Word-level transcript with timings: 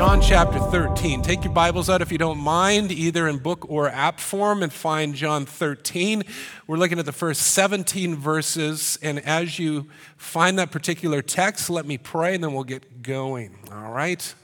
John 0.00 0.22
chapter 0.22 0.58
13. 0.58 1.20
Take 1.20 1.44
your 1.44 1.52
Bibles 1.52 1.90
out 1.90 2.00
if 2.00 2.10
you 2.10 2.16
don't 2.16 2.38
mind, 2.38 2.90
either 2.90 3.28
in 3.28 3.36
book 3.36 3.66
or 3.68 3.86
app 3.90 4.18
form, 4.18 4.62
and 4.62 4.72
find 4.72 5.14
John 5.14 5.44
13. 5.44 6.22
We're 6.66 6.78
looking 6.78 6.98
at 6.98 7.04
the 7.04 7.12
first 7.12 7.42
17 7.42 8.16
verses, 8.16 8.98
and 9.02 9.18
as 9.26 9.58
you 9.58 9.90
find 10.16 10.58
that 10.58 10.70
particular 10.70 11.20
text, 11.20 11.68
let 11.68 11.84
me 11.84 11.98
pray 11.98 12.34
and 12.34 12.42
then 12.42 12.54
we'll 12.54 12.64
get 12.64 13.02
going. 13.02 13.58
All 13.70 13.92
right? 13.92 14.34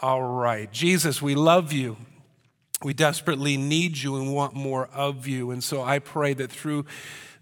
All 0.00 0.22
right. 0.22 0.70
Jesus, 0.70 1.20
we 1.20 1.34
love 1.34 1.72
you. 1.72 1.96
We 2.84 2.94
desperately 2.94 3.56
need 3.56 3.98
you 3.98 4.14
and 4.14 4.32
want 4.32 4.54
more 4.54 4.88
of 4.94 5.26
you. 5.26 5.50
And 5.50 5.62
so 5.64 5.82
I 5.82 5.98
pray 5.98 6.34
that 6.34 6.52
through 6.52 6.86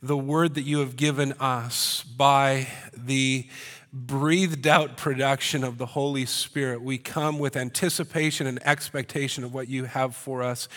the 0.03 0.17
word 0.17 0.55
that 0.55 0.63
you 0.63 0.79
have 0.79 0.97
given 0.97 1.35
us 1.35 2.03
by 2.03 2.69
the 2.97 3.47
breathed 3.93 4.67
out 4.67 4.97
production 4.97 5.63
of 5.63 5.77
the 5.77 5.85
Holy 5.85 6.25
Spirit, 6.25 6.81
we 6.81 6.97
come 6.97 7.39
with 7.39 7.57
anticipation 7.57 8.47
and 8.47 8.59
expectation 8.67 9.45
of 9.45 9.53
what 9.53 9.69
you 9.69 9.85
have 9.85 10.17
for 10.17 10.43
us 10.43 10.69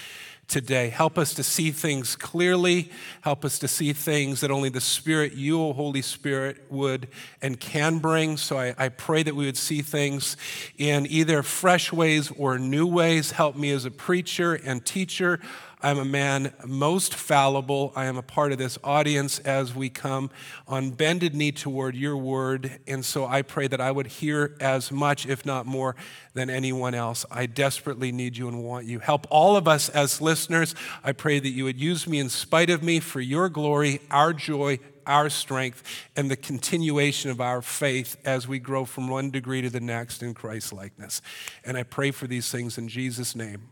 today. 0.47 0.89
Help 0.89 1.17
us 1.17 1.33
to 1.33 1.43
see 1.43 1.71
things 1.71 2.15
clearly. 2.15 2.91
Help 3.21 3.45
us 3.45 3.57
to 3.59 3.67
see 3.67 3.93
things 3.93 4.41
that 4.41 4.51
only 4.51 4.69
the 4.69 4.81
Spirit, 4.81 5.33
you, 5.33 5.61
O 5.61 5.73
Holy 5.73 6.01
Spirit, 6.01 6.65
would 6.69 7.07
and 7.41 7.59
can 7.59 7.99
bring. 7.99 8.37
So 8.37 8.57
I, 8.57 8.75
I, 8.77 8.89
pray 8.89 9.23
that 9.23 9.35
we 9.35 9.45
would 9.45 9.57
see 9.57 9.81
things 9.81 10.37
in 10.77 11.07
either 11.07 11.41
fresh 11.41 11.91
ways 11.91 12.31
or 12.37 12.59
new 12.59 12.85
ways. 12.85 13.31
Help 13.31 13.55
me 13.55 13.71
as 13.71 13.85
a 13.85 13.91
preacher 13.91 14.53
and 14.53 14.85
teacher 14.85 15.39
I'm 15.85 15.99
a 15.99 16.03
man 16.03 16.51
most 16.65 17.13
fallible. 17.13 17.93
I 17.95 18.05
am 18.05 18.17
a 18.17 18.23
part 18.23 18.51
of 18.51 18.57
this 18.57 18.79
audience 18.83 19.37
as 19.37 19.75
we 19.75 19.87
come 19.91 20.31
on 20.67 20.89
bended 20.89 21.35
knee 21.35 21.51
toward 21.51 21.95
your 21.95 22.17
word. 22.17 22.79
And 22.87 23.05
so 23.05 23.27
I 23.27 23.43
pray 23.43 23.67
that 23.67 23.79
I 23.79 23.91
would 23.91 24.07
hear 24.07 24.57
as 24.59 24.91
much, 24.91 25.27
if 25.27 25.45
not 25.45 25.67
more, 25.67 25.95
than 26.33 26.49
anyone 26.49 26.95
else. 26.95 27.23
I 27.29 27.45
desperately 27.45 28.11
need 28.11 28.35
you 28.35 28.47
and 28.47 28.63
want 28.63 28.87
you. 28.87 28.97
Help 28.97 29.27
all 29.29 29.55
of 29.55 29.67
us 29.67 29.87
as 29.89 30.19
listeners. 30.19 30.73
I 31.03 31.11
pray 31.11 31.37
that 31.37 31.49
you 31.49 31.65
would 31.65 31.79
use 31.79 32.07
me 32.07 32.17
in 32.17 32.29
spite 32.29 32.71
of 32.71 32.81
me 32.81 32.99
for 32.99 33.21
your 33.21 33.47
glory, 33.47 34.01
our 34.09 34.33
joy, 34.33 34.79
our 35.05 35.29
strength, 35.29 35.83
and 36.15 36.31
the 36.31 36.35
continuation 36.35 37.29
of 37.29 37.39
our 37.39 37.61
faith 37.61 38.17
as 38.25 38.47
we 38.47 38.57
grow 38.57 38.85
from 38.85 39.07
one 39.07 39.29
degree 39.29 39.61
to 39.61 39.69
the 39.69 39.79
next 39.79 40.23
in 40.23 40.33
Christ 40.33 40.73
likeness. 40.73 41.21
And 41.63 41.77
I 41.77 41.83
pray 41.83 42.09
for 42.09 42.25
these 42.25 42.49
things 42.51 42.79
in 42.79 42.87
Jesus' 42.87 43.35
name. 43.35 43.69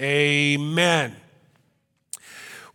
Amen. 0.00 1.16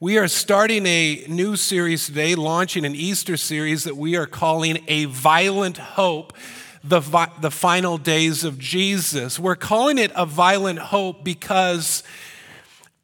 We 0.04 0.18
are 0.18 0.28
starting 0.28 0.88
a 0.88 1.26
new 1.28 1.56
series 1.56 2.08
today, 2.08 2.34
launching 2.34 2.86
an 2.86 2.96
Easter 2.96 3.38
series 3.38 3.84
that 3.84 3.96
we 3.96 4.18
are 4.18 4.26
calling 4.26 4.84
A 4.88 5.06
Violent 5.06 5.78
Hope, 5.78 6.36
the, 6.84 7.00
vi- 7.00 7.32
the 7.40 7.52
final 7.52 8.00
days 8.00 8.44
of 8.44 8.58
Jesus. 8.58 9.38
We're 9.38 9.56
calling 9.56 10.00
it 10.00 10.12
A 10.16 10.26
Violent 10.26 10.80
Hope 10.80 11.24
because 11.24 12.02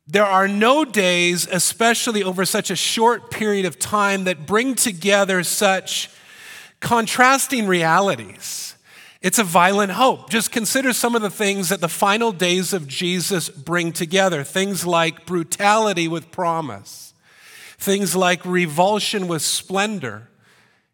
there 0.07 0.25
are 0.25 0.47
no 0.47 0.85
days, 0.85 1.47
especially 1.51 2.23
over 2.23 2.45
such 2.45 2.71
a 2.71 2.75
short 2.75 3.29
period 3.29 3.67
of 3.67 3.77
time, 3.77 4.23
that 4.23 4.47
bring 4.47 4.73
together 4.73 5.43
such 5.43 6.09
contrasting 6.79 7.67
realities. 7.67 8.73
It's 9.21 9.39
a 9.39 9.43
violent 9.43 9.93
hope. 9.93 10.29
Just 10.29 10.51
consider 10.51 10.93
some 10.93 11.15
of 11.15 11.21
the 11.21 11.29
things 11.29 11.69
that 11.69 11.81
the 11.81 11.89
final 11.89 12.31
days 12.31 12.73
of 12.73 12.87
Jesus 12.87 13.49
bring 13.49 13.91
together 13.91 14.43
things 14.43 14.85
like 14.85 15.25
brutality 15.25 16.07
with 16.07 16.31
promise, 16.31 17.13
things 17.77 18.15
like 18.15 18.45
revulsion 18.45 19.27
with 19.27 19.41
splendor, 19.41 20.29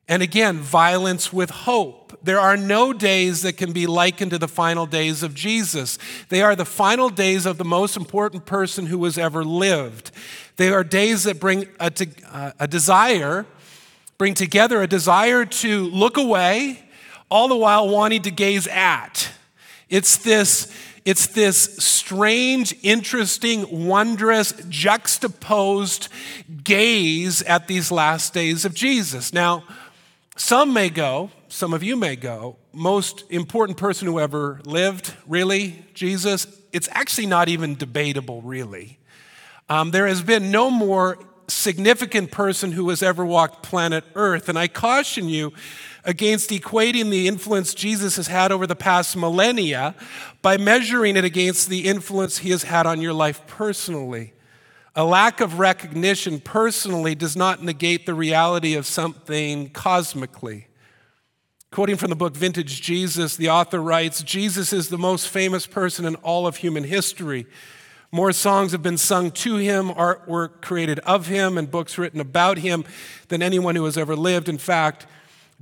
and 0.08 0.22
again, 0.22 0.58
violence 0.58 1.32
with 1.32 1.50
hope. 1.50 2.18
There 2.22 2.40
are 2.40 2.58
no 2.58 2.92
days 2.92 3.42
that 3.44 3.58
can 3.58 3.72
be 3.72 3.88
likened 3.88 4.32
to 4.32 4.38
the 4.38 4.50
final 4.50 4.86
days 4.86 5.24
of 5.24 5.34
Jesus. 5.34 5.98
They 6.28 6.42
are 6.42 6.56
the 6.56 6.66
final 6.66 7.10
days 7.10 7.46
of 7.46 7.58
the 7.58 7.66
most 7.66 7.96
important 7.96 8.46
person 8.46 8.88
who 8.88 9.04
has 9.06 9.18
ever 9.18 9.46
lived. 9.46 10.12
They 10.58 10.70
are 10.70 10.84
days 10.84 11.24
that 11.24 11.40
bring 11.40 11.68
a, 11.80 11.92
uh, 12.30 12.52
a 12.60 12.68
desire, 12.68 13.46
bring 14.18 14.34
together 14.34 14.82
a 14.82 14.88
desire 14.88 15.46
to 15.46 15.86
look 15.86 16.18
away 16.18 16.83
all 17.34 17.48
the 17.48 17.56
while 17.56 17.90
wanting 17.90 18.22
to 18.22 18.30
gaze 18.30 18.68
at. 18.68 19.28
It's 19.90 20.18
this, 20.18 20.72
it's 21.04 21.26
this 21.26 21.78
strange, 21.84 22.76
interesting, 22.84 23.88
wondrous, 23.88 24.54
juxtaposed 24.70 26.10
gaze 26.64 27.42
at 27.42 27.68
these 27.68 27.92
last 27.92 28.36
days 28.36 28.66
of 28.66 28.76
Jesus. 28.76 29.34
Now, 29.34 29.64
some 30.36 30.74
may 30.74 30.92
go, 30.92 31.32
some 31.48 31.74
of 31.74 31.82
you 31.82 31.96
may 31.96 32.16
go, 32.16 32.58
most 32.72 33.24
important 33.32 33.80
person 33.80 34.08
who 34.08 34.20
ever 34.20 34.62
lived, 34.64 35.12
really, 35.26 35.84
Jesus, 35.96 36.46
it's 36.72 36.88
actually 36.92 37.26
not 37.26 37.50
even 37.50 37.74
debatable, 37.74 38.44
really. 38.44 39.00
Um, 39.70 39.90
there 39.90 40.06
has 40.06 40.22
been 40.22 40.52
no 40.52 40.70
more 40.70 41.18
significant 41.48 42.30
person 42.30 42.72
who 42.72 42.90
has 42.90 43.02
ever 43.02 43.26
walked 43.26 43.64
planet 43.64 44.04
Earth. 44.14 44.50
And 44.50 44.60
I 44.60 44.68
caution 44.68 45.30
you 45.30 45.54
against 46.06 46.50
equating 46.50 47.10
the 47.10 47.28
influence 47.28 47.74
Jesus 47.74 48.18
has 48.18 48.28
had 48.28 48.52
over 48.52 48.68
the 48.68 48.76
past 48.76 49.16
millennia 49.16 49.96
by 50.42 50.58
measuring 50.58 51.16
it 51.16 51.24
against 51.24 51.70
the 51.70 51.88
influence 51.88 52.40
he 52.40 52.50
has 52.50 52.64
had 52.64 52.86
on 52.86 53.02
your 53.02 53.14
life 53.14 53.46
personally. 53.48 54.34
A 54.96 55.04
lack 55.04 55.42
of 55.42 55.58
recognition 55.58 56.40
personally 56.40 57.16
does 57.16 57.36
not 57.36 57.64
negate 57.64 58.06
the 58.06 58.14
reality 58.14 58.76
of 58.76 58.86
something 58.86 59.70
cosmically. 59.70 60.68
Quoting 61.72 61.96
from 61.96 62.12
the 62.12 62.16
book 62.16 62.36
Vintage 62.36 62.82
Jesus, 62.82 63.36
the 63.36 63.50
author 63.50 63.82
writes 63.82 64.22
Jesus 64.22 64.72
is 64.72 64.90
the 64.90 64.98
most 64.98 65.30
famous 65.30 65.66
person 65.66 66.06
in 66.06 66.14
all 66.18 66.46
of 66.46 66.58
human 66.58 66.84
history. 66.84 67.48
More 68.12 68.32
songs 68.32 68.74
have 68.74 68.84
been 68.84 69.00
sung 69.00 69.32
to 69.32 69.56
him, 69.56 69.90
artwork 69.90 70.62
created 70.62 71.00
of 71.00 71.26
him, 71.26 71.58
and 71.58 71.72
books 71.72 71.98
written 71.98 72.20
about 72.20 72.60
him 72.60 72.86
than 73.30 73.42
anyone 73.42 73.76
who 73.76 73.86
has 73.86 73.98
ever 73.98 74.16
lived. 74.16 74.48
In 74.48 74.60
fact, 74.60 75.08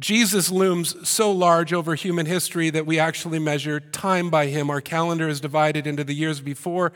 Jesus 0.02 0.50
looms 0.50 1.08
so 1.08 1.32
large 1.32 1.72
over 1.72 1.94
human 1.94 2.26
history 2.26 2.72
that 2.72 2.88
we 2.88 2.98
actually 2.98 3.38
measure 3.38 3.80
time 3.80 4.32
by 4.32 4.48
him. 4.48 4.72
Our 4.72 4.82
calendar 4.82 5.30
is 5.30 5.40
divided 5.40 5.86
into 5.86 6.04
the 6.04 6.16
years 6.16 6.42
before 6.42 6.92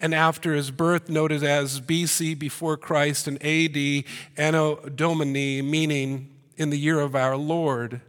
and 0.00 0.14
after 0.14 0.54
his 0.54 0.70
birth, 0.70 1.10
noted 1.10 1.44
as 1.44 1.82
BC, 1.82 2.38
before 2.38 2.78
Christ, 2.78 3.28
and 3.28 3.36
AD, 3.44 4.04
Anno 4.38 4.76
Domini, 4.88 5.60
meaning 5.60 6.30
in 6.56 6.70
the 6.70 6.78
year 6.78 6.98
of 6.98 7.14
our 7.14 7.36
Lord. 7.36 8.00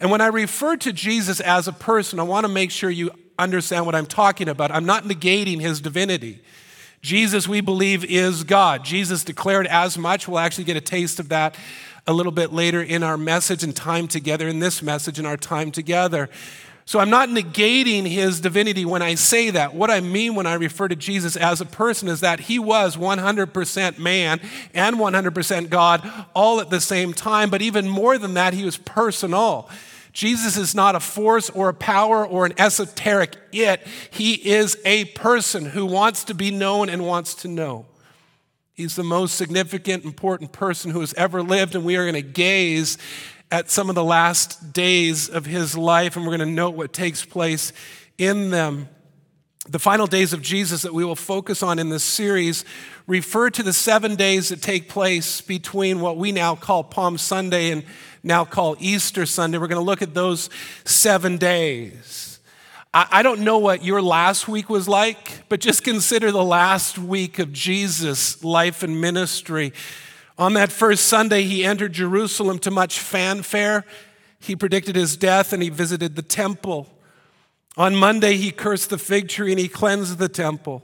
And 0.00 0.12
when 0.12 0.20
I 0.20 0.28
refer 0.28 0.76
to 0.76 0.92
Jesus 0.92 1.40
as 1.40 1.66
a 1.66 1.72
person, 1.72 2.20
I 2.20 2.24
want 2.24 2.44
to 2.44 2.52
make 2.52 2.70
sure 2.70 2.90
you 2.90 3.10
understand 3.36 3.84
what 3.84 3.96
I'm 3.96 4.06
talking 4.06 4.48
about. 4.48 4.70
I'm 4.70 4.86
not 4.86 5.04
negating 5.04 5.60
his 5.60 5.80
divinity. 5.80 6.40
Jesus, 7.02 7.48
we 7.48 7.60
believe, 7.60 8.04
is 8.04 8.44
God. 8.44 8.84
Jesus 8.84 9.24
declared 9.24 9.66
as 9.66 9.96
much. 9.98 10.28
We'll 10.28 10.40
actually 10.40 10.64
get 10.64 10.76
a 10.76 10.80
taste 10.80 11.20
of 11.20 11.28
that 11.30 11.56
a 12.08 12.12
little 12.12 12.32
bit 12.32 12.52
later 12.52 12.82
in 12.82 13.02
our 13.02 13.18
message 13.18 13.62
and 13.62 13.76
time 13.76 14.08
together, 14.08 14.48
in 14.48 14.58
this 14.58 14.82
message 14.82 15.18
and 15.18 15.28
our 15.28 15.36
time 15.36 15.70
together. 15.70 16.30
So 16.86 16.98
I'm 16.98 17.10
not 17.10 17.28
negating 17.28 18.06
his 18.06 18.40
divinity 18.40 18.86
when 18.86 19.02
I 19.02 19.14
say 19.14 19.50
that. 19.50 19.74
What 19.74 19.90
I 19.90 20.00
mean 20.00 20.34
when 20.34 20.46
I 20.46 20.54
refer 20.54 20.88
to 20.88 20.96
Jesus 20.96 21.36
as 21.36 21.60
a 21.60 21.66
person 21.66 22.08
is 22.08 22.20
that 22.20 22.40
he 22.40 22.58
was 22.58 22.96
100% 22.96 23.98
man 23.98 24.40
and 24.72 24.96
100% 24.96 25.68
God 25.68 26.10
all 26.34 26.62
at 26.62 26.70
the 26.70 26.80
same 26.80 27.12
time, 27.12 27.50
but 27.50 27.60
even 27.60 27.86
more 27.86 28.16
than 28.16 28.34
that, 28.34 28.54
he 28.54 28.64
was 28.64 28.78
personal. 28.78 29.68
Jesus 30.14 30.56
is 30.56 30.74
not 30.74 30.94
a 30.94 31.00
force 31.00 31.50
or 31.50 31.68
a 31.68 31.74
power 31.74 32.26
or 32.26 32.46
an 32.46 32.54
esoteric 32.56 33.36
it. 33.52 33.86
He 34.10 34.32
is 34.32 34.78
a 34.86 35.04
person 35.04 35.66
who 35.66 35.84
wants 35.84 36.24
to 36.24 36.34
be 36.34 36.50
known 36.50 36.88
and 36.88 37.04
wants 37.04 37.34
to 37.42 37.48
know. 37.48 37.84
He's 38.78 38.94
the 38.94 39.02
most 39.02 39.34
significant, 39.34 40.04
important 40.04 40.52
person 40.52 40.92
who 40.92 41.00
has 41.00 41.12
ever 41.14 41.42
lived, 41.42 41.74
and 41.74 41.84
we 41.84 41.96
are 41.96 42.04
going 42.04 42.14
to 42.14 42.22
gaze 42.22 42.96
at 43.50 43.68
some 43.68 43.88
of 43.88 43.96
the 43.96 44.04
last 44.04 44.72
days 44.72 45.28
of 45.28 45.46
his 45.46 45.76
life, 45.76 46.14
and 46.14 46.24
we're 46.24 46.36
going 46.36 46.48
to 46.48 46.54
note 46.54 46.76
what 46.76 46.92
takes 46.92 47.24
place 47.24 47.72
in 48.18 48.50
them. 48.50 48.88
The 49.68 49.80
final 49.80 50.06
days 50.06 50.32
of 50.32 50.42
Jesus 50.42 50.82
that 50.82 50.94
we 50.94 51.04
will 51.04 51.16
focus 51.16 51.60
on 51.60 51.80
in 51.80 51.88
this 51.88 52.04
series 52.04 52.64
refer 53.08 53.50
to 53.50 53.64
the 53.64 53.72
seven 53.72 54.14
days 54.14 54.50
that 54.50 54.62
take 54.62 54.88
place 54.88 55.40
between 55.40 55.98
what 55.98 56.16
we 56.16 56.30
now 56.30 56.54
call 56.54 56.84
Palm 56.84 57.18
Sunday 57.18 57.72
and 57.72 57.82
now 58.22 58.44
call 58.44 58.76
Easter 58.78 59.26
Sunday. 59.26 59.58
We're 59.58 59.66
going 59.66 59.80
to 59.80 59.84
look 59.84 60.02
at 60.02 60.14
those 60.14 60.50
seven 60.84 61.36
days. 61.36 62.37
I 62.94 63.22
don't 63.22 63.40
know 63.40 63.58
what 63.58 63.84
your 63.84 64.00
last 64.00 64.48
week 64.48 64.70
was 64.70 64.88
like, 64.88 65.46
but 65.50 65.60
just 65.60 65.84
consider 65.84 66.32
the 66.32 66.42
last 66.42 66.98
week 66.98 67.38
of 67.38 67.52
Jesus' 67.52 68.42
life 68.42 68.82
and 68.82 68.98
ministry. 68.98 69.74
On 70.38 70.54
that 70.54 70.72
first 70.72 71.04
Sunday, 71.04 71.42
he 71.42 71.64
entered 71.64 71.92
Jerusalem 71.92 72.58
to 72.60 72.70
much 72.70 72.98
fanfare. 72.98 73.84
He 74.40 74.56
predicted 74.56 74.96
his 74.96 75.18
death 75.18 75.52
and 75.52 75.62
he 75.62 75.68
visited 75.68 76.16
the 76.16 76.22
temple. 76.22 76.88
On 77.76 77.94
Monday, 77.94 78.36
he 78.36 78.50
cursed 78.50 78.88
the 78.88 78.98
fig 78.98 79.28
tree 79.28 79.50
and 79.50 79.60
he 79.60 79.68
cleansed 79.68 80.16
the 80.18 80.28
temple. 80.28 80.82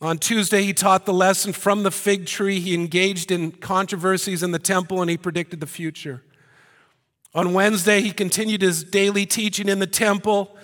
On 0.00 0.18
Tuesday, 0.18 0.62
he 0.62 0.72
taught 0.72 1.06
the 1.06 1.12
lesson 1.12 1.52
from 1.52 1.82
the 1.82 1.90
fig 1.90 2.26
tree. 2.26 2.60
He 2.60 2.74
engaged 2.74 3.32
in 3.32 3.50
controversies 3.50 4.44
in 4.44 4.52
the 4.52 4.58
temple 4.60 5.00
and 5.00 5.10
he 5.10 5.16
predicted 5.16 5.58
the 5.58 5.66
future. 5.66 6.22
On 7.34 7.52
Wednesday, 7.52 8.00
he 8.00 8.12
continued 8.12 8.62
his 8.62 8.84
daily 8.84 9.26
teaching 9.26 9.68
in 9.68 9.80
the 9.80 9.86
temple 9.88 10.56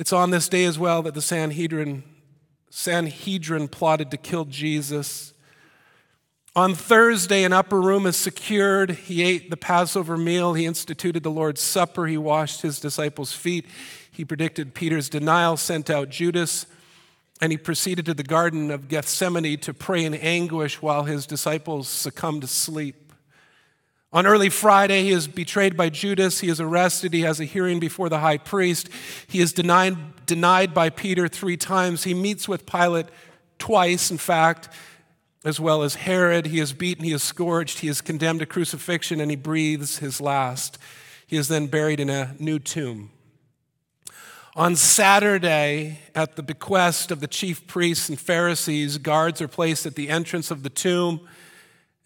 It's 0.00 0.14
on 0.14 0.30
this 0.30 0.48
day 0.48 0.64
as 0.64 0.78
well 0.78 1.02
that 1.02 1.12
the 1.12 1.20
Sanhedrin, 1.20 2.04
Sanhedrin 2.70 3.68
plotted 3.68 4.10
to 4.12 4.16
kill 4.16 4.46
Jesus. 4.46 5.34
On 6.56 6.74
Thursday, 6.74 7.44
an 7.44 7.52
upper 7.52 7.78
room 7.78 8.06
is 8.06 8.16
secured. 8.16 8.92
He 8.92 9.22
ate 9.22 9.50
the 9.50 9.58
Passover 9.58 10.16
meal. 10.16 10.54
He 10.54 10.64
instituted 10.64 11.22
the 11.22 11.30
Lord's 11.30 11.60
Supper. 11.60 12.06
He 12.06 12.16
washed 12.16 12.62
his 12.62 12.80
disciples' 12.80 13.34
feet. 13.34 13.66
He 14.10 14.24
predicted 14.24 14.72
Peter's 14.72 15.10
denial, 15.10 15.58
sent 15.58 15.90
out 15.90 16.08
Judas, 16.08 16.64
and 17.42 17.52
he 17.52 17.58
proceeded 17.58 18.06
to 18.06 18.14
the 18.14 18.22
Garden 18.22 18.70
of 18.70 18.88
Gethsemane 18.88 19.58
to 19.58 19.74
pray 19.74 20.06
in 20.06 20.14
anguish 20.14 20.80
while 20.80 21.04
his 21.04 21.26
disciples 21.26 21.88
succumbed 21.88 22.40
to 22.40 22.48
sleep. 22.48 23.09
On 24.12 24.26
early 24.26 24.48
Friday, 24.48 25.04
he 25.04 25.10
is 25.10 25.28
betrayed 25.28 25.76
by 25.76 25.88
Judas. 25.88 26.40
He 26.40 26.48
is 26.48 26.60
arrested. 26.60 27.14
He 27.14 27.20
has 27.20 27.38
a 27.38 27.44
hearing 27.44 27.78
before 27.78 28.08
the 28.08 28.18
high 28.18 28.38
priest. 28.38 28.88
He 29.28 29.40
is 29.40 29.52
denied, 29.52 30.26
denied 30.26 30.74
by 30.74 30.90
Peter 30.90 31.28
three 31.28 31.56
times. 31.56 32.04
He 32.04 32.14
meets 32.14 32.48
with 32.48 32.66
Pilate 32.66 33.06
twice, 33.58 34.10
in 34.10 34.18
fact 34.18 34.68
as 35.44 35.58
well 35.58 35.82
as 35.82 35.94
Herod. 35.94 36.46
He 36.46 36.60
is 36.60 36.72
beaten, 36.72 37.04
he 37.04 37.12
is 37.12 37.22
scourged, 37.22 37.78
he 37.78 37.88
is 37.88 38.00
condemned 38.00 38.40
to 38.40 38.46
crucifixion, 38.46 39.20
and 39.20 39.30
he 39.30 39.36
breathes 39.36 39.98
his 39.98 40.20
last. 40.20 40.78
He 41.26 41.36
is 41.36 41.48
then 41.48 41.66
buried 41.66 42.00
in 42.00 42.10
a 42.10 42.34
new 42.38 42.58
tomb. 42.58 43.10
On 44.56 44.74
Saturday, 44.74 46.00
at 46.14 46.36
the 46.36 46.42
bequest 46.42 47.10
of 47.10 47.20
the 47.20 47.28
chief 47.28 47.66
priests 47.66 48.08
and 48.08 48.18
Pharisees, 48.18 48.98
guards 48.98 49.40
are 49.40 49.48
placed 49.48 49.86
at 49.86 49.94
the 49.94 50.08
entrance 50.08 50.50
of 50.50 50.62
the 50.62 50.70
tomb. 50.70 51.20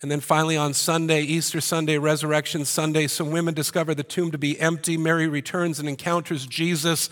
And 0.04 0.10
then 0.10 0.20
finally, 0.20 0.58
on 0.58 0.74
Sunday, 0.74 1.22
Easter 1.22 1.62
Sunday, 1.62 1.96
Resurrection 1.96 2.66
Sunday, 2.66 3.06
some 3.06 3.30
women 3.30 3.54
discover 3.54 3.94
the 3.94 4.02
tomb 4.02 4.32
to 4.32 4.36
be 4.36 4.60
empty. 4.60 4.98
Mary 4.98 5.26
returns 5.26 5.80
and 5.80 5.88
encounters 5.88 6.46
Jesus. 6.46 7.08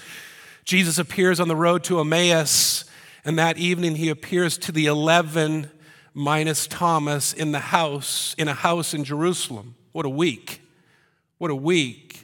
Jesus 0.67 0.99
appears 0.99 1.41
on 1.41 1.49
the 1.49 1.57
road 1.57 1.85
to 1.85 2.01
Emmaus, 2.01 2.85
and 3.25 3.39
that 3.39 3.57
evening 3.57 3.97
he 3.97 4.11
appears 4.11 4.59
to 4.59 4.73
the 4.73 4.85
11 4.85 5.71
minus 6.13 6.67
Thomas 6.67 7.33
in 7.33 7.53
the 7.53 7.61
house, 7.61 8.35
in 8.37 8.47
a 8.47 8.53
house 8.53 8.93
in 8.93 9.05
Jerusalem. 9.05 9.75
What 9.93 10.05
a 10.05 10.11
week. 10.11 10.61
What 11.39 11.51
a 11.51 11.55
week. 11.55 12.22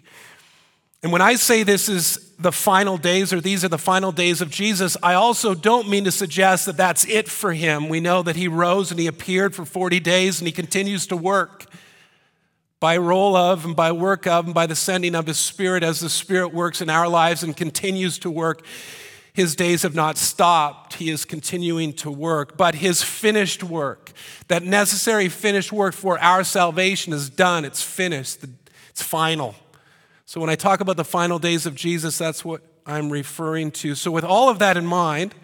And 1.03 1.13
when 1.13 1.23
I 1.23 1.37
say 1.37 1.63
this 1.63 1.89
is 1.89 2.33
the 2.39 2.53
final 2.53 2.97
days 2.97 3.33
or 3.33 3.41
these 3.41 3.65
are 3.65 3.69
the 3.69 3.79
final 3.79 4.11
days 4.13 4.41
of 4.41 4.51
Jesus, 4.51 4.97
I 5.03 5.15
also 5.15 5.55
don't 5.55 5.89
mean 5.89 6.05
to 6.05 6.11
suggest 6.11 6.67
that 6.67 6.77
that's 6.77 7.05
it 7.07 7.29
for 7.29 7.53
him. 7.53 7.89
We 7.89 8.01
know 8.01 8.23
that 8.23 8.37
he 8.37 8.49
rose 8.49 8.91
and 8.91 8.99
he 8.99 9.07
appeared 9.07 9.55
for 9.55 9.65
40 9.65 10.01
days 10.01 10.41
and 10.41 10.47
he 10.47 10.53
continues 10.53 11.07
to 11.09 11.17
work 11.17 11.67
by 12.81 12.97
role 12.97 13.37
of 13.37 13.65
and 13.65 13.77
by 13.77 13.93
work 13.93 14.27
of 14.27 14.47
and 14.47 14.55
by 14.55 14.67
the 14.67 14.77
sending 14.77 15.15
of 15.15 15.27
his 15.27 15.39
spirit 15.39 15.83
as 15.83 16.01
the 16.01 16.11
spirit 16.11 16.53
works 16.53 16.81
in 16.81 16.91
our 16.91 17.09
lives 17.09 17.43
and 17.43 17.57
continues 17.57 18.19
to 18.21 18.31
work 18.31 18.65
his 19.39 19.55
days 19.55 19.83
have 19.83 19.95
not 19.95 20.19
stopped. 20.19 20.95
He 20.95 21.11
is 21.11 21.25
continuing 21.25 21.93
to 21.93 22.11
work. 22.11 22.57
But 22.57 22.75
his 22.75 23.05
finished 23.05 23.63
work, 23.63 24.11
that 24.49 24.65
necessary 24.65 25.29
finished 25.29 25.73
work 25.73 25.95
for 25.95 26.19
our 26.19 26.43
salvation, 26.43 27.13
is 27.13 27.31
done. 27.31 27.65
It's 27.65 27.81
finished. 27.81 28.41
It's 28.89 29.01
final. 29.01 29.55
So 30.29 30.43
when 30.43 30.51
I 30.51 30.57
talk 30.57 30.83
about 30.83 30.99
the 30.99 31.07
final 31.07 31.39
days 31.39 31.65
of 31.65 31.75
Jesus, 31.75 32.19
that's 32.19 32.45
what 32.45 32.61
I'm 32.85 33.09
referring 33.09 33.71
to. 33.71 33.95
So, 33.95 34.11
with 34.11 34.25
all 34.25 34.51
of 34.51 34.59
that 34.59 34.77
in 34.77 34.85
mind, 34.85 35.35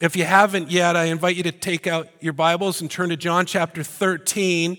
if 0.00 0.16
you 0.16 0.24
haven't 0.24 0.70
yet, 0.70 0.96
I 0.96 1.04
invite 1.04 1.36
you 1.36 1.42
to 1.42 1.52
take 1.52 1.86
out 1.86 2.08
your 2.18 2.32
Bibles 2.32 2.80
and 2.80 2.90
turn 2.90 3.10
to 3.10 3.16
John 3.18 3.44
chapter 3.44 3.82
13. 3.82 4.78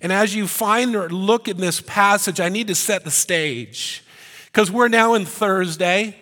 And 0.00 0.12
as 0.12 0.34
you 0.34 0.48
find 0.48 0.96
or 0.96 1.08
look 1.10 1.46
in 1.46 1.58
this 1.58 1.80
passage, 1.80 2.40
I 2.40 2.48
need 2.48 2.66
to 2.66 2.74
set 2.74 3.04
the 3.04 3.12
stage 3.12 4.02
because 4.46 4.68
we're 4.68 4.88
now 4.88 5.14
in 5.14 5.24
Thursday. 5.24 6.16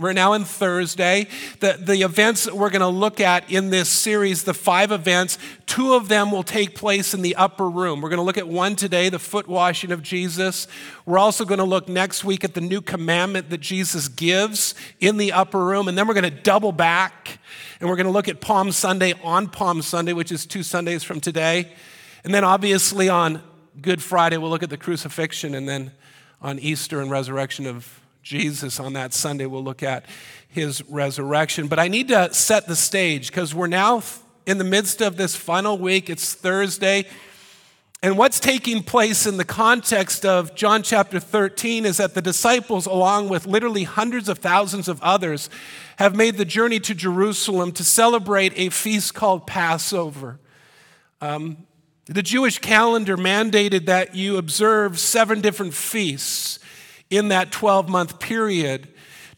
We're 0.00 0.14
now 0.14 0.32
in 0.32 0.46
Thursday. 0.46 1.26
The, 1.58 1.74
the 1.78 2.00
events 2.00 2.44
that 2.44 2.56
we're 2.56 2.70
going 2.70 2.80
to 2.80 2.88
look 2.88 3.20
at 3.20 3.50
in 3.50 3.68
this 3.68 3.90
series, 3.90 4.44
the 4.44 4.54
five 4.54 4.92
events, 4.92 5.36
two 5.66 5.92
of 5.92 6.08
them 6.08 6.30
will 6.30 6.42
take 6.42 6.74
place 6.74 7.12
in 7.12 7.20
the 7.20 7.36
upper 7.36 7.68
room. 7.68 8.00
We're 8.00 8.08
going 8.08 8.16
to 8.16 8.24
look 8.24 8.38
at 8.38 8.48
one 8.48 8.76
today, 8.76 9.10
the 9.10 9.18
foot 9.18 9.46
washing 9.46 9.92
of 9.92 10.02
Jesus. 10.02 10.66
We're 11.04 11.18
also 11.18 11.44
going 11.44 11.58
to 11.58 11.64
look 11.64 11.86
next 11.86 12.24
week 12.24 12.44
at 12.44 12.54
the 12.54 12.62
new 12.62 12.80
commandment 12.80 13.50
that 13.50 13.60
Jesus 13.60 14.08
gives 14.08 14.74
in 15.00 15.18
the 15.18 15.32
upper 15.32 15.62
room. 15.62 15.86
And 15.86 15.98
then 15.98 16.08
we're 16.08 16.14
going 16.14 16.24
to 16.24 16.30
double 16.30 16.72
back 16.72 17.38
and 17.78 17.86
we're 17.86 17.96
going 17.96 18.06
to 18.06 18.12
look 18.12 18.26
at 18.26 18.40
Palm 18.40 18.72
Sunday 18.72 19.12
on 19.22 19.48
Palm 19.48 19.82
Sunday, 19.82 20.14
which 20.14 20.32
is 20.32 20.46
two 20.46 20.62
Sundays 20.62 21.02
from 21.04 21.20
today. 21.20 21.74
And 22.24 22.32
then 22.32 22.42
obviously 22.42 23.10
on 23.10 23.42
Good 23.82 24.02
Friday, 24.02 24.38
we'll 24.38 24.48
look 24.48 24.62
at 24.62 24.70
the 24.70 24.78
crucifixion. 24.78 25.54
And 25.54 25.68
then 25.68 25.92
on 26.40 26.58
Easter 26.58 27.02
and 27.02 27.10
resurrection 27.10 27.66
of 27.66 28.00
Jesus 28.30 28.78
on 28.78 28.92
that 28.92 29.12
Sunday. 29.12 29.44
We'll 29.44 29.64
look 29.64 29.82
at 29.82 30.04
his 30.46 30.84
resurrection. 30.88 31.66
But 31.66 31.80
I 31.80 31.88
need 31.88 32.06
to 32.08 32.32
set 32.32 32.68
the 32.68 32.76
stage 32.76 33.26
because 33.26 33.56
we're 33.56 33.66
now 33.66 34.04
in 34.46 34.58
the 34.58 34.62
midst 34.62 35.00
of 35.00 35.16
this 35.16 35.34
final 35.34 35.76
week. 35.76 36.08
It's 36.08 36.32
Thursday. 36.32 37.06
And 38.04 38.16
what's 38.16 38.38
taking 38.38 38.84
place 38.84 39.26
in 39.26 39.36
the 39.36 39.44
context 39.44 40.24
of 40.24 40.54
John 40.54 40.84
chapter 40.84 41.18
13 41.18 41.84
is 41.84 41.96
that 41.96 42.14
the 42.14 42.22
disciples, 42.22 42.86
along 42.86 43.30
with 43.30 43.48
literally 43.48 43.82
hundreds 43.82 44.28
of 44.28 44.38
thousands 44.38 44.86
of 44.86 45.02
others, 45.02 45.50
have 45.96 46.14
made 46.14 46.36
the 46.36 46.44
journey 46.44 46.78
to 46.78 46.94
Jerusalem 46.94 47.72
to 47.72 47.82
celebrate 47.82 48.52
a 48.54 48.68
feast 48.68 49.12
called 49.12 49.44
Passover. 49.44 50.38
Um, 51.20 51.66
the 52.06 52.22
Jewish 52.22 52.60
calendar 52.60 53.16
mandated 53.16 53.86
that 53.86 54.14
you 54.14 54.36
observe 54.36 55.00
seven 55.00 55.40
different 55.40 55.74
feasts 55.74 56.59
in 57.10 57.28
that 57.28 57.52
12 57.52 57.88
month 57.88 58.18
period. 58.18 58.88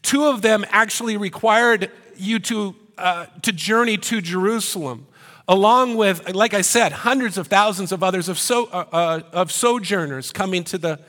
Two 0.03 0.27
of 0.27 0.43
them 0.43 0.65
actually 0.71 1.17
required 1.17 1.91
you 2.17 2.39
to, 2.41 2.77
uh, 2.99 3.27
to 3.43 3.53
journey 3.53 3.97
to 3.97 4.21
Jerusalem, 4.21 5.07
along 5.49 5.97
with, 5.97 6.35
like 6.35 6.55
I 6.55 6.61
said, 6.61 6.93
hundreds 6.93 7.39
of 7.39 7.47
thousands 7.47 7.93
of 7.93 8.03
others 8.03 8.29
of, 8.29 8.39
so, 8.39 8.67
uh, 8.67 8.85
uh, 8.93 9.21
of 9.33 9.51
sojourners 9.51 10.31
coming 10.33 10.65
to, 10.65 10.79
the, 10.79 11.01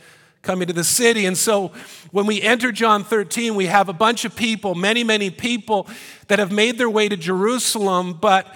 coming 0.42 0.68
to 0.68 0.74
the 0.74 0.83
city. 0.83 1.25
And 1.25 1.38
so 1.38 1.71
when 2.12 2.25
we 2.25 2.42
enter 2.42 2.71
John 2.71 3.04
13, 3.04 3.56
we 3.56 3.66
have 3.66 3.89
a 3.89 3.94
bunch 3.94 4.25
of 4.25 4.36
people, 4.36 4.75
many, 4.75 5.04
many 5.04 5.30
people 5.30 5.88
that 6.27 6.39
have 6.39 6.51
made 6.51 6.77
their 6.77 6.89
way 6.89 7.09
to 7.09 7.18
Jerusalem, 7.18 8.14
but 8.14 8.47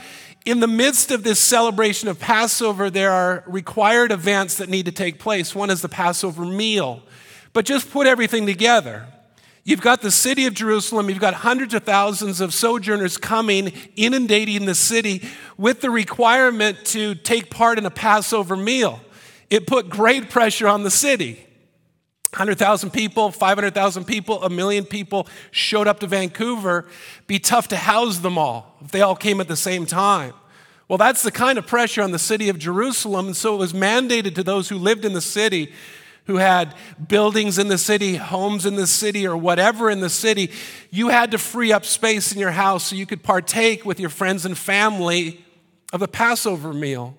in 0.46 0.62
the 0.62 0.68
midst 0.68 1.12
of 1.12 1.24
this 1.24 1.40
celebration 1.40 2.08
of 2.08 2.20
Passover, 2.20 2.90
there 2.90 3.12
are 3.12 3.44
required 3.48 4.14
events 4.14 4.56
that 4.56 4.70
need 4.70 4.86
to 4.86 4.94
take 4.94 5.20
place. 5.20 5.54
One 5.54 5.70
is 5.70 5.82
the 5.82 5.90
Passover 5.90 6.46
meal. 6.46 7.04
But 7.58 7.66
just 7.66 7.90
put 7.90 8.06
everything 8.06 8.46
together. 8.46 9.08
You've 9.64 9.82
got 9.82 10.04
the 10.04 10.12
city 10.12 10.46
of 10.46 10.54
Jerusalem, 10.54 11.10
you've 11.10 11.20
got 11.20 11.34
hundreds 11.34 11.74
of 11.74 11.86
thousands 11.86 12.40
of 12.40 12.54
sojourners 12.54 13.18
coming, 13.18 13.74
inundating 13.96 14.68
the 14.68 14.76
city 14.76 15.28
with 15.58 15.82
the 15.82 15.90
requirement 15.90 16.86
to 16.86 17.16
take 17.16 17.50
part 17.50 17.80
in 17.80 17.88
a 17.88 17.90
Passover 17.90 18.56
meal. 18.56 19.00
It 19.50 19.66
put 19.66 19.90
great 19.90 20.30
pressure 20.30 20.68
on 20.68 20.84
the 20.84 20.92
city. 20.92 21.44
100,000 22.34 22.92
people, 22.92 23.32
500,000 23.32 24.06
people, 24.06 24.44
a 24.44 24.52
million 24.52 24.86
people 24.86 25.28
showed 25.50 25.88
up 25.88 26.00
to 26.02 26.06
Vancouver. 26.06 26.86
Be 27.26 27.40
tough 27.40 27.70
to 27.70 27.78
house 27.78 28.20
them 28.20 28.38
all 28.38 28.78
if 28.86 28.92
they 28.92 29.02
all 29.02 29.16
came 29.16 29.42
at 29.42 29.48
the 29.48 29.58
same 29.58 29.88
time. 29.88 30.34
Well, 30.88 31.00
that's 31.00 31.24
the 31.24 31.32
kind 31.32 31.58
of 31.58 31.66
pressure 31.66 32.04
on 32.04 32.12
the 32.12 32.20
city 32.20 32.50
of 32.50 32.60
Jerusalem. 32.60 33.26
And 33.26 33.36
so 33.36 33.56
it 33.56 33.58
was 33.58 33.74
mandated 33.74 34.36
to 34.36 34.44
those 34.44 34.70
who 34.70 34.78
lived 34.78 35.06
in 35.06 35.14
the 35.14 35.22
city 35.22 35.74
who 36.28 36.36
had 36.36 36.76
buildings 37.08 37.58
in 37.58 37.70
the 37.70 37.78
city, 37.78 38.18
homes 38.18 38.66
in 38.66 38.76
the 38.76 38.86
city, 38.86 39.26
or 39.26 39.36
whatever 39.36 39.90
in 39.90 40.02
the 40.02 40.10
city, 40.10 40.52
you 40.92 41.08
had 41.08 41.32
to 41.32 41.38
free 41.38 41.72
up 41.72 41.86
space 41.86 42.34
in 42.34 42.40
your 42.40 42.52
house 42.52 42.88
so 42.88 42.96
you 42.96 43.06
could 43.06 43.24
partake 43.24 43.86
with 43.86 44.00
your 44.00 44.10
friends 44.10 44.46
and 44.46 44.58
family 44.58 45.44
of 45.94 46.02
the 46.02 46.08
Passover 46.08 46.74
meal. 46.74 47.16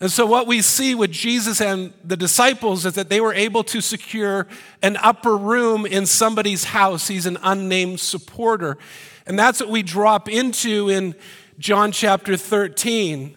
And 0.00 0.12
so, 0.12 0.26
what 0.26 0.46
we 0.46 0.60
see 0.62 0.94
with 0.94 1.10
Jesus 1.10 1.60
and 1.60 1.92
the 2.04 2.16
disciples 2.16 2.86
is 2.86 2.94
that 2.94 3.08
they 3.08 3.20
were 3.20 3.34
able 3.34 3.64
to 3.64 3.80
secure 3.80 4.46
an 4.82 4.96
upper 4.98 5.36
room 5.36 5.86
in 5.86 6.06
somebody's 6.06 6.64
house. 6.64 7.08
He's 7.08 7.26
an 7.26 7.38
unnamed 7.42 7.98
supporter. 7.98 8.78
And 9.26 9.38
that's 9.38 9.58
what 9.58 9.70
we 9.70 9.82
drop 9.82 10.28
into 10.28 10.88
in 10.88 11.14
John 11.58 11.92
chapter 11.92 12.36
13. 12.36 13.36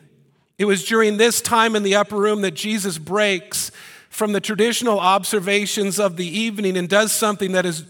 It 0.59 0.65
was 0.65 0.85
during 0.85 1.17
this 1.17 1.41
time 1.41 1.75
in 1.75 1.81
the 1.81 1.95
upper 1.95 2.17
room 2.17 2.41
that 2.41 2.51
Jesus 2.51 2.99
breaks 2.99 3.71
from 4.11 4.33
the 4.33 4.41
traditional 4.41 4.99
observations 4.99 5.97
of 5.97 6.17
the 6.17 6.27
evening 6.27 6.75
and 6.75 6.89
does 6.89 7.13
something 7.13 7.53
that 7.53 7.65
is 7.65 7.85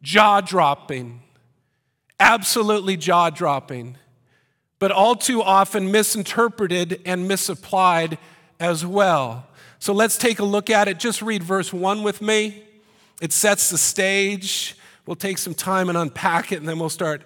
jaw 0.00 0.40
dropping, 0.40 1.20
absolutely 2.20 2.96
jaw 2.96 3.30
dropping, 3.30 3.96
but 4.78 4.92
all 4.92 5.16
too 5.16 5.42
often 5.42 5.90
misinterpreted 5.90 7.02
and 7.04 7.26
misapplied 7.26 8.16
as 8.60 8.86
well. 8.86 9.48
So 9.80 9.92
let's 9.92 10.16
take 10.16 10.38
a 10.38 10.44
look 10.44 10.70
at 10.70 10.86
it. 10.86 11.00
Just 11.00 11.20
read 11.20 11.42
verse 11.42 11.72
1 11.72 12.04
with 12.04 12.22
me. 12.22 12.62
It 13.20 13.32
sets 13.32 13.68
the 13.68 13.76
stage. 13.76 14.76
We'll 15.04 15.16
take 15.16 15.36
some 15.36 15.54
time 15.54 15.88
and 15.88 15.98
unpack 15.98 16.52
it, 16.52 16.60
and 16.60 16.68
then 16.68 16.78
we'll 16.78 16.90
start 16.90 17.22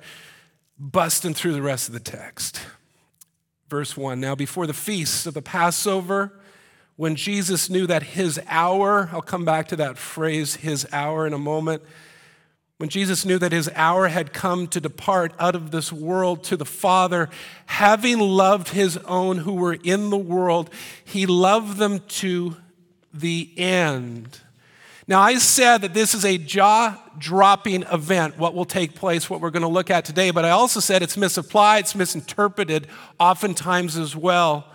busting 0.79 1.35
through 1.35 1.53
the 1.53 1.63
rest 1.63 1.89
of 1.89 1.95
the 1.95 2.01
text. 2.01 2.59
Verse 3.69 3.99
1 3.99 4.19
Now, 4.19 4.35
before 4.35 4.67
the 4.67 4.73
feast 4.73 5.27
of 5.27 5.35
the 5.35 5.43
Passover, 5.43 6.40
when 7.01 7.17
Jesus 7.17 7.71
knew 7.71 7.87
that 7.87 8.03
his 8.03 8.39
hour, 8.47 9.09
I'll 9.11 9.23
come 9.23 9.47
back 9.47 9.69
to 9.69 9.77
that 9.77 9.97
phrase, 9.97 10.57
his 10.57 10.87
hour, 10.93 11.27
in 11.27 11.33
a 11.33 11.39
moment, 11.39 11.83
when 12.77 12.91
Jesus 12.91 13.25
knew 13.25 13.39
that 13.39 13.53
his 13.53 13.71
hour 13.75 14.09
had 14.09 14.35
come 14.35 14.67
to 14.67 14.83
depart 14.83 15.33
out 15.39 15.55
of 15.55 15.71
this 15.71 15.91
world 15.91 16.45
to 16.45 16.59
the 16.59 16.67
Father, 16.67 17.31
having 17.65 18.19
loved 18.19 18.69
his 18.69 18.99
own 18.99 19.39
who 19.39 19.55
were 19.55 19.79
in 19.83 20.11
the 20.11 20.19
world, 20.19 20.69
he 21.03 21.25
loved 21.25 21.79
them 21.79 22.01
to 22.01 22.57
the 23.15 23.51
end. 23.57 24.39
Now, 25.09 25.23
I 25.23 25.39
said 25.39 25.79
that 25.79 25.95
this 25.95 26.13
is 26.13 26.27
a 26.27 26.37
jaw 26.37 27.03
dropping 27.17 27.85
event, 27.85 28.37
what 28.37 28.53
will 28.53 28.67
take 28.67 28.95
place, 28.95 29.31
what 29.31 29.41
we're 29.41 29.49
going 29.49 29.63
to 29.63 29.69
look 29.69 29.91
at 29.91 30.05
today, 30.05 30.33
but 30.33 30.45
I 30.45 30.51
also 30.51 30.81
said 30.81 31.03
it's 31.03 31.17
misapplied, 31.17 31.85
it's 31.85 31.95
misinterpreted 31.95 32.89
oftentimes 33.19 33.97
as 33.97 34.15
well. 34.15 34.67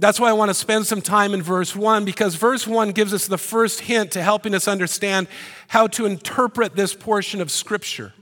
That's 0.00 0.20
why 0.20 0.30
I 0.30 0.32
want 0.32 0.50
to 0.50 0.54
spend 0.54 0.86
some 0.86 1.02
time 1.02 1.34
in 1.34 1.42
verse 1.42 1.74
1 1.74 2.04
because 2.04 2.36
verse 2.36 2.66
1 2.66 2.92
gives 2.92 3.12
us 3.12 3.26
the 3.26 3.38
first 3.38 3.80
hint 3.80 4.12
to 4.12 4.22
helping 4.22 4.54
us 4.54 4.68
understand 4.68 5.26
how 5.68 5.88
to 5.88 6.06
interpret 6.06 6.76
this 6.76 6.94
portion 6.94 7.40
of 7.40 7.50
Scripture. 7.50 8.12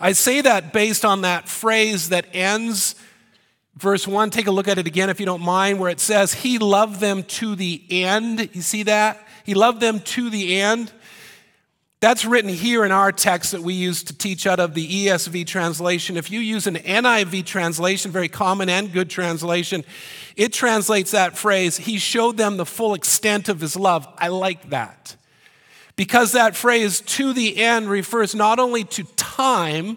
I 0.00 0.12
say 0.12 0.40
that 0.40 0.72
based 0.72 1.04
on 1.04 1.20
that 1.22 1.48
phrase 1.48 2.08
that 2.08 2.26
ends 2.32 2.94
verse 3.78 4.06
1. 4.06 4.30
Take 4.30 4.46
a 4.46 4.50
look 4.50 4.68
at 4.68 4.78
it 4.78 4.86
again 4.86 5.10
if 5.10 5.20
you 5.20 5.26
don't 5.26 5.42
mind, 5.42 5.78
where 5.78 5.90
it 5.90 6.00
says, 6.00 6.34
He 6.34 6.58
loved 6.58 7.00
them 7.00 7.22
to 7.24 7.54
the 7.54 7.82
end. 7.90 8.50
You 8.52 8.62
see 8.62 8.84
that? 8.84 9.26
He 9.44 9.54
loved 9.54 9.80
them 9.80 10.00
to 10.00 10.30
the 10.30 10.60
end. 10.60 10.92
That's 12.00 12.24
written 12.24 12.50
here 12.50 12.84
in 12.84 12.92
our 12.92 13.10
text 13.10 13.50
that 13.50 13.62
we 13.62 13.74
use 13.74 14.04
to 14.04 14.16
teach 14.16 14.46
out 14.46 14.60
of 14.60 14.74
the 14.74 15.06
ESV 15.06 15.46
translation. 15.48 16.16
If 16.16 16.30
you 16.30 16.38
use 16.38 16.68
an 16.68 16.76
NIV 16.76 17.44
translation, 17.44 18.12
very 18.12 18.28
common 18.28 18.68
and 18.68 18.92
good 18.92 19.10
translation, 19.10 19.84
it 20.36 20.52
translates 20.52 21.10
that 21.10 21.36
phrase, 21.36 21.76
He 21.76 21.98
showed 21.98 22.36
them 22.36 22.56
the 22.56 22.64
full 22.64 22.94
extent 22.94 23.48
of 23.48 23.60
His 23.60 23.74
love. 23.74 24.06
I 24.16 24.28
like 24.28 24.70
that. 24.70 25.16
Because 25.96 26.30
that 26.32 26.54
phrase, 26.54 27.00
to 27.00 27.32
the 27.32 27.56
end, 27.56 27.90
refers 27.90 28.32
not 28.32 28.60
only 28.60 28.84
to 28.84 29.02
time, 29.16 29.96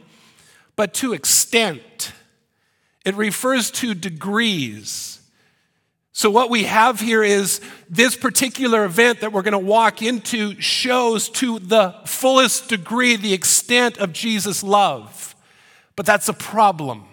but 0.75 0.95
to 0.95 1.13
extent. 1.13 2.13
It 3.05 3.13
refers 3.13 3.69
to 3.71 3.93
degrees. 3.93 5.20
So, 6.13 6.29
what 6.29 6.49
we 6.49 6.63
have 6.65 6.99
here 6.99 7.23
is 7.23 7.61
this 7.89 8.17
particular 8.17 8.83
event 8.83 9.21
that 9.21 9.31
we're 9.31 9.43
going 9.43 9.53
to 9.53 9.59
walk 9.59 10.01
into 10.01 10.59
shows 10.59 11.29
to 11.29 11.59
the 11.59 11.95
fullest 12.05 12.67
degree 12.67 13.15
the 13.15 13.33
extent 13.33 13.97
of 13.97 14.11
Jesus' 14.11 14.61
love. 14.61 15.35
But 15.95 16.05
that's 16.05 16.27
a 16.27 16.33
problem. 16.33 17.05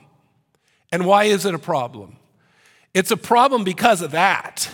And 0.90 1.07
why 1.07 1.25
is 1.25 1.45
it 1.45 1.55
a 1.55 1.59
problem? 1.59 2.17
It's 2.93 3.11
a 3.11 3.17
problem 3.17 3.62
because 3.62 4.02
of 4.02 4.12
that. 4.12 4.69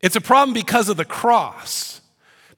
It's 0.00 0.16
a 0.16 0.20
problem 0.20 0.54
because 0.54 0.88
of 0.88 0.96
the 0.96 1.04
cross. 1.04 2.00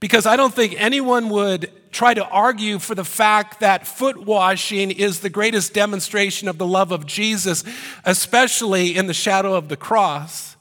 Because 0.00 0.26
I 0.26 0.36
don't 0.36 0.54
think 0.54 0.74
anyone 0.78 1.28
would 1.28 1.70
try 1.92 2.14
to 2.14 2.24
argue 2.24 2.78
for 2.78 2.94
the 2.94 3.04
fact 3.04 3.60
that 3.60 3.86
foot 3.86 4.24
washing 4.24 4.90
is 4.90 5.20
the 5.20 5.28
greatest 5.28 5.74
demonstration 5.74 6.48
of 6.48 6.58
the 6.58 6.66
love 6.66 6.90
of 6.90 7.06
Jesus, 7.06 7.62
especially 8.04 8.96
in 8.96 9.06
the 9.06 9.14
shadow 9.14 9.54
of 9.54 9.68
the 9.68 9.76
cross. 9.76 10.51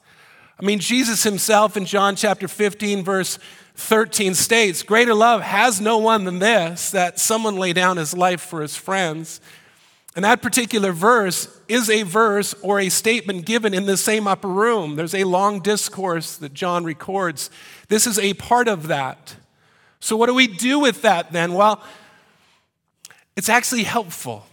I 0.62 0.64
mean, 0.64 0.78
Jesus 0.78 1.24
himself 1.24 1.76
in 1.76 1.86
John 1.86 2.14
chapter 2.14 2.46
15, 2.46 3.02
verse 3.02 3.40
13 3.74 4.32
states, 4.34 4.84
Greater 4.84 5.12
love 5.12 5.42
has 5.42 5.80
no 5.80 5.98
one 5.98 6.24
than 6.24 6.38
this, 6.38 6.92
that 6.92 7.18
someone 7.18 7.56
lay 7.56 7.72
down 7.72 7.96
his 7.96 8.14
life 8.14 8.40
for 8.40 8.62
his 8.62 8.76
friends. 8.76 9.40
And 10.14 10.24
that 10.24 10.40
particular 10.40 10.92
verse 10.92 11.48
is 11.66 11.90
a 11.90 12.04
verse 12.04 12.54
or 12.62 12.78
a 12.78 12.90
statement 12.90 13.44
given 13.44 13.74
in 13.74 13.86
the 13.86 13.96
same 13.96 14.28
upper 14.28 14.46
room. 14.46 14.94
There's 14.94 15.16
a 15.16 15.24
long 15.24 15.58
discourse 15.58 16.36
that 16.36 16.54
John 16.54 16.84
records. 16.84 17.50
This 17.88 18.06
is 18.06 18.20
a 18.20 18.34
part 18.34 18.68
of 18.68 18.86
that. 18.86 19.34
So, 19.98 20.16
what 20.16 20.26
do 20.26 20.34
we 20.34 20.46
do 20.46 20.78
with 20.78 21.02
that 21.02 21.32
then? 21.32 21.54
Well, 21.54 21.82
it's 23.34 23.48
actually 23.48 23.82
helpful. 23.82 24.46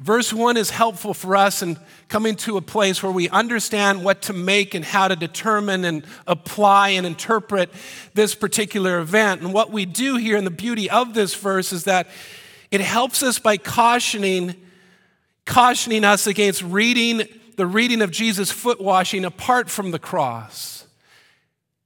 Verse 0.00 0.32
1 0.32 0.56
is 0.56 0.70
helpful 0.70 1.12
for 1.12 1.36
us 1.36 1.62
in 1.62 1.78
coming 2.08 2.34
to 2.34 2.56
a 2.56 2.62
place 2.62 3.02
where 3.02 3.12
we 3.12 3.28
understand 3.28 4.02
what 4.02 4.22
to 4.22 4.32
make 4.32 4.74
and 4.74 4.82
how 4.82 5.08
to 5.08 5.14
determine 5.14 5.84
and 5.84 6.06
apply 6.26 6.90
and 6.90 7.06
interpret 7.06 7.70
this 8.14 8.34
particular 8.34 8.98
event. 8.98 9.42
And 9.42 9.52
what 9.52 9.70
we 9.70 9.84
do 9.84 10.16
here, 10.16 10.38
and 10.38 10.46
the 10.46 10.50
beauty 10.50 10.88
of 10.88 11.12
this 11.12 11.34
verse, 11.34 11.70
is 11.70 11.84
that 11.84 12.08
it 12.70 12.80
helps 12.80 13.22
us 13.22 13.38
by 13.38 13.58
cautioning, 13.58 14.54
cautioning 15.44 16.04
us 16.04 16.26
against 16.26 16.62
reading 16.62 17.22
the 17.56 17.66
reading 17.66 18.00
of 18.00 18.10
Jesus' 18.10 18.50
foot 18.50 18.80
washing 18.80 19.26
apart 19.26 19.68
from 19.68 19.90
the 19.90 19.98
cross. 19.98 20.79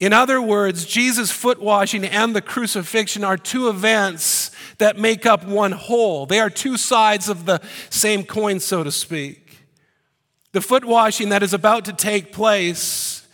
In 0.05 0.13
other 0.13 0.39
words, 0.39 0.85
Jesus' 0.85 1.31
foot 1.31 1.59
washing 1.59 2.05
and 2.05 2.35
the 2.35 2.41
crucifixion 2.41 3.23
are 3.23 3.37
two 3.37 3.69
events 3.69 4.51
that 4.77 4.99
make 4.99 5.25
up 5.25 5.43
one 5.47 5.71
whole. 5.71 6.27
They 6.27 6.39
are 6.39 6.51
two 6.51 6.77
sides 6.77 7.27
of 7.27 7.47
the 7.47 7.59
same 7.89 8.23
coin, 8.23 8.59
so 8.59 8.83
to 8.83 8.91
speak. 8.91 9.65
The 10.51 10.61
foot 10.61 10.85
washing 10.85 11.29
that 11.29 11.41
is 11.41 11.55
about 11.55 11.85
to 11.85 11.93
take 11.93 12.31
place 12.31 13.27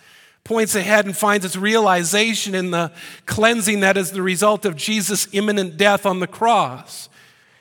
points 0.45 0.73
ahead 0.73 1.05
and 1.05 1.17
finds 1.17 1.43
its 1.43 1.57
realization 1.57 2.55
in 2.55 2.71
the 2.71 2.93
cleansing 3.25 3.81
that 3.81 3.97
is 3.97 4.11
the 4.11 4.21
result 4.21 4.65
of 4.65 4.77
Jesus' 4.77 5.27
imminent 5.33 5.75
death 5.75 6.05
on 6.05 6.21
the 6.21 6.25
cross. 6.25 7.09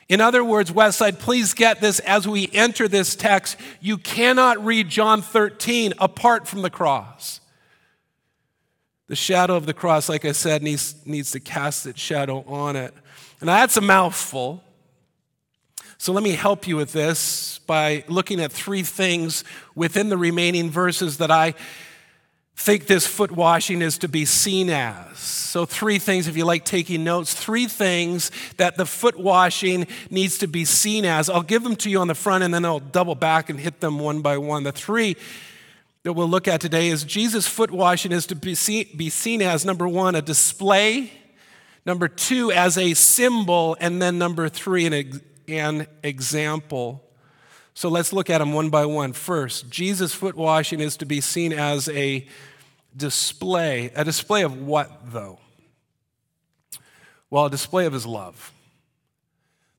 In 0.09 0.21
other 0.21 0.45
words, 0.45 0.71
Westside, 0.71 1.19
please 1.19 1.53
get 1.53 1.81
this 1.81 1.99
as 1.99 2.29
we 2.29 2.49
enter 2.53 2.87
this 2.87 3.17
text. 3.17 3.57
You 3.81 3.99
cannot 3.99 4.65
read 4.65 4.89
John 4.89 5.21
13 5.21 5.95
apart 5.99 6.47
from 6.47 6.63
the 6.63 6.71
cross. 6.71 7.40
The 9.11 9.17
shadow 9.17 9.57
of 9.57 9.67
the 9.67 9.75
cross, 9.75 10.09
like 10.09 10.25
I 10.25 10.31
said, 10.31 10.63
needs, 10.63 10.95
needs 11.05 11.33
to 11.33 11.41
cast 11.41 11.85
its 11.85 11.99
shadow 11.99 12.45
on 12.47 12.77
it. 12.77 12.95
And 13.41 13.49
that's 13.49 13.77
a 13.77 13.81
mouthful. 13.81 14.63
So 15.99 16.13
let 16.13 16.23
me 16.23 16.31
help 16.31 16.69
you 16.69 16.77
with 16.77 16.93
this 16.93 17.59
by 17.67 18.05
looking 18.07 18.39
at 18.39 18.53
three 18.53 18.85
things 18.85 19.43
within 19.75 20.11
the 20.11 20.17
remaining 20.17 20.71
verses 20.71 21.19
that 21.19 21.33
I 21.33 21.55
think 22.55 22.87
this 22.87 23.05
foot 23.05 23.33
washing 23.33 23.83
is 23.83 23.99
to 23.99 24.07
be 24.07 24.25
seen 24.25 24.71
as. 24.71 25.19
So, 25.19 25.67
three 25.67 25.99
things, 25.99 26.29
if 26.29 26.37
you 26.37 26.45
like 26.45 26.65
taking 26.65 27.03
notes, 27.03 27.35
three 27.35 27.67
things 27.67 28.31
that 28.59 28.77
the 28.77 28.87
foot 28.87 29.19
washing 29.19 29.89
needs 30.09 30.39
to 30.39 30.47
be 30.47 30.65
seen 30.65 31.05
as. 31.05 31.29
I'll 31.29 31.43
give 31.43 31.65
them 31.65 31.75
to 31.77 31.91
you 31.91 31.99
on 31.99 32.07
the 32.07 32.15
front 32.15 32.45
and 32.45 32.55
then 32.55 32.65
I'll 32.65 32.79
double 32.79 33.17
back 33.17 33.51
and 33.51 33.59
hit 33.59 33.81
them 33.81 33.99
one 33.99 34.21
by 34.21 34.39
one. 34.39 34.63
The 34.63 34.71
three 34.71 35.17
that 36.03 36.15
we'll 36.15 36.29
look 36.29 36.49
at 36.49 36.61
today 36.61 36.89
is 36.89 37.05
Jesus' 37.05 37.47
foot 37.47 37.71
washing 37.71 38.13
is 38.13 38.27
to 38.27 38.35
be 38.35 38.55
seen, 38.55 38.87
be 38.97 39.11
seen 39.11 39.43
as 39.43 39.65
number 39.65 39.87
one, 39.87 40.15
a 40.15 40.23
display, 40.23 41.13
number 41.85 42.09
two, 42.09 42.51
as 42.51 42.79
a 42.79 42.95
symbol, 42.95 43.77
and 43.81 44.01
then 44.01 44.19
number 44.19 44.49
three, 44.49 44.87
an, 44.87 45.21
an 45.49 45.87
example. 46.03 47.05
So 47.75 47.89
let's 47.89 48.13
look 48.13 48.31
at 48.31 48.39
them 48.39 48.53
one 48.53 48.71
by 48.71 48.87
one. 48.87 49.13
First, 49.13 49.71
Jesus' 49.71 50.15
foot 50.15 50.37
washing 50.37 50.81
is 50.81 50.97
to 50.99 51.07
be 51.07 51.21
seen 51.21 51.53
as 51.53 51.89
a 51.91 52.27
display. 52.97 53.91
A 53.95 54.05
display 54.05 54.43
of 54.43 54.61
what, 54.61 55.13
though? 55.13 55.39
Well, 57.29 57.47
a 57.47 57.51
display 57.51 57.87
of 57.87 57.93
his 57.93 58.07
love. 58.07 58.53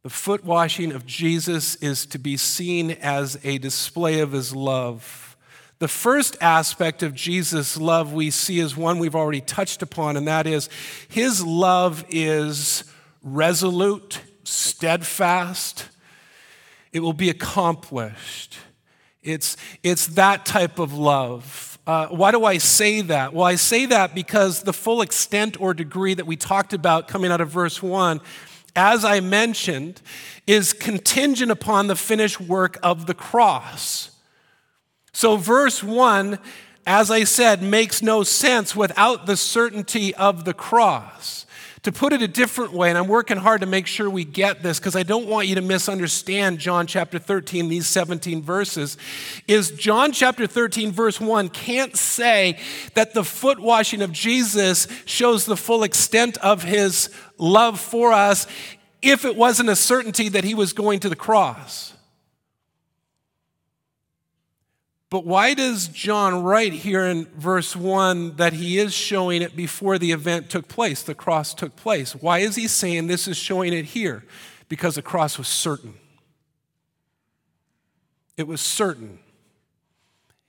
The 0.04 0.10
foot 0.10 0.44
washing 0.44 0.92
of 0.94 1.06
Jesus 1.06 1.76
is 1.76 2.06
to 2.08 2.18
be 2.18 2.38
seen 2.38 2.92
as 2.92 3.40
a 3.44 3.58
display 3.58 4.20
of 4.20 4.32
his 4.32 4.56
love. 4.56 5.31
The 5.82 5.88
first 5.88 6.38
aspect 6.42 7.02
of 7.02 7.16
Jesus' 7.16 7.76
love 7.76 8.14
we 8.14 8.30
see 8.30 8.60
is 8.60 8.78
one 8.78 9.00
we've 9.00 9.16
already 9.16 9.42
touched 9.42 9.82
upon, 9.82 10.16
and 10.16 10.28
that 10.28 10.46
is 10.46 10.70
his 11.10 11.44
love 11.44 12.06
is 12.08 12.84
resolute, 13.24 14.22
steadfast, 14.44 15.90
it 16.94 17.00
will 17.00 17.14
be 17.14 17.32
accomplished. 17.32 18.60
It's, 19.24 19.58
it's 19.82 20.06
that 20.10 20.46
type 20.46 20.78
of 20.78 20.94
love. 20.94 21.80
Uh, 21.88 22.10
why 22.10 22.30
do 22.30 22.46
I 22.46 22.60
say 22.60 23.02
that? 23.02 23.34
Well, 23.34 23.48
I 23.48 23.56
say 23.56 23.88
that 23.88 24.14
because 24.14 24.62
the 24.62 24.74
full 24.74 25.02
extent 25.02 25.60
or 25.60 25.74
degree 25.74 26.14
that 26.14 26.28
we 26.28 26.36
talked 26.36 26.74
about 26.74 27.08
coming 27.08 27.32
out 27.32 27.42
of 27.42 27.50
verse 27.50 27.82
1, 27.82 28.22
as 28.76 29.04
I 29.04 29.20
mentioned, 29.20 30.00
is 30.46 30.74
contingent 30.74 31.50
upon 31.50 31.88
the 31.88 31.96
finished 31.96 32.40
work 32.40 32.78
of 32.84 33.08
the 33.08 33.16
cross. 33.16 34.11
So, 35.14 35.36
verse 35.36 35.84
1, 35.84 36.40
as 36.86 37.12
I 37.12 37.26
said, 37.26 37.62
makes 37.62 38.02
no 38.02 38.24
sense 38.24 38.76
without 38.76 39.26
the 39.26 39.38
certainty 39.38 40.16
of 40.16 40.46
the 40.46 40.54
cross. 40.54 41.46
To 41.84 41.92
put 41.92 42.14
it 42.14 42.22
a 42.22 42.28
different 42.28 42.74
way, 42.74 42.90
and 42.90 42.98
I'm 42.98 43.08
working 43.08 43.38
hard 43.38 43.62
to 43.62 43.68
make 43.68 43.88
sure 43.88 44.08
we 44.08 44.24
get 44.24 44.62
this 44.62 44.80
because 44.80 44.96
I 44.96 45.02
don't 45.02 45.26
want 45.26 45.48
you 45.48 45.56
to 45.56 45.62
misunderstand 45.62 46.60
John 46.60 46.86
chapter 46.86 47.18
13, 47.18 47.70
these 47.70 47.88
17 47.88 48.44
verses, 48.44 48.98
is 49.48 49.72
John 49.72 50.12
chapter 50.12 50.46
13, 50.46 50.92
verse 50.92 51.20
1 51.20 51.50
can't 51.50 51.98
say 51.98 52.60
that 52.94 53.16
the 53.16 53.24
foot 53.24 53.60
washing 53.60 54.04
of 54.04 54.12
Jesus 54.12 54.88
shows 55.06 55.46
the 55.46 55.58
full 55.58 55.82
extent 55.82 56.38
of 56.38 56.62
his 56.62 57.10
love 57.40 57.80
for 57.80 58.14
us 58.14 58.46
if 59.02 59.26
it 59.26 59.36
wasn't 59.36 59.70
a 59.70 59.76
certainty 59.76 60.30
that 60.30 60.44
he 60.44 60.54
was 60.54 60.74
going 60.74 61.00
to 61.00 61.10
the 61.10 61.16
cross. 61.16 61.91
But 65.12 65.26
why 65.26 65.54
does 65.54 65.90
John 65.90 66.42
write 66.42 66.72
here 66.72 67.06
in 67.06 67.26
verse 67.36 67.76
1 67.76 68.38
that 68.38 68.54
he 68.54 68.80
is 68.80 68.94
showing 68.94 69.42
it 69.42 69.58
before 69.58 70.00
the 70.00 70.14
event 70.14 70.50
took 70.50 70.70
place, 70.70 71.04
the 71.04 71.14
cross 71.14 71.54
took 71.54 71.76
place? 71.76 72.16
Why 72.16 72.40
is 72.40 72.56
he 72.56 72.66
saying 72.66 73.08
this 73.08 73.28
is 73.28 73.36
showing 73.36 73.74
it 73.74 73.88
here? 73.88 74.24
Because 74.70 74.96
the 74.96 75.02
cross 75.02 75.38
was 75.38 75.50
certain. 75.50 75.96
It 78.38 78.48
was 78.48 78.62
certain. 78.62 79.20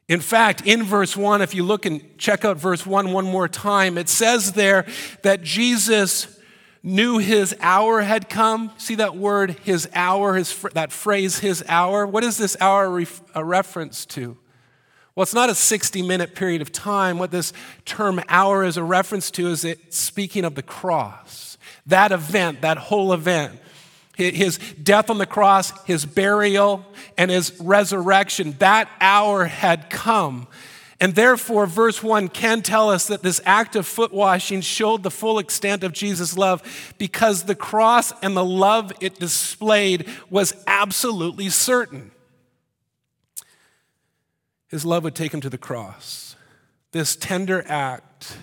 In 0.06 0.20
fact, 0.20 0.64
in 0.64 0.84
verse 0.84 1.16
1, 1.16 1.42
if 1.42 1.56
you 1.56 1.64
look 1.64 1.84
and 1.84 2.16
check 2.16 2.44
out 2.44 2.56
verse 2.56 2.86
1 2.86 3.10
one 3.10 3.24
more 3.24 3.48
time, 3.48 3.98
it 3.98 4.08
says 4.08 4.52
there 4.52 4.86
that 5.22 5.42
Jesus 5.42 6.38
knew 6.84 7.18
his 7.18 7.52
hour 7.60 8.02
had 8.02 8.28
come. 8.28 8.70
See 8.76 8.94
that 8.94 9.16
word, 9.16 9.56
his 9.64 9.88
hour, 9.92 10.36
his, 10.36 10.56
that 10.74 10.92
phrase, 10.92 11.40
his 11.40 11.64
hour? 11.68 12.06
What 12.06 12.22
is 12.22 12.38
this 12.38 12.56
hour 12.60 13.00
a 13.00 13.06
uh, 13.34 13.42
reference 13.42 14.06
to? 14.06 14.38
Well, 15.14 15.22
it's 15.22 15.34
not 15.34 15.50
a 15.50 15.54
60 15.54 16.02
minute 16.02 16.34
period 16.34 16.62
of 16.62 16.72
time. 16.72 17.18
What 17.18 17.30
this 17.30 17.52
term 17.84 18.20
hour 18.28 18.64
is 18.64 18.76
a 18.76 18.82
reference 18.82 19.30
to 19.32 19.48
is 19.48 19.64
it 19.64 19.92
speaking 19.92 20.44
of 20.44 20.54
the 20.54 20.62
cross. 20.62 21.58
That 21.86 22.12
event, 22.12 22.62
that 22.62 22.78
whole 22.78 23.12
event. 23.12 23.58
His 24.16 24.58
death 24.58 25.10
on 25.10 25.18
the 25.18 25.26
cross, 25.26 25.72
his 25.86 26.04
burial, 26.04 26.84
and 27.16 27.30
his 27.30 27.58
resurrection, 27.60 28.54
that 28.58 28.88
hour 29.00 29.46
had 29.46 29.90
come. 29.90 30.46
And 31.00 31.14
therefore, 31.14 31.66
verse 31.66 32.02
1 32.02 32.28
can 32.28 32.62
tell 32.62 32.88
us 32.88 33.08
that 33.08 33.22
this 33.22 33.40
act 33.44 33.74
of 33.74 33.86
foot 33.86 34.12
washing 34.12 34.60
showed 34.60 35.02
the 35.02 35.10
full 35.10 35.40
extent 35.40 35.82
of 35.82 35.92
Jesus' 35.92 36.36
love 36.36 36.94
because 36.96 37.42
the 37.42 37.56
cross 37.56 38.12
and 38.22 38.36
the 38.36 38.44
love 38.44 38.92
it 39.00 39.18
displayed 39.18 40.08
was 40.30 40.54
absolutely 40.66 41.48
certain. 41.48 42.11
His 44.72 44.84
love 44.84 45.04
would 45.04 45.14
take 45.14 45.32
him 45.32 45.40
to 45.42 45.50
the 45.50 45.58
cross. 45.58 46.34
This 46.90 47.14
tender 47.14 47.62
act 47.68 48.36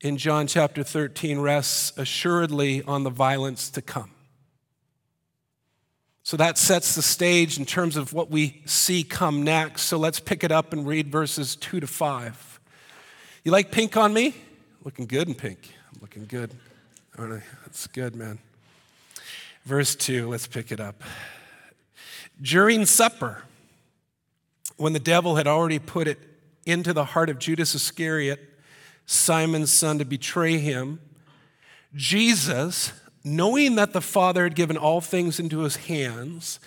in 0.00 0.16
John 0.16 0.46
chapter 0.46 0.82
13 0.84 1.40
rests 1.40 1.92
assuredly 1.98 2.82
on 2.84 3.02
the 3.02 3.10
violence 3.10 3.68
to 3.70 3.82
come. 3.82 4.12
So 6.22 6.36
that 6.36 6.56
sets 6.56 6.94
the 6.94 7.02
stage 7.02 7.58
in 7.58 7.66
terms 7.66 7.96
of 7.96 8.12
what 8.12 8.30
we 8.30 8.62
see 8.64 9.02
come 9.02 9.42
next. 9.42 9.82
So 9.82 9.98
let's 9.98 10.20
pick 10.20 10.44
it 10.44 10.52
up 10.52 10.72
and 10.72 10.86
read 10.86 11.10
verses 11.10 11.56
2 11.56 11.80
to 11.80 11.86
5. 11.86 12.60
You 13.42 13.50
like 13.50 13.72
pink 13.72 13.96
on 13.96 14.14
me? 14.14 14.34
Looking 14.84 15.06
good 15.06 15.26
in 15.26 15.34
pink. 15.34 15.68
I'm 15.92 16.00
looking 16.00 16.26
good. 16.26 16.54
That's 17.18 17.88
good, 17.88 18.14
man. 18.14 18.38
Verse 19.64 19.96
2, 19.96 20.28
let's 20.28 20.46
pick 20.46 20.70
it 20.70 20.78
up. 20.78 21.02
During 22.40 22.86
supper, 22.86 23.42
when 24.76 24.92
the 24.92 24.98
devil 24.98 25.36
had 25.36 25.46
already 25.46 25.78
put 25.78 26.08
it 26.08 26.18
into 26.66 26.92
the 26.92 27.04
heart 27.04 27.30
of 27.30 27.38
Judas 27.38 27.74
Iscariot, 27.74 28.40
Simon's 29.06 29.72
son, 29.72 29.98
to 29.98 30.04
betray 30.04 30.58
him, 30.58 31.00
Jesus, 31.94 32.92
knowing 33.22 33.76
that 33.76 33.92
the 33.92 34.00
Father 34.00 34.44
had 34.44 34.54
given 34.54 34.76
all 34.76 35.00
things 35.00 35.38
into 35.38 35.60
his 35.60 35.76
hands, 35.76 36.58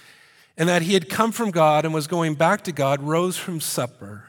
and 0.57 0.69
that 0.69 0.83
he 0.83 0.93
had 0.93 1.09
come 1.09 1.31
from 1.31 1.51
God 1.51 1.85
and 1.85 1.93
was 1.93 2.07
going 2.07 2.35
back 2.35 2.63
to 2.63 2.71
God, 2.71 3.01
rose 3.03 3.37
from 3.37 3.59
supper. 3.59 4.25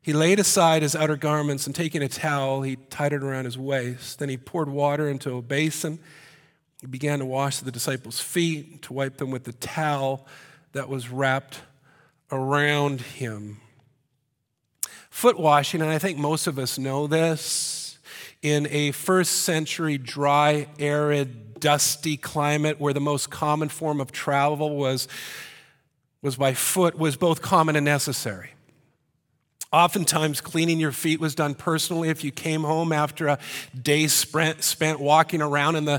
He 0.00 0.12
laid 0.12 0.40
aside 0.40 0.82
his 0.82 0.96
outer 0.96 1.16
garments 1.16 1.66
and 1.66 1.74
taking 1.74 2.02
a 2.02 2.08
towel, 2.08 2.62
he 2.62 2.76
tied 2.76 3.12
it 3.12 3.22
around 3.22 3.44
his 3.44 3.58
waist. 3.58 4.18
Then 4.18 4.28
he 4.28 4.36
poured 4.36 4.68
water 4.68 5.08
into 5.08 5.36
a 5.36 5.42
basin. 5.42 6.00
He 6.80 6.86
began 6.88 7.20
to 7.20 7.24
wash 7.24 7.58
the 7.58 7.70
disciples' 7.70 8.18
feet, 8.18 8.82
to 8.82 8.92
wipe 8.92 9.18
them 9.18 9.30
with 9.30 9.44
the 9.44 9.52
towel 9.52 10.26
that 10.72 10.88
was 10.88 11.10
wrapped 11.10 11.60
around 12.32 13.00
him. 13.02 13.60
Foot 15.10 15.38
washing, 15.38 15.82
and 15.82 15.90
I 15.90 15.98
think 15.98 16.18
most 16.18 16.46
of 16.46 16.58
us 16.58 16.78
know 16.78 17.06
this, 17.06 17.98
in 18.40 18.66
a 18.70 18.90
first 18.90 19.42
century 19.42 19.98
dry, 19.98 20.66
arid, 20.78 21.60
dusty 21.60 22.16
climate 22.16 22.80
where 22.80 22.92
the 22.92 23.00
most 23.00 23.30
common 23.30 23.68
form 23.68 24.00
of 24.00 24.10
travel 24.10 24.74
was, 24.74 25.06
was 26.22 26.36
by 26.36 26.54
foot, 26.54 26.98
was 26.98 27.16
both 27.16 27.40
common 27.40 27.76
and 27.76 27.84
necessary. 27.84 28.50
Oftentimes, 29.72 30.42
cleaning 30.42 30.78
your 30.78 30.92
feet 30.92 31.18
was 31.18 31.34
done 31.34 31.54
personally 31.54 32.10
if 32.10 32.22
you 32.22 32.30
came 32.30 32.62
home 32.62 32.92
after 32.92 33.28
a 33.28 33.38
day 33.80 34.06
spent, 34.06 35.00
walking 35.00 35.40
around 35.40 35.76
in 35.76 35.86
the, 35.86 35.98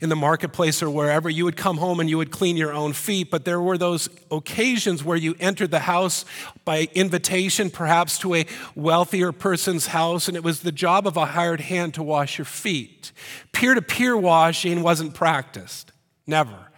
in 0.00 0.08
the 0.08 0.14
marketplace 0.14 0.84
or 0.84 0.88
wherever. 0.88 1.28
You 1.28 1.44
would 1.44 1.56
come 1.56 1.78
home 1.78 1.98
and 1.98 2.08
you 2.08 2.16
would 2.16 2.30
clean 2.30 2.56
your 2.56 2.72
own 2.72 2.92
feet. 2.92 3.28
But 3.28 3.44
there 3.44 3.60
were 3.60 3.76
those 3.76 4.08
occasions 4.30 5.02
where 5.02 5.16
you 5.16 5.34
entered 5.40 5.72
the 5.72 5.80
house 5.80 6.24
by 6.64 6.88
invitation, 6.94 7.70
perhaps 7.70 8.20
to 8.20 8.36
a 8.36 8.46
wealthier 8.76 9.32
person's 9.32 9.88
house, 9.88 10.28
and 10.28 10.36
it 10.36 10.44
was 10.44 10.60
the 10.60 10.70
job 10.70 11.04
of 11.04 11.16
a 11.16 11.24
hired 11.26 11.62
hand 11.62 11.94
to 11.94 12.04
wash 12.04 12.38
your 12.38 12.44
feet. 12.44 13.10
Peer 13.50 13.74
to 13.74 13.82
peer 13.82 14.16
washing 14.16 14.84
wasn't 14.84 15.12
practiced, 15.12 15.90
never. 16.24 16.68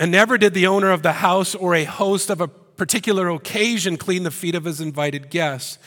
And 0.00 0.10
never 0.10 0.38
did 0.38 0.54
the 0.54 0.66
owner 0.66 0.90
of 0.90 1.02
the 1.02 1.12
house 1.12 1.54
or 1.54 1.74
a 1.74 1.84
host 1.84 2.30
of 2.30 2.40
a 2.40 2.48
particular 2.76 3.28
occasion 3.28 3.96
clean 3.96 4.22
the 4.22 4.30
feet 4.30 4.54
of 4.54 4.64
his 4.64 4.80
invited 4.80 5.30
guests, 5.30 5.78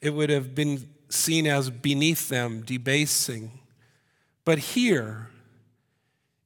it 0.00 0.10
would 0.10 0.30
have 0.30 0.54
been 0.54 0.88
seen 1.08 1.46
as 1.46 1.70
beneath 1.70 2.28
them, 2.28 2.62
debasing. 2.62 3.60
But 4.44 4.58
here, 4.58 5.28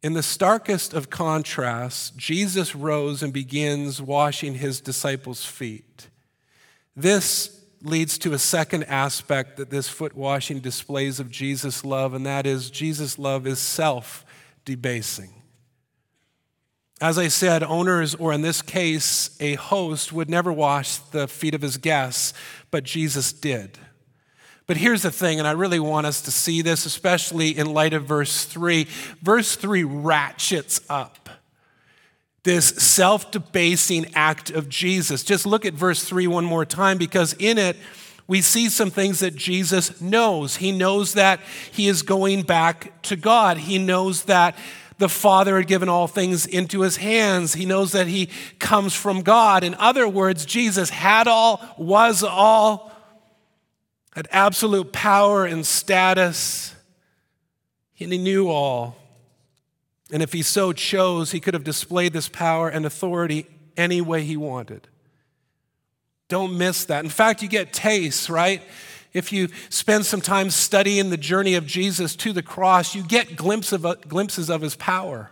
in 0.03 0.15
the 0.15 0.23
starkest 0.23 0.95
of 0.95 1.11
contrasts, 1.11 2.11
Jesus 2.11 2.75
rose 2.75 3.23
and 3.23 3.33
begins 3.33 4.01
washing 4.01 4.55
his 4.55 4.81
disciples' 4.81 5.45
feet. 5.45 6.09
This 6.97 7.63
leads 7.83 8.19
to 8.19 8.33
a 8.33 8.39
second 8.39 8.85
aspect 8.85 9.57
that 9.57 9.71
this 9.71 9.89
foot 9.89 10.15
washing 10.15 10.61
displays 10.61 11.21
of 11.21 11.31
Jesus' 11.31 11.85
love, 11.85 12.15
and 12.15 12.25
that 12.27 12.47
is 12.47 12.71
Jesus' 12.71 13.19
love 13.19 13.47
is 13.47 13.59
self 13.59 14.25
debasing. 14.65 15.40
As 17.01 17.17
I 17.17 17.29
said, 17.29 17.63
owners, 17.63 18.15
or 18.15 18.33
in 18.33 18.43
this 18.43 18.61
case, 18.61 19.37
a 19.41 19.55
host, 19.55 20.13
would 20.13 20.29
never 20.29 20.53
wash 20.53 20.99
the 20.99 21.27
feet 21.27 21.55
of 21.55 21.63
his 21.63 21.79
guests, 21.79 22.35
but 22.71 22.85
Jesus 22.85 23.33
did. 23.33 23.79
But 24.67 24.77
here's 24.77 25.03
the 25.03 25.11
thing, 25.11 25.39
and 25.39 25.49
I 25.49 25.53
really 25.53 25.81
want 25.81 26.07
us 26.07 26.21
to 26.23 26.31
see 26.31 26.63
this, 26.63 26.85
especially 26.85 27.57
in 27.57 27.73
light 27.73 27.95
of 27.95 28.05
verse 28.05 28.45
3. 28.45 28.87
Verse 29.23 29.57
3 29.57 29.83
ratchets 29.85 30.81
up 30.89 31.31
this 32.43 32.67
self 32.67 33.31
debasing 33.31 34.07
act 34.15 34.51
of 34.51 34.69
Jesus. 34.69 35.23
Just 35.23 35.47
look 35.47 35.67
at 35.67 35.75
verse 35.75 36.05
3 36.05 36.27
one 36.27 36.45
more 36.45 36.65
time, 36.65 36.99
because 36.99 37.35
in 37.35 37.59
it, 37.59 37.77
we 38.27 38.41
see 38.41 38.69
some 38.69 38.91
things 38.91 39.21
that 39.21 39.35
Jesus 39.35 40.01
knows. 40.01 40.57
He 40.57 40.71
knows 40.71 41.15
that 41.15 41.41
he 41.73 41.89
is 41.89 42.03
going 42.03 42.43
back 42.43 43.03
to 43.03 43.17
God. 43.17 43.59
He 43.59 43.79
knows 43.79 44.25
that 44.25 44.57
the 45.01 45.09
Father 45.09 45.57
had 45.57 45.67
given 45.67 45.89
all 45.89 46.07
things 46.07 46.47
into 46.47 46.83
his 46.83 46.99
hands. 46.99 47.55
He 47.55 47.67
knows 47.67 47.93
that 47.93 48.07
he 48.07 48.29
comes 48.59 48.95
from 48.95 49.23
God. 49.23 49.65
In 49.65 49.75
other 49.75 50.07
words, 50.07 50.45
Jesus 50.45 50.91
had 50.91 51.27
all, 51.27 51.61
was 51.77 52.23
all, 52.23 52.93
had 54.15 54.29
absolute 54.31 54.93
power 54.93 55.47
and 55.47 55.67
status, 55.67 56.75
and 57.99 58.13
he 58.13 58.19
knew 58.19 58.49
all. 58.49 58.97
And 60.13 60.23
if 60.23 60.33
he 60.33 60.43
so 60.43 60.73
chose, 60.73 61.33
he 61.33 61.41
could 61.41 61.55
have 61.55 61.65
displayed 61.65 62.13
this 62.13 62.29
power 62.29 62.69
and 62.69 62.85
authority 62.85 63.47
any 63.77 64.01
way 64.01 64.23
he 64.23 64.37
wanted. 64.37 64.87
Don't 66.29 66.59
miss 66.59 66.85
that. 66.85 67.05
In 67.05 67.11
fact, 67.11 67.43
you 67.43 67.49
get 67.49 67.73
tastes, 67.73 68.29
right? 68.29 68.63
If 69.13 69.33
you 69.33 69.49
spend 69.69 70.07
some 70.07 70.21
time 70.21 70.51
studying 70.51 71.11
the 71.11 71.17
journey 71.17 71.55
of 71.55 71.67
Jesus 71.67 72.15
to 72.17 72.33
the 72.33 72.43
cross, 72.43 72.95
you 72.95 73.03
get 73.03 73.37
glimpse 73.37 73.73
of, 73.73 73.85
uh, 73.85 73.95
glimpses 74.07 74.49
of 74.49 74.61
his 74.61 74.77
power, 74.77 75.31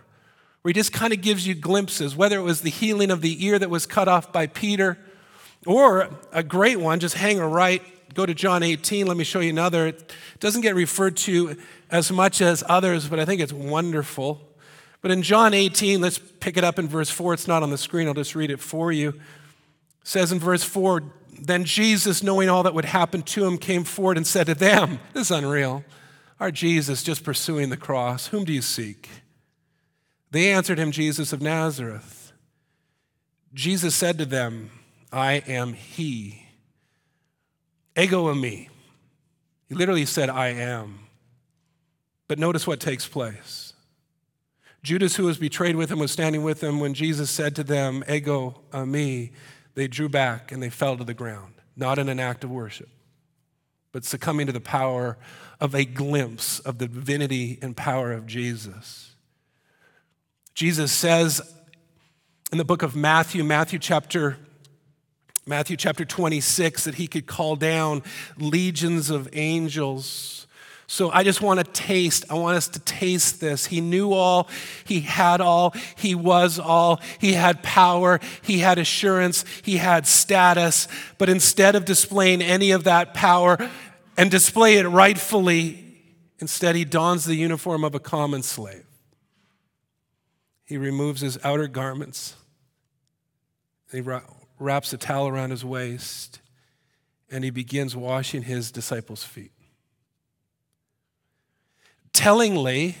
where 0.61 0.69
he 0.69 0.73
just 0.73 0.91
kind 0.91 1.13
of 1.13 1.21
gives 1.21 1.47
you 1.47 1.55
glimpses, 1.55 2.15
whether 2.15 2.37
it 2.37 2.43
was 2.43 2.61
the 2.61 2.69
healing 2.69 3.11
of 3.11 3.21
the 3.21 3.45
ear 3.45 3.57
that 3.57 3.69
was 3.69 3.85
cut 3.85 4.07
off 4.07 4.33
by 4.33 4.47
Peter, 4.47 4.97
or 5.65 6.09
a 6.31 6.43
great 6.43 6.79
one, 6.79 6.99
just 6.99 7.15
hang 7.15 7.39
a 7.39 7.47
right, 7.47 7.81
go 8.13 8.25
to 8.25 8.33
John 8.33 8.63
18, 8.63 9.07
let 9.07 9.15
me 9.17 9.23
show 9.23 9.39
you 9.39 9.49
another. 9.49 9.87
It 9.87 10.13
doesn't 10.39 10.61
get 10.61 10.75
referred 10.75 11.15
to 11.17 11.57
as 11.89 12.11
much 12.11 12.41
as 12.41 12.63
others, 12.67 13.07
but 13.07 13.19
I 13.19 13.25
think 13.25 13.41
it's 13.41 13.53
wonderful. 13.53 14.41
But 15.01 15.11
in 15.11 15.21
John 15.21 15.53
18, 15.53 16.01
let's 16.01 16.19
pick 16.19 16.57
it 16.57 16.63
up 16.63 16.77
in 16.77 16.87
verse 16.87 17.09
4. 17.09 17.33
It's 17.33 17.47
not 17.47 17.63
on 17.63 17.69
the 17.69 17.77
screen, 17.77 18.07
I'll 18.07 18.13
just 18.13 18.35
read 18.35 18.51
it 18.51 18.59
for 18.59 18.91
you. 18.91 19.09
It 19.09 19.15
says 20.03 20.31
in 20.31 20.39
verse 20.39 20.63
4 20.63 21.03
then 21.41 21.65
Jesus, 21.65 22.23
knowing 22.23 22.49
all 22.49 22.63
that 22.63 22.73
would 22.73 22.85
happen 22.85 23.21
to 23.23 23.45
him, 23.45 23.57
came 23.57 23.83
forward 23.83 24.17
and 24.17 24.25
said 24.25 24.47
to 24.47 24.55
them, 24.55 24.99
This 25.13 25.27
is 25.27 25.31
unreal. 25.31 25.83
Our 26.39 26.51
Jesus 26.51 27.03
just 27.03 27.23
pursuing 27.23 27.69
the 27.69 27.77
cross. 27.77 28.27
Whom 28.27 28.45
do 28.45 28.53
you 28.53 28.61
seek? 28.61 29.09
They 30.31 30.51
answered 30.51 30.77
him, 30.77 30.91
Jesus 30.91 31.33
of 31.33 31.41
Nazareth. 31.41 32.31
Jesus 33.53 33.95
said 33.95 34.17
to 34.19 34.25
them, 34.25 34.69
I 35.11 35.43
am 35.47 35.73
he. 35.73 36.45
Ego 37.97 38.33
eimi. 38.33 38.69
He 39.67 39.75
literally 39.75 40.05
said, 40.05 40.29
I 40.29 40.49
am. 40.49 40.99
But 42.27 42.39
notice 42.39 42.67
what 42.67 42.79
takes 42.79 43.07
place. 43.07 43.73
Judas, 44.81 45.15
who 45.15 45.25
was 45.25 45.37
betrayed 45.37 45.75
with 45.75 45.91
him, 45.91 45.99
was 45.99 46.11
standing 46.11 46.43
with 46.43 46.63
him 46.63 46.79
when 46.79 46.93
Jesus 46.93 47.29
said 47.29 47.55
to 47.57 47.63
them, 47.63 48.03
Ego 48.07 48.61
eimi 48.71 49.31
they 49.79 49.87
drew 49.87 50.09
back 50.09 50.51
and 50.51 50.61
they 50.61 50.69
fell 50.69 50.97
to 50.97 51.05
the 51.05 51.13
ground, 51.13 51.53
not 51.77 51.97
in 51.97 52.09
an 52.09 52.19
act 52.19 52.43
of 52.43 52.51
worship, 52.51 52.89
but 53.93 54.03
succumbing 54.03 54.47
to 54.47 54.51
the 54.51 54.59
power 54.59 55.17
of 55.61 55.73
a 55.73 55.85
glimpse 55.85 56.59
of 56.59 56.79
the 56.79 56.87
divinity 56.87 57.57
and 57.61 57.77
power 57.77 58.11
of 58.11 58.27
Jesus. 58.27 59.15
Jesus 60.53 60.91
says 60.91 61.41
in 62.51 62.57
the 62.57 62.65
book 62.65 62.83
of 62.83 62.93
Matthew, 62.95 63.43
Matthew 63.43 63.79
chapter 63.79 64.37
Matthew 65.45 65.77
chapter 65.77 66.05
26 66.05 66.83
that 66.83 66.95
he 66.95 67.07
could 67.07 67.25
call 67.25 67.55
down 67.55 68.03
legions 68.37 69.09
of 69.09 69.27
angels 69.31 70.45
so 70.91 71.11
I 71.11 71.23
just 71.23 71.39
want 71.39 71.59
to 71.59 71.63
taste, 71.71 72.25
I 72.31 72.33
want 72.33 72.57
us 72.57 72.67
to 72.69 72.79
taste 72.79 73.39
this. 73.39 73.67
He 73.67 73.79
knew 73.79 74.11
all, 74.11 74.49
he 74.85 75.01
had 75.01 75.39
all, 75.39 75.75
he 75.95 76.15
was 76.15 76.57
all, 76.57 76.99
he 77.19 77.33
had 77.33 77.61
power, 77.61 78.19
he 78.41 78.57
had 78.57 78.79
assurance, 78.79 79.45
he 79.61 79.77
had 79.77 80.07
status. 80.07 80.87
But 81.19 81.29
instead 81.29 81.75
of 81.75 81.85
displaying 81.85 82.41
any 82.41 82.71
of 82.71 82.85
that 82.85 83.13
power 83.13 83.69
and 84.17 84.31
display 84.31 84.77
it 84.77 84.87
rightfully, 84.87 86.01
instead 86.39 86.75
he 86.75 86.85
dons 86.85 87.23
the 87.23 87.35
uniform 87.35 87.83
of 87.83 87.93
a 87.93 87.99
common 87.99 88.41
slave. 88.41 88.87
He 90.65 90.75
removes 90.79 91.21
his 91.21 91.37
outer 91.43 91.67
garments, 91.67 92.35
he 93.91 94.01
wraps 94.57 94.91
a 94.91 94.97
towel 94.97 95.27
around 95.27 95.51
his 95.51 95.63
waist, 95.63 96.41
and 97.29 97.43
he 97.43 97.51
begins 97.51 97.95
washing 97.95 98.41
his 98.41 98.71
disciples' 98.71 99.23
feet. 99.23 99.51
Tellingly, 102.13 102.97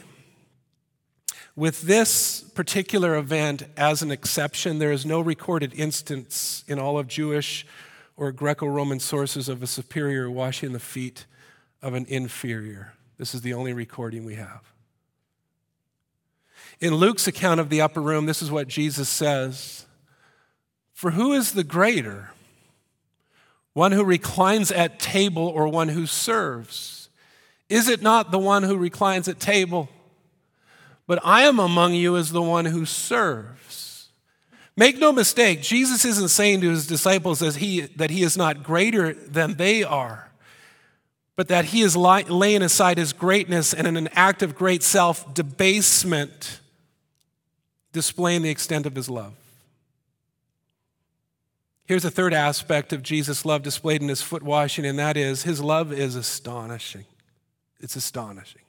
with 1.55 1.81
this 1.81 2.41
particular 2.41 3.17
event 3.17 3.63
as 3.75 4.01
an 4.01 4.11
exception, 4.11 4.79
there 4.79 4.91
is 4.91 5.05
no 5.05 5.19
recorded 5.19 5.73
instance 5.73 6.63
in 6.67 6.79
all 6.79 6.97
of 6.97 7.07
Jewish 7.07 7.65
or 8.15 8.31
Greco 8.31 8.67
Roman 8.67 8.99
sources 8.99 9.49
of 9.49 9.61
a 9.61 9.67
superior 9.67 10.29
washing 10.29 10.73
the 10.73 10.79
feet 10.79 11.25
of 11.81 11.93
an 11.93 12.05
inferior. 12.07 12.93
This 13.17 13.35
is 13.35 13.41
the 13.41 13.53
only 13.53 13.73
recording 13.73 14.23
we 14.23 14.35
have. 14.35 14.73
In 16.79 16.95
Luke's 16.95 17.27
account 17.27 17.59
of 17.59 17.69
the 17.69 17.81
upper 17.81 18.01
room, 18.01 18.25
this 18.25 18.41
is 18.41 18.49
what 18.49 18.67
Jesus 18.67 19.09
says 19.09 19.85
For 20.93 21.11
who 21.11 21.33
is 21.33 21.51
the 21.51 21.63
greater? 21.63 22.31
One 23.73 23.91
who 23.91 24.03
reclines 24.03 24.71
at 24.71 24.99
table 24.99 25.47
or 25.47 25.67
one 25.67 25.89
who 25.89 26.05
serves? 26.05 27.08
Is 27.69 27.87
it 27.87 28.01
not 28.01 28.31
the 28.31 28.39
one 28.39 28.63
who 28.63 28.75
reclines 28.75 29.27
at 29.27 29.39
table? 29.39 29.89
But 31.05 31.19
I 31.23 31.43
am 31.43 31.59
among 31.59 31.93
you 31.93 32.17
as 32.17 32.31
the 32.31 32.41
one 32.41 32.65
who 32.65 32.85
serves. 32.85 34.09
Make 34.75 34.97
no 34.97 35.11
mistake, 35.11 35.61
Jesus 35.61 36.05
isn't 36.05 36.29
saying 36.29 36.61
to 36.61 36.69
his 36.69 36.87
disciples 36.87 37.39
that 37.39 37.57
he, 37.57 37.81
that 37.81 38.09
he 38.09 38.23
is 38.23 38.37
not 38.37 38.63
greater 38.63 39.13
than 39.13 39.55
they 39.55 39.83
are, 39.83 40.31
but 41.35 41.49
that 41.49 41.65
he 41.65 41.81
is 41.81 41.97
laying 41.97 42.61
aside 42.61 42.97
his 42.97 43.11
greatness 43.11 43.73
and 43.73 43.85
in 43.85 43.97
an 43.97 44.07
act 44.13 44.41
of 44.41 44.55
great 44.55 44.81
self 44.81 45.33
debasement, 45.33 46.61
displaying 47.91 48.41
the 48.41 48.49
extent 48.49 48.85
of 48.85 48.95
his 48.95 49.09
love. 49.09 49.33
Here's 51.85 52.05
a 52.05 52.11
third 52.11 52.33
aspect 52.33 52.93
of 52.93 53.01
Jesus' 53.03 53.45
love 53.45 53.63
displayed 53.63 54.01
in 54.01 54.09
his 54.09 54.21
foot 54.21 54.43
washing, 54.43 54.85
and 54.85 54.99
that 54.99 55.17
is 55.17 55.43
his 55.43 55.59
love 55.59 55.91
is 55.91 56.15
astonishing. 56.15 57.05
It's 57.79 57.95
astonishing. 57.95 58.61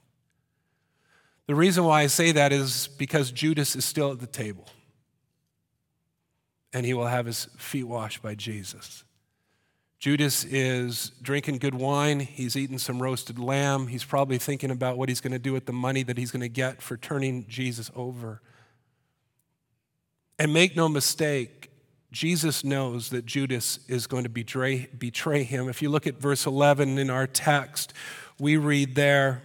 The 1.46 1.55
reason 1.55 1.85
why 1.85 2.03
I 2.03 2.07
say 2.07 2.33
that 2.33 2.53
is 2.53 2.88
because 2.88 3.33
Judas 3.33 3.75
is 3.75 3.85
still 3.85 4.12
at 4.12 4.20
the 4.20 4.27
table 4.27 4.68
and 6.73 6.87
he 6.87 6.94
will 6.94 7.07
have 7.07 7.27
his 7.27 7.46
feet 7.57 7.85
washed 7.85 8.23
by 8.23 8.35
Jesus. 8.35 9.05
Judas 9.99 10.44
is 10.44 11.11
drinking 11.20 11.59
good 11.59 11.75
wine. 11.75 12.20
He's 12.20 12.57
eating 12.57 12.79
some 12.79 13.03
roasted 13.03 13.38
lamb. 13.38 13.88
He's 13.88 14.05
probably 14.05 14.38
thinking 14.38 14.70
about 14.70 14.96
what 14.96 15.09
he's 15.09 15.20
going 15.20 15.33
to 15.33 15.38
do 15.38 15.53
with 15.53 15.66
the 15.66 15.73
money 15.73 16.03
that 16.05 16.16
he's 16.16 16.31
going 16.31 16.40
to 16.40 16.49
get 16.49 16.81
for 16.81 16.96
turning 16.96 17.46
Jesus 17.49 17.90
over. 17.94 18.40
And 20.38 20.55
make 20.55 20.75
no 20.75 20.88
mistake, 20.88 21.70
Jesus 22.12 22.64
knows 22.64 23.11
that 23.11 23.27
Judas 23.27 23.81
is 23.88 24.07
going 24.07 24.23
to 24.23 24.31
betray, 24.31 24.88
betray 24.99 25.42
him. 25.42 25.68
If 25.68 25.83
you 25.83 25.90
look 25.90 26.07
at 26.07 26.14
verse 26.14 26.46
11 26.46 26.96
in 26.96 27.11
our 27.11 27.27
text, 27.27 27.92
we 28.40 28.57
read 28.57 28.94
there 28.94 29.42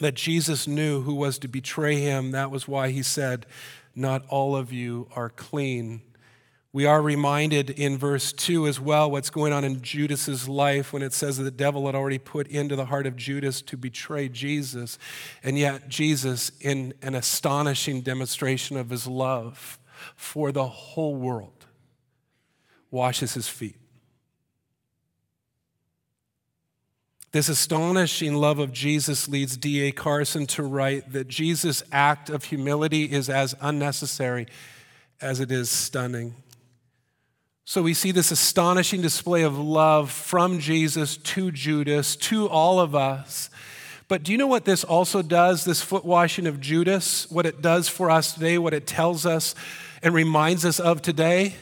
that 0.00 0.14
Jesus 0.14 0.68
knew 0.68 1.02
who 1.02 1.14
was 1.14 1.38
to 1.38 1.48
betray 1.48 1.96
him. 1.96 2.30
That 2.32 2.50
was 2.50 2.68
why 2.68 2.90
he 2.90 3.02
said, 3.02 3.46
Not 3.94 4.24
all 4.28 4.54
of 4.54 4.72
you 4.72 5.08
are 5.14 5.30
clean. 5.30 6.02
We 6.74 6.86
are 6.86 7.02
reminded 7.02 7.68
in 7.70 7.98
verse 7.98 8.32
2 8.32 8.66
as 8.66 8.80
well 8.80 9.10
what's 9.10 9.28
going 9.28 9.52
on 9.52 9.62
in 9.62 9.82
Judas's 9.82 10.48
life 10.48 10.92
when 10.92 11.02
it 11.02 11.12
says 11.12 11.36
that 11.36 11.44
the 11.44 11.50
devil 11.50 11.84
had 11.84 11.94
already 11.94 12.18
put 12.18 12.46
into 12.46 12.76
the 12.76 12.86
heart 12.86 13.06
of 13.06 13.14
Judas 13.14 13.60
to 13.62 13.76
betray 13.76 14.30
Jesus. 14.30 14.98
And 15.42 15.58
yet, 15.58 15.88
Jesus, 15.88 16.50
in 16.60 16.94
an 17.02 17.14
astonishing 17.14 18.00
demonstration 18.00 18.78
of 18.78 18.88
his 18.88 19.06
love 19.06 19.78
for 20.16 20.50
the 20.50 20.66
whole 20.66 21.14
world, 21.14 21.66
washes 22.90 23.34
his 23.34 23.48
feet. 23.48 23.76
This 27.32 27.48
astonishing 27.48 28.34
love 28.34 28.58
of 28.58 28.74
Jesus 28.74 29.26
leads 29.26 29.56
D.A. 29.56 29.90
Carson 29.90 30.46
to 30.48 30.62
write 30.62 31.12
that 31.12 31.28
Jesus' 31.28 31.82
act 31.90 32.28
of 32.28 32.44
humility 32.44 33.04
is 33.04 33.30
as 33.30 33.54
unnecessary 33.62 34.46
as 35.18 35.40
it 35.40 35.50
is 35.50 35.70
stunning. 35.70 36.34
So 37.64 37.80
we 37.80 37.94
see 37.94 38.10
this 38.10 38.32
astonishing 38.32 39.00
display 39.00 39.44
of 39.44 39.58
love 39.58 40.10
from 40.10 40.58
Jesus 40.58 41.16
to 41.16 41.50
Judas, 41.50 42.16
to 42.16 42.50
all 42.50 42.80
of 42.80 42.94
us. 42.94 43.48
But 44.08 44.24
do 44.24 44.32
you 44.32 44.36
know 44.36 44.46
what 44.46 44.66
this 44.66 44.84
also 44.84 45.22
does, 45.22 45.64
this 45.64 45.80
foot 45.80 46.04
washing 46.04 46.46
of 46.46 46.60
Judas, 46.60 47.30
what 47.30 47.46
it 47.46 47.62
does 47.62 47.88
for 47.88 48.10
us 48.10 48.34
today, 48.34 48.58
what 48.58 48.74
it 48.74 48.86
tells 48.86 49.24
us 49.24 49.54
and 50.02 50.12
reminds 50.12 50.66
us 50.66 50.78
of 50.78 51.00
today? 51.00 51.54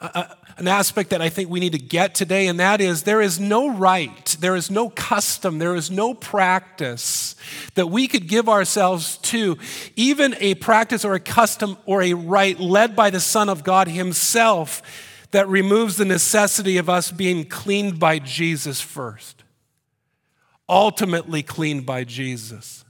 Uh, 0.00 0.10
uh, 0.14 0.34
an 0.58 0.66
aspect 0.66 1.10
that 1.10 1.22
I 1.22 1.28
think 1.28 1.48
we 1.48 1.60
need 1.60 1.72
to 1.72 1.78
get 1.78 2.14
today, 2.14 2.48
and 2.48 2.58
that 2.58 2.80
is 2.80 3.04
there 3.04 3.20
is 3.20 3.38
no 3.38 3.70
right, 3.70 4.36
there 4.40 4.56
is 4.56 4.70
no 4.70 4.90
custom, 4.90 5.58
there 5.58 5.76
is 5.76 5.90
no 5.90 6.14
practice 6.14 7.36
that 7.74 7.86
we 7.86 8.08
could 8.08 8.26
give 8.26 8.48
ourselves 8.48 9.18
to, 9.18 9.56
even 9.94 10.34
a 10.40 10.54
practice 10.56 11.04
or 11.04 11.14
a 11.14 11.20
custom 11.20 11.78
or 11.86 12.02
a 12.02 12.14
right 12.14 12.58
led 12.58 12.96
by 12.96 13.10
the 13.10 13.20
Son 13.20 13.48
of 13.48 13.62
God 13.62 13.86
Himself 13.86 14.82
that 15.30 15.46
removes 15.48 15.96
the 15.96 16.04
necessity 16.04 16.76
of 16.76 16.88
us 16.88 17.12
being 17.12 17.44
cleaned 17.44 18.00
by 18.00 18.18
Jesus 18.18 18.80
first, 18.80 19.44
ultimately 20.68 21.42
cleaned 21.42 21.86
by 21.86 22.02
Jesus. 22.02 22.84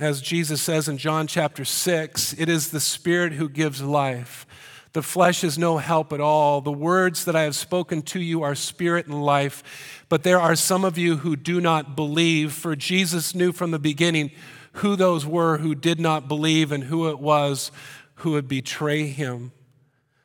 As 0.00 0.22
Jesus 0.22 0.62
says 0.62 0.88
in 0.88 0.96
John 0.96 1.26
chapter 1.26 1.62
6, 1.62 2.32
it 2.38 2.48
is 2.48 2.70
the 2.70 2.80
Spirit 2.80 3.34
who 3.34 3.50
gives 3.50 3.82
life. 3.82 4.46
The 4.94 5.02
flesh 5.02 5.44
is 5.44 5.58
no 5.58 5.76
help 5.76 6.10
at 6.14 6.22
all. 6.22 6.62
The 6.62 6.72
words 6.72 7.26
that 7.26 7.36
I 7.36 7.42
have 7.42 7.54
spoken 7.54 8.00
to 8.04 8.18
you 8.18 8.42
are 8.42 8.54
spirit 8.54 9.06
and 9.06 9.22
life. 9.22 10.02
But 10.08 10.22
there 10.22 10.40
are 10.40 10.56
some 10.56 10.86
of 10.86 10.96
you 10.96 11.18
who 11.18 11.36
do 11.36 11.60
not 11.60 11.96
believe, 11.96 12.54
for 12.54 12.74
Jesus 12.74 13.34
knew 13.34 13.52
from 13.52 13.72
the 13.72 13.78
beginning 13.78 14.30
who 14.74 14.96
those 14.96 15.26
were 15.26 15.58
who 15.58 15.74
did 15.74 16.00
not 16.00 16.28
believe 16.28 16.72
and 16.72 16.84
who 16.84 17.10
it 17.10 17.18
was 17.18 17.70
who 18.14 18.30
would 18.30 18.48
betray 18.48 19.06
him. 19.06 19.52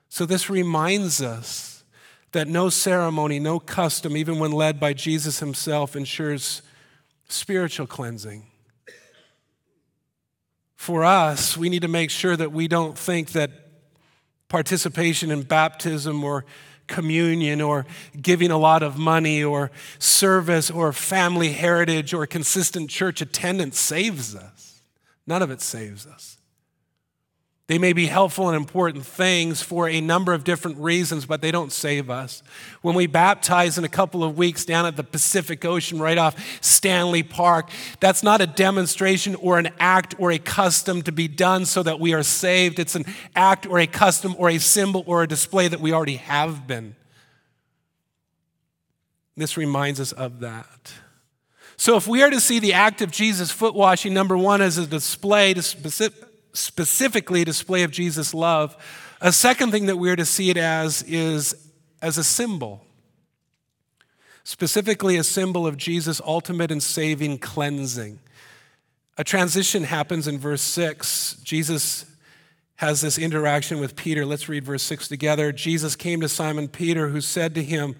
So 0.08 0.26
this 0.26 0.50
reminds 0.50 1.22
us 1.22 1.84
that 2.32 2.48
no 2.48 2.70
ceremony, 2.70 3.40
no 3.40 3.60
custom, 3.60 4.16
even 4.16 4.40
when 4.40 4.54
led 4.54 4.80
by 4.80 4.94
Jesus 4.94 5.40
himself, 5.40 5.98
ensures 5.98 6.62
spiritual 7.28 7.88
cleansing 7.88 8.46
for 10.86 11.04
us, 11.04 11.58
we 11.58 11.67
need 11.67 11.82
to 11.82 11.88
make 11.88 12.12
sure 12.12 12.38
that 12.38 12.52
we 12.52 12.67
don't 12.67 12.95
think 12.95 13.32
that 13.32 13.50
participation 14.50 15.32
in 15.32 15.41
baptism 15.41 16.24
or 16.24 16.45
communion 16.86 17.60
or 17.60 17.88
giving 18.21 18.52
a 18.52 18.58
lot 18.58 18.84
of 18.84 18.95
money 18.95 19.43
or 19.43 19.71
service 19.98 20.69
or 20.69 20.93
family 20.93 21.54
heritage 21.54 22.13
or 22.13 22.28
consistent 22.28 22.91
church 22.91 23.19
attendance 23.19 23.80
saves 23.80 24.36
us. 24.36 24.84
None 25.26 25.41
of 25.41 25.50
it 25.50 25.60
saves 25.60 26.06
us. 26.06 26.35
They 27.67 27.80
may 27.80 27.93
be 27.93 28.06
helpful 28.06 28.47
and 28.47 28.56
important 28.56 29.08
things 29.08 29.63
for 29.63 29.89
a 29.89 29.99
number 29.99 30.34
of 30.34 30.43
different 30.43 30.78
reasons, 30.78 31.25
but 31.25 31.41
they 31.41 31.49
don't 31.49 31.71
save 31.71 32.12
us. 32.12 32.43
When 32.84 32.93
we 32.93 33.08
baptize 33.08 33.80
in 33.80 33.84
a 33.84 33.89
couple 33.89 34.23
of 34.23 34.38
weeks 34.38 34.65
down 34.65 34.86
at 34.86 34.95
the 34.95 35.04
Pacific 35.04 35.65
Ocean 35.65 35.97
right 35.97 36.17
off 36.19 36.36
Stanley 36.62 37.23
Park, 37.23 37.71
that's 37.99 38.21
not 38.21 38.39
a 38.39 38.45
demonstration 38.45 39.34
or 39.34 39.58
an 39.58 39.69
act 39.80 40.13
or 40.19 40.32
a 40.32 40.38
custom 40.38 41.01
to 41.04 41.12
be 41.12 41.28
done 41.28 41.65
so 41.65 41.82
that 41.82 41.99
we 41.99 42.13
are 42.13 42.21
saved. 42.21 42.78
It's 42.78 42.93
an 42.93 43.06
act 43.36 43.65
or 43.65 43.80
a 43.80 43.88
custom 43.88 44.36
or 44.38 44.49
a 44.49 44.60
symbol 44.60 45.04
or 45.08 45.23
a 45.23 45.28
display 45.28 45.67
that 45.67 45.80
we 45.80 45.91
already 45.91 46.17
have 46.17 46.67
been. 46.67 46.95
This 49.36 49.58
reminds 49.58 49.99
us 49.99 50.12
of 50.12 50.39
that. 50.41 50.93
So, 51.78 51.97
if 51.97 52.08
we 52.08 52.21
are 52.23 52.30
to 52.30 52.39
see 52.39 52.60
the 52.60 52.73
act 52.73 53.01
of 53.01 53.12
Jesus' 53.12 53.51
foot 53.51 53.75
washing, 53.75 54.13
number 54.13 54.38
one, 54.38 54.62
as 54.62 54.78
a 54.78 54.88
display 54.88 55.54
to 55.54 55.62
specific 55.62 56.25
specifically 56.56 57.41
a 57.41 57.46
display 57.46 57.84
of 57.84 57.91
Jesus' 57.91 58.34
love. 58.34 58.76
A 59.22 59.32
second 59.32 59.72
thing 59.72 59.86
that 59.88 59.98
we're 59.98 60.15
to 60.15 60.26
see 60.26 60.50
it 60.50 60.58
as 60.58 61.04
is 61.04 61.72
as 62.02 62.18
a 62.18 62.24
symbol, 62.24 62.86
specifically 64.44 65.18
a 65.18 65.24
symbol 65.24 65.65
of 65.65 65.78
Jesus' 65.78 66.22
ultimate 66.26 66.72
and 66.72 66.82
saving 66.82 67.39
cleansing. 67.39 68.20
A 69.18 69.24
transition 69.24 69.84
happens 69.84 70.28
in 70.28 70.38
verse 70.38 70.62
6. 70.62 71.38
Jesus 71.44 72.06
has 72.76 73.02
this 73.02 73.18
interaction 73.18 73.80
with 73.80 73.96
Peter. 73.96 74.26
Let's 74.26 74.50
read 74.50 74.65
verse 74.65 74.84
6 74.84 75.08
together. 75.08 75.52
Jesus 75.52 75.96
came 75.96 76.20
to 76.22 76.30
Simon 76.30 76.68
Peter, 76.68 77.08
who 77.08 77.22
said 77.22 77.56
to 77.56 77.63
him, 77.63 77.96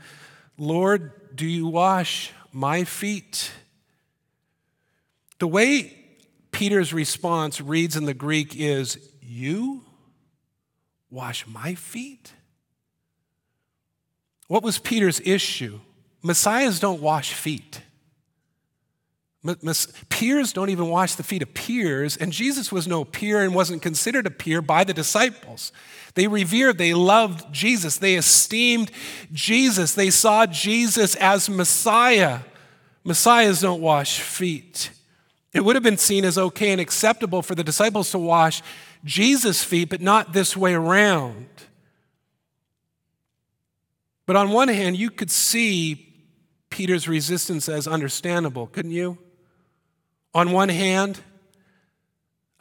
Lord, 0.58 1.36
do 1.36 1.46
you 1.46 1.68
wash 1.68 2.32
my 2.52 2.84
feet? 2.84 3.52
The 5.39 5.48
way 5.48 6.05
Peter's 6.56 6.94
response 6.94 7.60
reads 7.60 7.98
in 7.98 8.06
the 8.06 8.13
Greek 8.13 8.56
is, 8.56 8.98
You 9.22 9.84
wash 11.10 11.46
my 11.46 11.76
feet? 11.76 12.32
What 14.48 14.63
was 14.63 14.78
Peter's 14.78 15.20
issue? 15.26 15.82
Messiahs 16.24 16.80
don't 16.80 17.02
wash 17.02 17.34
feet. 17.34 17.82
Peers 20.08 20.54
don't 20.54 20.70
even 20.70 20.88
wash 20.88 21.15
the 21.15 21.24
feet 21.24 21.41
of 21.41 21.54
peers, 21.54 22.15
and 22.15 22.32
Jesus 22.32 22.72
was 22.72 22.88
no 22.88 23.04
peer 23.04 23.44
and 23.44 23.54
wasn't 23.54 23.82
considered 23.82 24.26
a 24.26 24.32
peer 24.32 24.62
by 24.62 24.86
the 24.86 24.94
disciples. 24.94 25.74
They 26.13 26.30
revered, 26.30 26.78
they 26.78 26.94
loved 26.94 27.54
Jesus, 27.54 27.98
they 27.98 28.15
esteemed 28.15 28.91
Jesus, 29.34 29.94
they 29.94 30.10
saw 30.10 30.46
Jesus 30.46 31.15
as 31.15 31.50
Messiah. 31.50 32.39
Messiahs 33.04 33.60
don't 33.60 33.82
wash 33.82 34.22
feet. 34.22 34.91
It 35.56 35.63
would 35.63 35.78
have 35.78 35.84
been 35.84 35.98
seen 35.98 36.26
as 36.26 36.38
okay 36.38 36.74
and 36.74 36.82
acceptable 36.82 37.41
for 37.41 37.56
the 37.56 37.63
disciples 37.63 38.12
to 38.12 38.20
wash 38.20 38.62
Jesus' 39.06 39.63
feet, 39.63 39.88
but 39.88 40.02
not 40.02 40.34
this 40.34 40.58
way 40.58 40.74
around. 40.74 41.48
But 44.26 44.36
on 44.36 44.50
one 44.50 44.68
hand, 44.68 44.98
you 44.98 45.10
could 45.10 45.32
see 45.32 46.13
Peter's 46.70 47.08
resistance 47.08 47.70
as 47.70 47.88
understandable, 47.88 48.68
couldn't 48.68 48.91
you? 48.91 49.18
On 50.34 50.52
one 50.52 50.68
hand, 50.68 51.22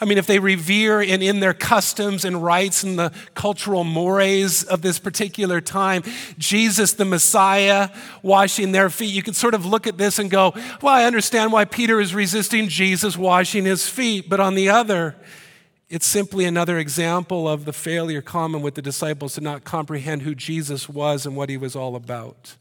I 0.01 0.07
mean, 0.07 0.19
if 0.19 0.27
they 0.27 0.41
revere 0.41 1.01
and 1.01 1.23
in 1.23 1.39
their 1.39 1.55
customs 1.55 2.25
and 2.25 2.43
rites 2.43 2.83
and 2.83 2.99
the 2.99 3.13
cultural 3.35 3.85
mores 3.85 4.65
of 4.65 4.83
this 4.83 4.99
particular 4.99 5.61
time, 5.61 6.03
Jesus 6.37 6.95
the 6.95 7.05
Messiah 7.05 7.91
washing 8.21 8.73
their 8.73 8.91
feet, 8.91 9.15
you 9.15 9.23
can 9.23 9.35
sort 9.35 9.55
of 9.55 9.65
look 9.65 9.87
at 9.87 9.97
this 9.97 10.19
and 10.19 10.31
go, 10.31 10.53
well, 10.83 10.95
I 10.95 11.05
understand 11.05 11.53
why 11.53 11.65
Peter 11.65 12.01
is 12.01 12.13
resisting 12.13 12.69
Jesus 12.69 13.17
washing 13.17 13.65
his 13.65 13.89
feet. 13.89 14.29
But 14.29 14.41
on 14.41 14.57
the 14.57 14.69
other, 14.69 15.15
it's 15.89 16.07
simply 16.07 16.45
another 16.45 16.77
example 16.79 17.49
of 17.49 17.65
the 17.65 17.73
failure 17.73 18.21
common 18.21 18.63
with 18.63 18.75
the 18.75 18.83
disciples 18.83 19.35
to 19.35 19.41
not 19.41 19.63
comprehend 19.63 20.23
who 20.23 20.35
Jesus 20.35 20.89
was 20.89 21.25
and 21.25 21.37
what 21.37 21.49
he 21.49 21.57
was 21.57 21.77
all 21.77 21.95
about. 21.95 22.57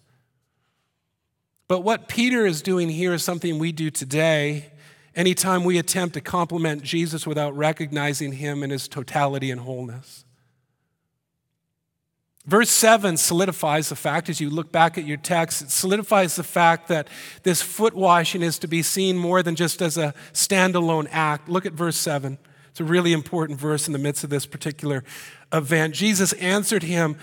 But 1.67 1.79
what 1.79 2.07
Peter 2.07 2.45
is 2.45 2.61
doing 2.61 2.89
here 2.89 3.13
is 3.13 3.23
something 3.23 3.57
we 3.57 3.71
do 3.71 3.89
today 3.89 4.69
anytime 5.15 5.63
we 5.63 5.77
attempt 5.77 6.13
to 6.15 6.21
compliment 6.21 6.83
Jesus 6.83 7.27
without 7.27 7.55
recognizing 7.55 8.33
him 8.33 8.63
in 8.63 8.69
his 8.69 8.87
totality 8.87 9.51
and 9.51 9.61
wholeness. 9.61 10.25
Verse 12.45 12.69
7 12.69 13.15
solidifies 13.15 13.87
the 13.87 13.95
fact, 13.95 14.27
as 14.27 14.41
you 14.41 14.49
look 14.49 14.69
back 14.69 14.97
at 14.97 15.05
your 15.05 15.17
text, 15.17 15.61
it 15.61 15.71
solidifies 15.71 16.35
the 16.35 16.43
fact 16.43 16.89
that 16.89 17.07
this 17.43 17.61
foot 17.61 17.93
washing 17.93 18.41
is 18.41 18.59
to 18.59 18.67
be 18.67 18.81
seen 18.81 19.17
more 19.17 19.41
than 19.41 19.55
just 19.55 19.81
as 19.81 19.97
a 19.97 20.13
standalone 20.33 21.07
act. 21.11 21.47
Look 21.47 21.65
at 21.65 21.71
verse 21.71 21.95
7. 21.95 22.37
It's 22.69 22.81
a 22.81 22.83
really 22.83 23.13
important 23.13 23.59
verse 23.59 23.87
in 23.87 23.93
the 23.93 23.99
midst 23.99 24.25
of 24.25 24.29
this 24.29 24.45
particular 24.45 25.05
event. 25.53 25.93
Jesus 25.93 26.33
answered 26.33 26.83
him, 26.83 27.15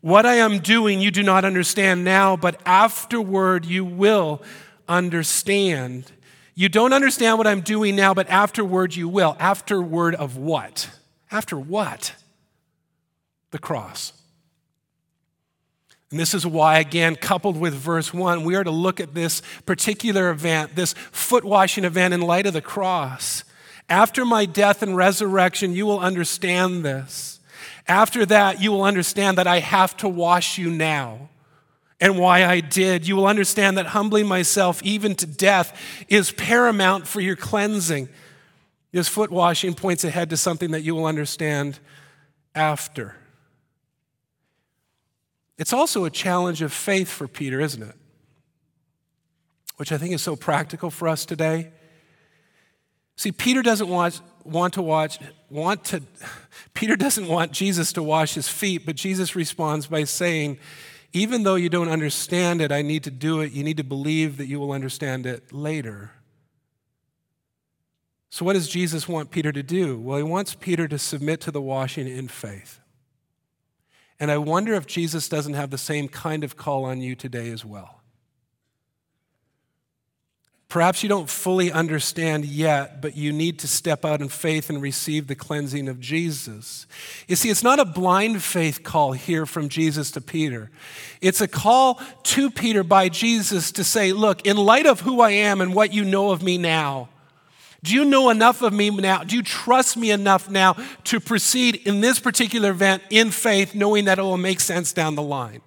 What 0.00 0.26
I 0.26 0.36
am 0.36 0.58
doing 0.58 0.98
you 1.00 1.12
do 1.12 1.22
not 1.22 1.44
understand 1.44 2.02
now, 2.02 2.34
but 2.34 2.60
afterward 2.66 3.66
you 3.66 3.84
will 3.84 4.42
understand. 4.88 6.10
You 6.58 6.70
don't 6.70 6.94
understand 6.94 7.36
what 7.36 7.46
I'm 7.46 7.60
doing 7.60 7.94
now, 7.94 8.14
but 8.14 8.30
afterward 8.30 8.96
you 8.96 9.08
will. 9.08 9.36
Afterward 9.38 10.14
of 10.14 10.38
what? 10.38 10.88
After 11.30 11.58
what? 11.58 12.14
The 13.50 13.58
cross. 13.58 14.14
And 16.10 16.18
this 16.18 16.32
is 16.32 16.46
why, 16.46 16.78
again, 16.78 17.14
coupled 17.16 17.58
with 17.58 17.74
verse 17.74 18.14
1, 18.14 18.42
we 18.44 18.54
are 18.54 18.64
to 18.64 18.70
look 18.70 19.00
at 19.00 19.12
this 19.12 19.42
particular 19.66 20.30
event, 20.30 20.74
this 20.74 20.94
foot 21.12 21.44
washing 21.44 21.84
event, 21.84 22.14
in 22.14 22.22
light 22.22 22.46
of 22.46 22.54
the 22.54 22.62
cross. 22.62 23.44
After 23.90 24.24
my 24.24 24.46
death 24.46 24.82
and 24.82 24.96
resurrection, 24.96 25.74
you 25.74 25.84
will 25.84 26.00
understand 26.00 26.86
this. 26.86 27.38
After 27.86 28.24
that, 28.26 28.62
you 28.62 28.72
will 28.72 28.82
understand 28.82 29.36
that 29.36 29.46
I 29.46 29.58
have 29.58 29.94
to 29.98 30.08
wash 30.08 30.56
you 30.56 30.70
now 30.70 31.28
and 32.00 32.18
why 32.18 32.44
I 32.44 32.60
did. 32.60 33.06
You 33.06 33.16
will 33.16 33.26
understand 33.26 33.78
that 33.78 33.86
humbling 33.86 34.26
myself 34.26 34.82
even 34.82 35.14
to 35.16 35.26
death 35.26 35.78
is 36.08 36.32
paramount 36.32 37.06
for 37.06 37.20
your 37.20 37.36
cleansing. 37.36 38.08
This 38.92 39.08
foot 39.08 39.30
washing 39.30 39.74
points 39.74 40.04
ahead 40.04 40.30
to 40.30 40.36
something 40.36 40.70
that 40.70 40.82
you 40.82 40.94
will 40.94 41.06
understand 41.06 41.78
after. 42.54 43.14
It's 45.58 45.72
also 45.72 46.04
a 46.04 46.10
challenge 46.10 46.62
of 46.62 46.72
faith 46.72 47.08
for 47.08 47.26
Peter, 47.26 47.60
isn't 47.60 47.82
it? 47.82 47.94
Which 49.76 49.92
I 49.92 49.98
think 49.98 50.14
is 50.14 50.22
so 50.22 50.36
practical 50.36 50.90
for 50.90 51.08
us 51.08 51.24
today. 51.24 51.70
See, 53.16 53.32
Peter 53.32 53.62
doesn't 53.62 53.88
want, 53.88 54.20
want 54.44 54.74
to 54.74 54.82
watch, 54.82 55.18
want 55.48 55.84
to, 55.86 56.02
Peter 56.74 56.96
doesn't 56.96 57.26
want 57.26 57.52
Jesus 57.52 57.92
to 57.94 58.02
wash 58.02 58.34
his 58.34 58.48
feet, 58.48 58.84
but 58.84 58.96
Jesus 58.96 59.34
responds 59.34 59.86
by 59.86 60.04
saying, 60.04 60.58
even 61.16 61.44
though 61.44 61.54
you 61.54 61.70
don't 61.70 61.88
understand 61.88 62.60
it, 62.60 62.70
I 62.70 62.82
need 62.82 63.02
to 63.04 63.10
do 63.10 63.40
it. 63.40 63.52
You 63.52 63.64
need 63.64 63.78
to 63.78 63.84
believe 63.84 64.36
that 64.36 64.48
you 64.48 64.60
will 64.60 64.72
understand 64.72 65.24
it 65.24 65.50
later. 65.50 66.10
So, 68.28 68.44
what 68.44 68.52
does 68.52 68.68
Jesus 68.68 69.08
want 69.08 69.30
Peter 69.30 69.50
to 69.50 69.62
do? 69.62 69.98
Well, 69.98 70.18
he 70.18 70.22
wants 70.22 70.54
Peter 70.54 70.86
to 70.86 70.98
submit 70.98 71.40
to 71.40 71.50
the 71.50 71.62
washing 71.62 72.06
in 72.06 72.28
faith. 72.28 72.80
And 74.20 74.30
I 74.30 74.36
wonder 74.36 74.74
if 74.74 74.86
Jesus 74.86 75.26
doesn't 75.26 75.54
have 75.54 75.70
the 75.70 75.78
same 75.78 76.06
kind 76.06 76.44
of 76.44 76.58
call 76.58 76.84
on 76.84 77.00
you 77.00 77.14
today 77.14 77.48
as 77.48 77.64
well. 77.64 78.02
Perhaps 80.68 81.04
you 81.04 81.08
don't 81.08 81.30
fully 81.30 81.70
understand 81.70 82.44
yet, 82.44 83.00
but 83.00 83.16
you 83.16 83.32
need 83.32 83.60
to 83.60 83.68
step 83.68 84.04
out 84.04 84.20
in 84.20 84.28
faith 84.28 84.68
and 84.68 84.82
receive 84.82 85.28
the 85.28 85.36
cleansing 85.36 85.88
of 85.88 86.00
Jesus. 86.00 86.88
You 87.28 87.36
see, 87.36 87.50
it's 87.50 87.62
not 87.62 87.78
a 87.78 87.84
blind 87.84 88.42
faith 88.42 88.82
call 88.82 89.12
here 89.12 89.46
from 89.46 89.68
Jesus 89.68 90.10
to 90.12 90.20
Peter. 90.20 90.70
It's 91.20 91.40
a 91.40 91.46
call 91.46 92.00
to 92.24 92.50
Peter 92.50 92.82
by 92.82 93.08
Jesus 93.08 93.70
to 93.72 93.84
say, 93.84 94.12
Look, 94.12 94.44
in 94.44 94.56
light 94.56 94.86
of 94.86 95.00
who 95.02 95.20
I 95.20 95.30
am 95.30 95.60
and 95.60 95.72
what 95.72 95.94
you 95.94 96.04
know 96.04 96.32
of 96.32 96.42
me 96.42 96.58
now, 96.58 97.10
do 97.84 97.94
you 97.94 98.04
know 98.04 98.30
enough 98.30 98.60
of 98.62 98.72
me 98.72 98.90
now? 98.90 99.22
Do 99.22 99.36
you 99.36 99.44
trust 99.44 99.96
me 99.96 100.10
enough 100.10 100.50
now 100.50 100.74
to 101.04 101.20
proceed 101.20 101.76
in 101.86 102.00
this 102.00 102.18
particular 102.18 102.70
event 102.70 103.04
in 103.10 103.30
faith, 103.30 103.72
knowing 103.76 104.06
that 104.06 104.18
it 104.18 104.22
will 104.22 104.36
make 104.36 104.58
sense 104.58 104.92
down 104.92 105.14
the 105.14 105.22
line? 105.22 105.60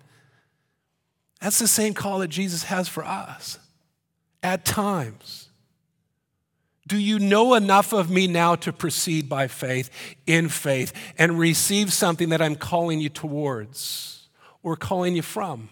That's 1.40 1.60
the 1.60 1.70
same 1.70 1.94
call 1.94 2.20
that 2.20 2.28
Jesus 2.28 2.64
has 2.64 2.90
for 2.90 3.06
us 3.06 3.60
at 4.44 4.66
times. 4.66 5.50
Do 6.88 6.98
you 6.98 7.20
know 7.20 7.54
enough 7.54 7.94
of 7.94 8.10
me 8.10 8.26
now 8.26 8.56
to 8.56 8.74
proceed 8.74 9.30
by 9.30 9.48
faith, 9.48 9.92
in 10.26 10.50
faith, 10.50 10.92
and 11.20 11.38
receive 11.38 11.94
something 11.94 12.30
that 12.30 12.42
I'm 12.42 12.56
calling 12.56 13.00
you 13.00 13.10
towards 13.10 14.28
or 14.64 14.76
calling 14.76 15.16
you 15.16 15.22
from? 15.22 15.70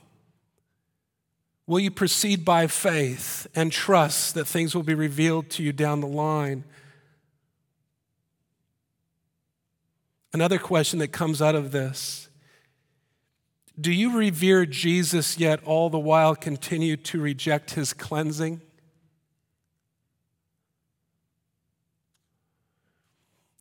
Will 1.65 1.80
you 1.80 1.91
proceed 1.91 2.45
by 2.45 2.67
faith 2.67 3.47
and 3.56 3.71
trust 3.71 4.36
that 4.36 4.45
things 4.45 4.75
will 4.75 4.84
be 4.84 4.93
revealed 4.93 5.49
to 5.51 5.63
you 5.63 5.73
down 5.73 6.01
the 6.01 6.08
line? 6.08 6.63
Another 10.34 10.60
question 10.60 10.99
that 10.99 11.10
comes 11.10 11.41
out 11.41 11.56
of 11.56 11.71
this 11.71 12.26
do 13.79 13.91
you 13.91 14.17
revere 14.17 14.65
Jesus 14.65 15.37
yet 15.37 15.63
all 15.63 15.89
the 15.89 15.99
while 15.99 16.35
continue 16.35 16.97
to 16.97 17.21
reject 17.21 17.71
his 17.71 17.93
cleansing? 17.93 18.61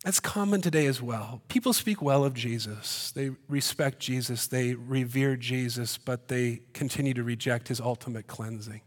That's 0.03 0.19
common 0.19 0.61
today 0.61 0.85
as 0.85 1.01
well. 1.01 1.41
People 1.49 1.73
speak 1.73 2.01
well 2.01 2.23
of 2.23 2.33
Jesus. 2.33 3.11
They 3.11 3.31
respect 3.49 3.99
Jesus. 3.99 4.47
They 4.47 4.73
revere 4.73 5.35
Jesus, 5.35 5.97
but 5.97 6.29
they 6.29 6.61
continue 6.73 7.13
to 7.13 7.23
reject 7.23 7.67
his 7.67 7.81
ultimate 7.81 8.25
cleansing. 8.25 8.81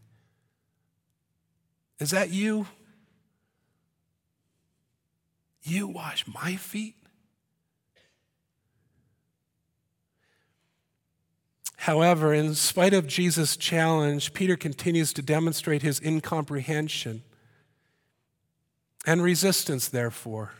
Is 1.99 2.09
that 2.09 2.31
you? 2.31 2.65
You 5.61 5.87
wash 5.87 6.25
my 6.27 6.55
feet? 6.55 6.95
However, 11.81 12.31
in 12.31 12.53
spite 12.53 12.93
of 12.93 13.07
Jesus' 13.07 13.57
challenge, 13.57 14.35
Peter 14.35 14.55
continues 14.55 15.13
to 15.13 15.23
demonstrate 15.23 15.81
his 15.81 15.99
incomprehension 15.99 17.23
and 19.03 19.23
resistance, 19.23 19.87
therefore. 19.87 20.51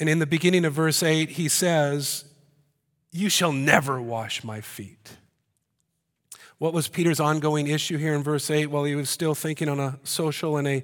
And 0.00 0.08
in 0.08 0.20
the 0.20 0.26
beginning 0.26 0.64
of 0.64 0.72
verse 0.72 1.02
8, 1.02 1.32
he 1.32 1.50
says, 1.50 2.24
You 3.10 3.28
shall 3.28 3.52
never 3.52 4.00
wash 4.00 4.42
my 4.42 4.62
feet. 4.62 5.18
What 6.56 6.72
was 6.72 6.88
Peter's 6.88 7.20
ongoing 7.20 7.66
issue 7.66 7.98
here 7.98 8.14
in 8.14 8.22
verse 8.22 8.50
8? 8.50 8.68
Well, 8.68 8.84
he 8.84 8.94
was 8.94 9.10
still 9.10 9.34
thinking 9.34 9.68
on 9.68 9.78
a 9.78 9.98
social 10.02 10.56
and 10.56 10.66
a 10.66 10.82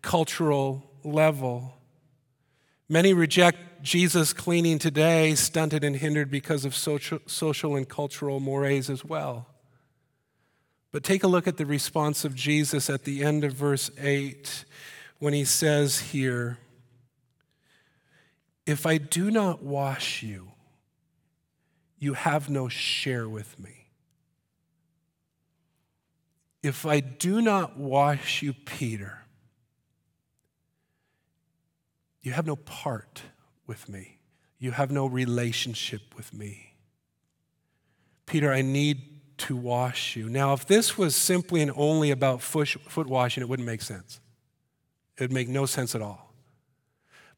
cultural 0.00 0.90
level. 1.04 1.74
Many 2.88 3.12
reject 3.12 3.58
Jesus 3.86 4.32
cleaning 4.32 4.80
today, 4.80 5.36
stunted 5.36 5.84
and 5.84 5.94
hindered 5.94 6.28
because 6.28 6.64
of 6.64 6.74
social, 6.74 7.20
social 7.26 7.76
and 7.76 7.88
cultural 7.88 8.40
mores 8.40 8.90
as 8.90 9.04
well. 9.04 9.46
But 10.90 11.04
take 11.04 11.22
a 11.22 11.28
look 11.28 11.46
at 11.46 11.56
the 11.56 11.66
response 11.66 12.24
of 12.24 12.34
Jesus 12.34 12.90
at 12.90 13.04
the 13.04 13.22
end 13.22 13.44
of 13.44 13.52
verse 13.52 13.92
8 13.96 14.64
when 15.20 15.34
he 15.34 15.44
says 15.44 16.00
here, 16.00 16.58
If 18.66 18.86
I 18.86 18.98
do 18.98 19.30
not 19.30 19.62
wash 19.62 20.20
you, 20.20 20.48
you 22.00 22.14
have 22.14 22.50
no 22.50 22.68
share 22.68 23.28
with 23.28 23.56
me. 23.56 23.86
If 26.60 26.84
I 26.84 26.98
do 26.98 27.40
not 27.40 27.78
wash 27.78 28.42
you, 28.42 28.52
Peter, 28.52 29.20
you 32.20 32.32
have 32.32 32.48
no 32.48 32.56
part 32.56 33.22
with 33.66 33.88
me. 33.88 34.18
You 34.58 34.72
have 34.72 34.90
no 34.90 35.06
relationship 35.06 36.00
with 36.16 36.32
me. 36.32 36.74
Peter, 38.24 38.52
I 38.52 38.62
need 38.62 39.02
to 39.38 39.56
wash 39.56 40.16
you. 40.16 40.28
Now, 40.28 40.52
if 40.52 40.66
this 40.66 40.96
was 40.96 41.14
simply 41.14 41.60
and 41.60 41.70
only 41.76 42.10
about 42.10 42.40
foot, 42.40 43.06
washing, 43.06 43.42
it 43.42 43.48
wouldn't 43.48 43.66
make 43.66 43.82
sense. 43.82 44.20
It 45.18 45.22
would 45.22 45.32
make 45.32 45.48
no 45.48 45.66
sense 45.66 45.94
at 45.94 46.02
all. 46.02 46.32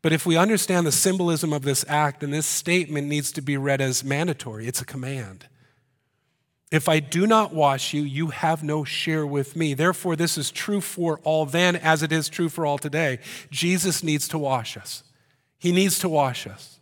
But 0.01 0.13
if 0.13 0.25
we 0.25 0.37
understand 0.37 0.87
the 0.87 0.93
symbolism 0.93 1.53
of 1.53 1.63
this 1.63 1.85
act, 1.89 2.21
then 2.21 2.31
this 2.31 2.47
statement 2.47 3.09
needs 3.09 3.33
to 3.33 3.43
be 3.43 3.57
read 3.57 3.81
as 3.81 4.05
mandatory. 4.05 4.69
It's 4.69 4.81
a 4.81 4.85
command. 4.85 5.47
If 6.71 6.89
I 6.89 7.01
do 7.01 7.27
not 7.27 7.53
wash 7.53 7.95
you, 7.95 8.03
you 8.03 8.29
have 8.29 8.63
no 8.63 8.85
share 8.85 9.27
with 9.27 9.57
me. 9.57 9.75
Therefore, 9.75 10.15
this 10.15 10.39
is 10.39 10.51
true 10.51 10.81
for 10.81 11.19
all 11.25 11.47
then 11.47 11.75
as 11.75 12.03
it 12.03 12.13
is 12.13 12.29
true 12.29 12.49
for 12.49 12.65
all 12.65 12.79
today. 12.79 13.19
Jesus 13.51 14.03
needs 14.05 14.29
to 14.29 14.39
wash 14.39 14.77
us. 14.77 15.03
He 15.59 15.73
needs 15.73 15.99
to 16.01 16.09
wash 16.09 16.47
us. 16.47 16.79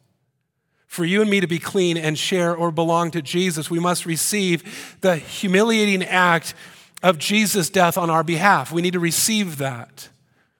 For 0.86 1.04
you 1.04 1.20
and 1.20 1.30
me 1.30 1.40
to 1.40 1.46
be 1.46 1.58
clean 1.58 1.96
and 1.96 2.18
share 2.18 2.54
or 2.54 2.70
belong 2.70 3.10
to 3.12 3.22
Jesus, 3.22 3.70
we 3.70 3.78
must 3.78 4.06
receive 4.06 4.96
the 5.00 5.16
humiliating 5.16 6.04
act 6.04 6.54
of 7.02 7.18
Jesus' 7.18 7.68
death 7.68 7.98
on 7.98 8.08
our 8.08 8.22
behalf. 8.22 8.72
We 8.72 8.82
need 8.82 8.94
to 8.94 9.00
receive 9.00 9.58
that. 9.58 10.08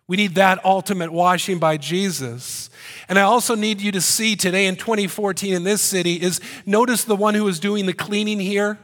We 0.09 0.17
need 0.17 0.35
that 0.35 0.65
ultimate 0.65 1.13
washing 1.13 1.59
by 1.59 1.79
Jesus. 1.79 2.71
And 3.09 3.19
I 3.19 3.23
also 3.23 3.55
need 3.55 3.81
you 3.81 3.93
to 3.93 4.01
see 4.01 4.37
today 4.37 4.67
in 4.67 4.77
2014 4.77 5.55
in 5.55 5.65
this 5.65 5.83
city 5.83 6.15
is 6.15 6.41
notice 6.65 7.05
the 7.05 7.17
one 7.17 7.35
who 7.35 7.49
is 7.49 7.59
doing 7.59 7.87
the 7.87 7.93
cleaning 7.93 8.39
here 8.39 8.79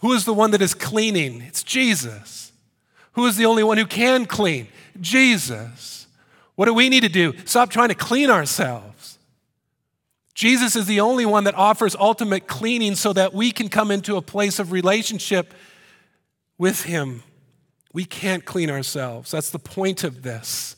who 0.00 0.12
is 0.12 0.24
the 0.24 0.34
one 0.34 0.50
that 0.50 0.62
is 0.62 0.74
cleaning? 0.74 1.42
It's 1.42 1.62
Jesus. 1.62 2.52
Who 3.12 3.26
is 3.26 3.36
the 3.36 3.46
only 3.46 3.62
one 3.62 3.78
who 3.78 3.86
can 3.86 4.26
clean? 4.26 4.68
Jesus. 5.00 5.95
What 6.56 6.64
do 6.66 6.74
we 6.74 6.88
need 6.88 7.02
to 7.02 7.08
do? 7.08 7.34
Stop 7.44 7.70
trying 7.70 7.90
to 7.90 7.94
clean 7.94 8.30
ourselves. 8.30 9.18
Jesus 10.34 10.76
is 10.76 10.86
the 10.86 11.00
only 11.00 11.24
one 11.24 11.44
that 11.44 11.54
offers 11.54 11.96
ultimate 11.96 12.46
cleaning 12.46 12.94
so 12.94 13.12
that 13.12 13.32
we 13.32 13.52
can 13.52 13.68
come 13.68 13.90
into 13.90 14.16
a 14.16 14.22
place 14.22 14.58
of 14.58 14.72
relationship 14.72 15.54
with 16.58 16.82
Him. 16.82 17.22
We 17.92 18.04
can't 18.04 18.44
clean 18.44 18.68
ourselves. 18.68 19.30
That's 19.30 19.50
the 19.50 19.58
point 19.58 20.04
of 20.04 20.22
this. 20.22 20.76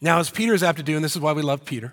Now, 0.00 0.18
as 0.18 0.30
Peter's 0.30 0.62
apt 0.62 0.78
to 0.78 0.84
do, 0.84 0.96
and 0.96 1.04
this 1.04 1.14
is 1.14 1.20
why 1.20 1.32
we 1.32 1.42
love 1.42 1.64
Peter, 1.64 1.92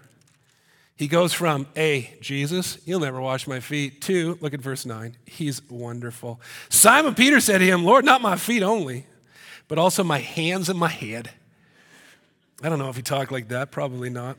he 0.95 1.08
goes 1.08 1.34
from 1.34 1.67
A, 1.75 2.15
Jesus, 2.21 2.78
you'll 2.86 3.01
never 3.01 3.19
wash 3.19 3.47
my 3.47 3.60
feet, 3.60 4.01
to, 4.04 4.38
look 4.41 4.54
at 4.54 4.62
verse 4.62 4.86
9, 4.86 5.17
he's 5.25 5.67
wonderful. 5.69 6.39
Simon 6.69 7.15
Peter 7.15 7.39
said 7.39 7.58
to 7.60 7.65
him, 7.65 7.84
Lord, 7.84 8.06
not 8.06 8.21
my 8.21 8.36
feet 8.36 8.63
only, 8.63 9.06
but 9.67 9.78
also 9.78 10.04
my 10.04 10.19
hands 10.19 10.69
and 10.69 10.80
my 10.80 10.88
head. 10.88 11.32
I 12.63 12.70
don't 12.70 12.80
know 12.80 12.89
if 12.89 12.96
he 12.96 13.02
talked 13.02 13.32
like 13.32 13.50
that, 13.50 13.72
probably 13.72 14.10
not. 14.10 14.38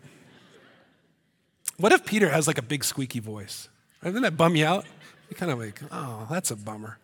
What 1.77 1.93
if 1.93 2.05
Peter 2.07 2.31
has 2.31 2.47
like 2.47 2.59
a 2.59 2.63
big 2.63 2.85
squeaky 2.85 3.21
voice? 3.21 3.69
Doesn't 4.03 4.23
that 4.23 4.37
bum 4.37 4.57
you 4.57 4.65
out? 4.65 4.87
You 5.29 5.37
kind 5.37 5.53
of 5.53 5.59
like, 5.59 5.81
oh, 5.91 6.27
that's 6.31 6.51
a 6.51 6.57
bummer. 6.57 6.99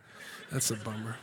That's 0.50 0.70
a 0.70 0.76
bummer. 0.76 1.16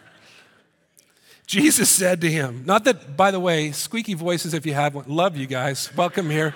Jesus 1.48 1.90
said 1.90 2.22
to 2.22 2.30
him, 2.30 2.64
not 2.66 2.84
that, 2.84 3.18
by 3.18 3.32
the 3.32 3.40
way, 3.40 3.72
squeaky 3.72 4.14
voices, 4.14 4.54
if 4.54 4.68
you 4.68 4.74
have 4.74 4.94
one, 4.94 5.06
love 5.08 5.36
you 5.36 5.48
guys. 5.48 5.90
Welcome 5.96 6.30
here. 6.30 6.54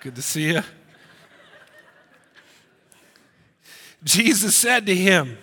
Good 0.00 0.16
to 0.16 0.22
see 0.22 0.52
you. 0.52 0.62
Jesus 4.04 4.54
said 4.54 4.84
to 4.86 4.94
him, 4.94 5.38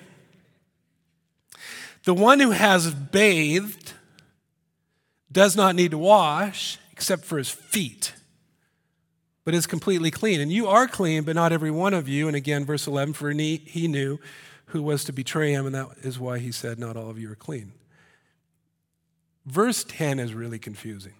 The 2.04 2.14
one 2.14 2.40
who 2.40 2.52
has 2.52 2.94
bathed 2.94 3.94
does 5.32 5.56
not 5.56 5.76
need 5.76 5.92
to 5.92 5.98
wash 5.98 6.78
except 6.92 7.24
for 7.24 7.38
his 7.38 7.50
feet, 7.50 8.14
but 9.46 9.54
is 9.54 9.68
completely 9.68 10.12
clean. 10.12 10.42
And 10.42 10.52
you 10.52 10.68
are 10.68 10.88
clean, 10.88 11.24
but 11.24 11.36
not 11.36 11.52
every 11.52 11.72
one 11.72 11.94
of 11.94 12.08
you. 12.08 12.28
And 12.28 12.36
again, 12.36 12.66
verse 12.66 12.88
11, 12.88 13.14
for 13.14 13.32
he 13.32 13.88
knew 13.88 14.20
who 14.68 14.84
was 14.84 15.04
to 15.06 15.14
betray 15.14 15.52
him, 15.52 15.66
and 15.66 15.76
that 15.76 15.88
is 16.02 16.20
why 16.20 16.40
he 16.40 16.52
said, 16.52 16.78
Not 16.78 16.98
all 16.98 17.10
of 17.10 17.20
you 17.20 17.32
are 17.32 17.36
clean. 17.36 17.74
Verse 19.46 19.84
10 19.84 20.20
is 20.20 20.34
really 20.34 20.60
confusing. 20.60 21.14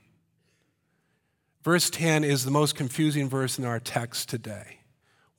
Verse 1.64 1.90
10 1.90 2.24
is 2.24 2.46
the 2.46 2.52
most 2.52 2.76
confusing 2.76 3.28
verse 3.28 3.58
in 3.58 3.66
our 3.66 3.80
text 3.80 4.30
today. 4.30 4.79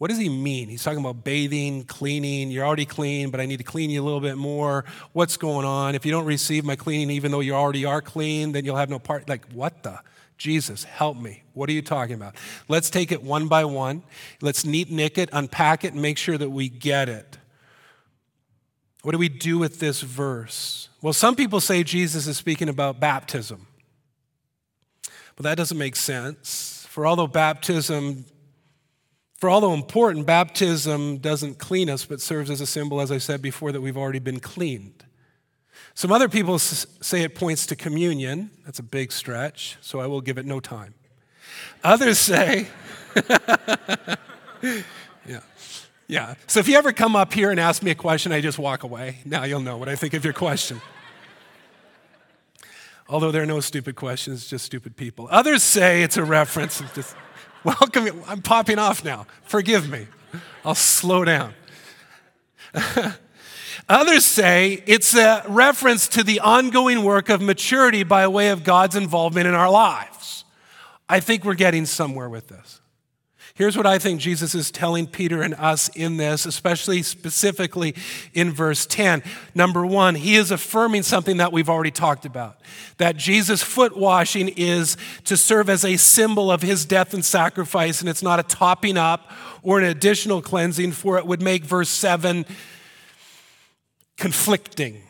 What 0.00 0.08
does 0.08 0.16
he 0.16 0.30
mean? 0.30 0.70
He's 0.70 0.82
talking 0.82 1.00
about 1.00 1.24
bathing, 1.24 1.84
cleaning. 1.84 2.50
You're 2.50 2.64
already 2.64 2.86
clean, 2.86 3.28
but 3.28 3.38
I 3.38 3.44
need 3.44 3.58
to 3.58 3.64
clean 3.64 3.90
you 3.90 4.02
a 4.02 4.02
little 4.02 4.22
bit 4.22 4.38
more. 4.38 4.86
What's 5.12 5.36
going 5.36 5.66
on? 5.66 5.94
If 5.94 6.06
you 6.06 6.10
don't 6.10 6.24
receive 6.24 6.64
my 6.64 6.74
cleaning, 6.74 7.10
even 7.10 7.30
though 7.30 7.40
you 7.40 7.52
already 7.52 7.84
are 7.84 8.00
clean, 8.00 8.52
then 8.52 8.64
you'll 8.64 8.78
have 8.78 8.88
no 8.88 8.98
part. 8.98 9.28
Like, 9.28 9.52
what 9.52 9.82
the? 9.82 10.00
Jesus, 10.38 10.84
help 10.84 11.18
me. 11.18 11.42
What 11.52 11.68
are 11.68 11.72
you 11.72 11.82
talking 11.82 12.14
about? 12.14 12.34
Let's 12.66 12.88
take 12.88 13.12
it 13.12 13.22
one 13.22 13.46
by 13.46 13.66
one. 13.66 14.02
Let's 14.40 14.64
neat 14.64 14.90
nick 14.90 15.18
it, 15.18 15.28
unpack 15.34 15.84
it, 15.84 15.92
and 15.92 16.00
make 16.00 16.16
sure 16.16 16.38
that 16.38 16.48
we 16.48 16.70
get 16.70 17.10
it. 17.10 17.36
What 19.02 19.12
do 19.12 19.18
we 19.18 19.28
do 19.28 19.58
with 19.58 19.80
this 19.80 20.00
verse? 20.00 20.88
Well, 21.02 21.12
some 21.12 21.36
people 21.36 21.60
say 21.60 21.82
Jesus 21.84 22.26
is 22.26 22.38
speaking 22.38 22.70
about 22.70 23.00
baptism. 23.00 23.66
But 25.36 25.42
that 25.42 25.56
doesn't 25.56 25.76
make 25.76 25.94
sense. 25.94 26.86
For 26.88 27.06
although 27.06 27.26
baptism, 27.26 28.24
for 29.40 29.48
although 29.48 29.72
important, 29.72 30.26
baptism 30.26 31.16
doesn't 31.16 31.58
clean 31.58 31.88
us, 31.88 32.04
but 32.04 32.20
serves 32.20 32.50
as 32.50 32.60
a 32.60 32.66
symbol, 32.66 33.00
as 33.00 33.10
I 33.10 33.16
said 33.16 33.40
before, 33.40 33.72
that 33.72 33.80
we've 33.80 33.96
already 33.96 34.18
been 34.18 34.38
cleaned. 34.38 35.02
Some 35.94 36.12
other 36.12 36.28
people 36.28 36.58
say 36.58 37.22
it 37.22 37.34
points 37.34 37.64
to 37.66 37.76
communion. 37.76 38.50
That's 38.66 38.78
a 38.80 38.82
big 38.82 39.12
stretch, 39.12 39.78
so 39.80 39.98
I 39.98 40.06
will 40.06 40.20
give 40.20 40.36
it 40.36 40.44
no 40.44 40.60
time. 40.60 40.92
Others 41.82 42.18
say, 42.18 42.68
yeah. 44.62 45.40
Yeah. 46.06 46.34
So 46.46 46.60
if 46.60 46.68
you 46.68 46.76
ever 46.76 46.92
come 46.92 47.16
up 47.16 47.32
here 47.32 47.50
and 47.50 47.58
ask 47.58 47.82
me 47.82 47.90
a 47.92 47.94
question, 47.94 48.32
I 48.32 48.42
just 48.42 48.58
walk 48.58 48.82
away. 48.82 49.20
Now 49.24 49.44
you'll 49.44 49.60
know 49.60 49.78
what 49.78 49.88
I 49.88 49.96
think 49.96 50.12
of 50.12 50.22
your 50.22 50.34
question. 50.34 50.82
Although 53.08 53.30
there 53.30 53.42
are 53.42 53.46
no 53.46 53.60
stupid 53.60 53.96
questions, 53.96 54.46
just 54.46 54.66
stupid 54.66 54.96
people. 54.96 55.28
Others 55.30 55.62
say 55.62 56.02
it's 56.02 56.18
a 56.18 56.24
reference. 56.24 56.82
Just, 56.94 57.16
welcome. 57.64 58.22
I'm 58.26 58.42
popping 58.42 58.78
off 58.78 59.04
now. 59.04 59.26
Forgive 59.44 59.88
me. 59.88 60.06
I'll 60.64 60.74
slow 60.74 61.24
down. 61.24 61.54
Others 63.88 64.24
say 64.24 64.82
it's 64.86 65.14
a 65.16 65.44
reference 65.48 66.06
to 66.08 66.22
the 66.22 66.40
ongoing 66.40 67.02
work 67.02 67.28
of 67.28 67.42
maturity 67.42 68.02
by 68.02 68.26
way 68.28 68.50
of 68.50 68.62
God's 68.62 68.94
involvement 68.96 69.46
in 69.46 69.54
our 69.54 69.70
lives. 69.70 70.44
I 71.08 71.20
think 71.20 71.44
we're 71.44 71.54
getting 71.54 71.86
somewhere 71.86 72.28
with 72.28 72.48
this. 72.48 72.79
Here's 73.60 73.76
what 73.76 73.86
I 73.86 73.98
think 73.98 74.22
Jesus 74.22 74.54
is 74.54 74.70
telling 74.70 75.06
Peter 75.06 75.42
and 75.42 75.52
us 75.52 75.90
in 75.90 76.16
this, 76.16 76.46
especially 76.46 77.02
specifically 77.02 77.94
in 78.32 78.52
verse 78.52 78.86
10. 78.86 79.22
Number 79.54 79.84
one, 79.84 80.14
he 80.14 80.36
is 80.36 80.50
affirming 80.50 81.02
something 81.02 81.36
that 81.36 81.52
we've 81.52 81.68
already 81.68 81.90
talked 81.90 82.24
about 82.24 82.58
that 82.96 83.18
Jesus' 83.18 83.62
foot 83.62 83.94
washing 83.94 84.48
is 84.48 84.96
to 85.24 85.36
serve 85.36 85.68
as 85.68 85.84
a 85.84 85.98
symbol 85.98 86.50
of 86.50 86.62
his 86.62 86.86
death 86.86 87.12
and 87.12 87.22
sacrifice, 87.22 88.00
and 88.00 88.08
it's 88.08 88.22
not 88.22 88.40
a 88.40 88.44
topping 88.44 88.96
up 88.96 89.30
or 89.62 89.78
an 89.78 89.84
additional 89.84 90.40
cleansing, 90.40 90.92
for 90.92 91.18
it 91.18 91.26
would 91.26 91.42
make 91.42 91.62
verse 91.62 91.90
7 91.90 92.46
conflicting. 94.16 95.02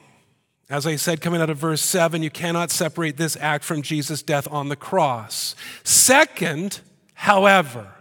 As 0.69 0.89
I 0.89 0.97
said, 0.97 1.21
coming 1.21 1.41
out 1.41 1.51
of 1.51 1.59
verse 1.59 1.83
7, 1.83 2.21
you 2.21 2.31
cannot 2.31 2.73
separate 2.73 3.17
this 3.17 3.37
act 3.37 3.63
from 3.63 3.83
Jesus' 3.83 4.25
death 4.25 4.49
on 4.51 4.69
the 4.69 4.75
cross. 4.75 5.55
Second, 5.85 6.81
however, 7.15 7.95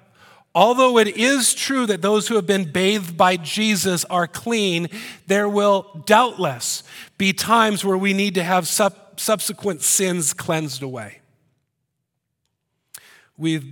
Although 0.60 0.98
it 0.98 1.16
is 1.16 1.54
true 1.54 1.86
that 1.86 2.02
those 2.02 2.28
who 2.28 2.36
have 2.36 2.46
been 2.46 2.70
bathed 2.70 3.16
by 3.16 3.38
Jesus 3.38 4.04
are 4.04 4.28
clean, 4.28 4.90
there 5.26 5.48
will 5.48 6.04
doubtless 6.06 6.84
be 7.18 7.32
times 7.32 7.86
where 7.86 7.98
we 7.98 8.12
need 8.12 8.36
to 8.36 8.44
have 8.44 8.68
sub- 8.68 9.18
subsequent 9.18 9.84
sins 9.84 10.34
cleansed 10.34 10.84
away. 10.84 11.22
we've, 13.38 13.64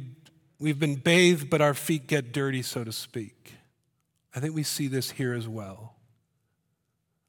we've 0.60 0.80
been 0.80 0.96
bathed, 0.96 1.50
but 1.50 1.60
our 1.60 1.74
feet 1.74 2.08
get 2.08 2.32
dirty, 2.32 2.62
so 2.62 2.86
to 2.86 2.94
speak. 2.94 3.56
I 4.34 4.40
think 4.40 4.56
we 4.56 4.64
see 4.64 4.88
this 4.88 5.12
here 5.12 5.34
as 5.34 5.46
well. 5.46 5.94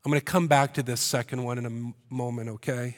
I'm 0.04 0.12
going 0.12 0.20
to 0.20 0.24
come 0.24 0.46
back 0.46 0.74
to 0.74 0.84
this 0.84 1.00
second 1.00 1.42
one 1.42 1.59
in 1.59 1.66
a 1.66 2.14
moment, 2.14 2.48
okay? 2.50 2.96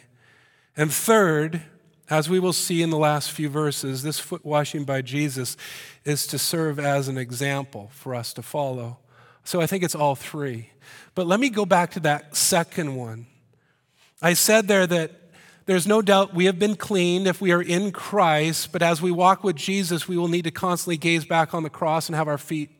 And 0.77 0.93
third, 0.93 1.63
as 2.11 2.29
we 2.29 2.41
will 2.41 2.53
see 2.53 2.83
in 2.83 2.91
the 2.91 2.99
last 2.99 3.31
few 3.31 3.49
verses, 3.49 4.03
this 4.03 4.19
foot 4.19 4.45
washing 4.45 4.85
by 4.85 5.01
Jesus 5.01 5.57
is 6.05 6.27
to 6.27 6.39
serve 6.39 6.81
as 6.81 7.07
an 7.07 7.17
example 7.17 7.91
for 7.95 8.15
us 8.15 8.33
to 8.35 8.43
follow. 8.43 8.99
So 9.45 9.61
I 9.61 9.67
think 9.67 9.85
it's 9.85 9.95
all 9.95 10.17
three. 10.17 10.71
But 11.15 11.27
let 11.27 11.39
me 11.41 11.49
go 11.49 11.65
back 11.65 11.93
to 11.93 12.01
that 12.01 12.37
second 12.37 12.97
one. 12.97 13.27
I 14.21 14.35
said 14.35 14.67
there 14.67 14.87
that 14.87 15.13
there's 15.67 15.87
no 15.87 16.03
doubt 16.03 16.35
we 16.35 16.47
have 16.47 16.59
been 16.59 16.75
cleaned 16.75 17.29
if 17.29 17.41
we 17.41 17.53
are 17.53 17.63
in 17.63 17.93
Christ, 17.93 18.73
but 18.73 18.83
as 18.83 19.01
we 19.01 19.13
walk 19.13 19.45
with 19.45 19.55
Jesus, 19.55 20.09
we 20.09 20.17
will 20.17 20.29
need 20.29 20.45
to 20.45 20.51
constantly 20.51 20.97
gaze 20.97 21.25
back 21.25 21.55
on 21.55 21.63
the 21.63 21.71
cross 21.71 22.09
and 22.09 22.17
have 22.17 22.27
our 22.27 22.39
feet 22.39 22.71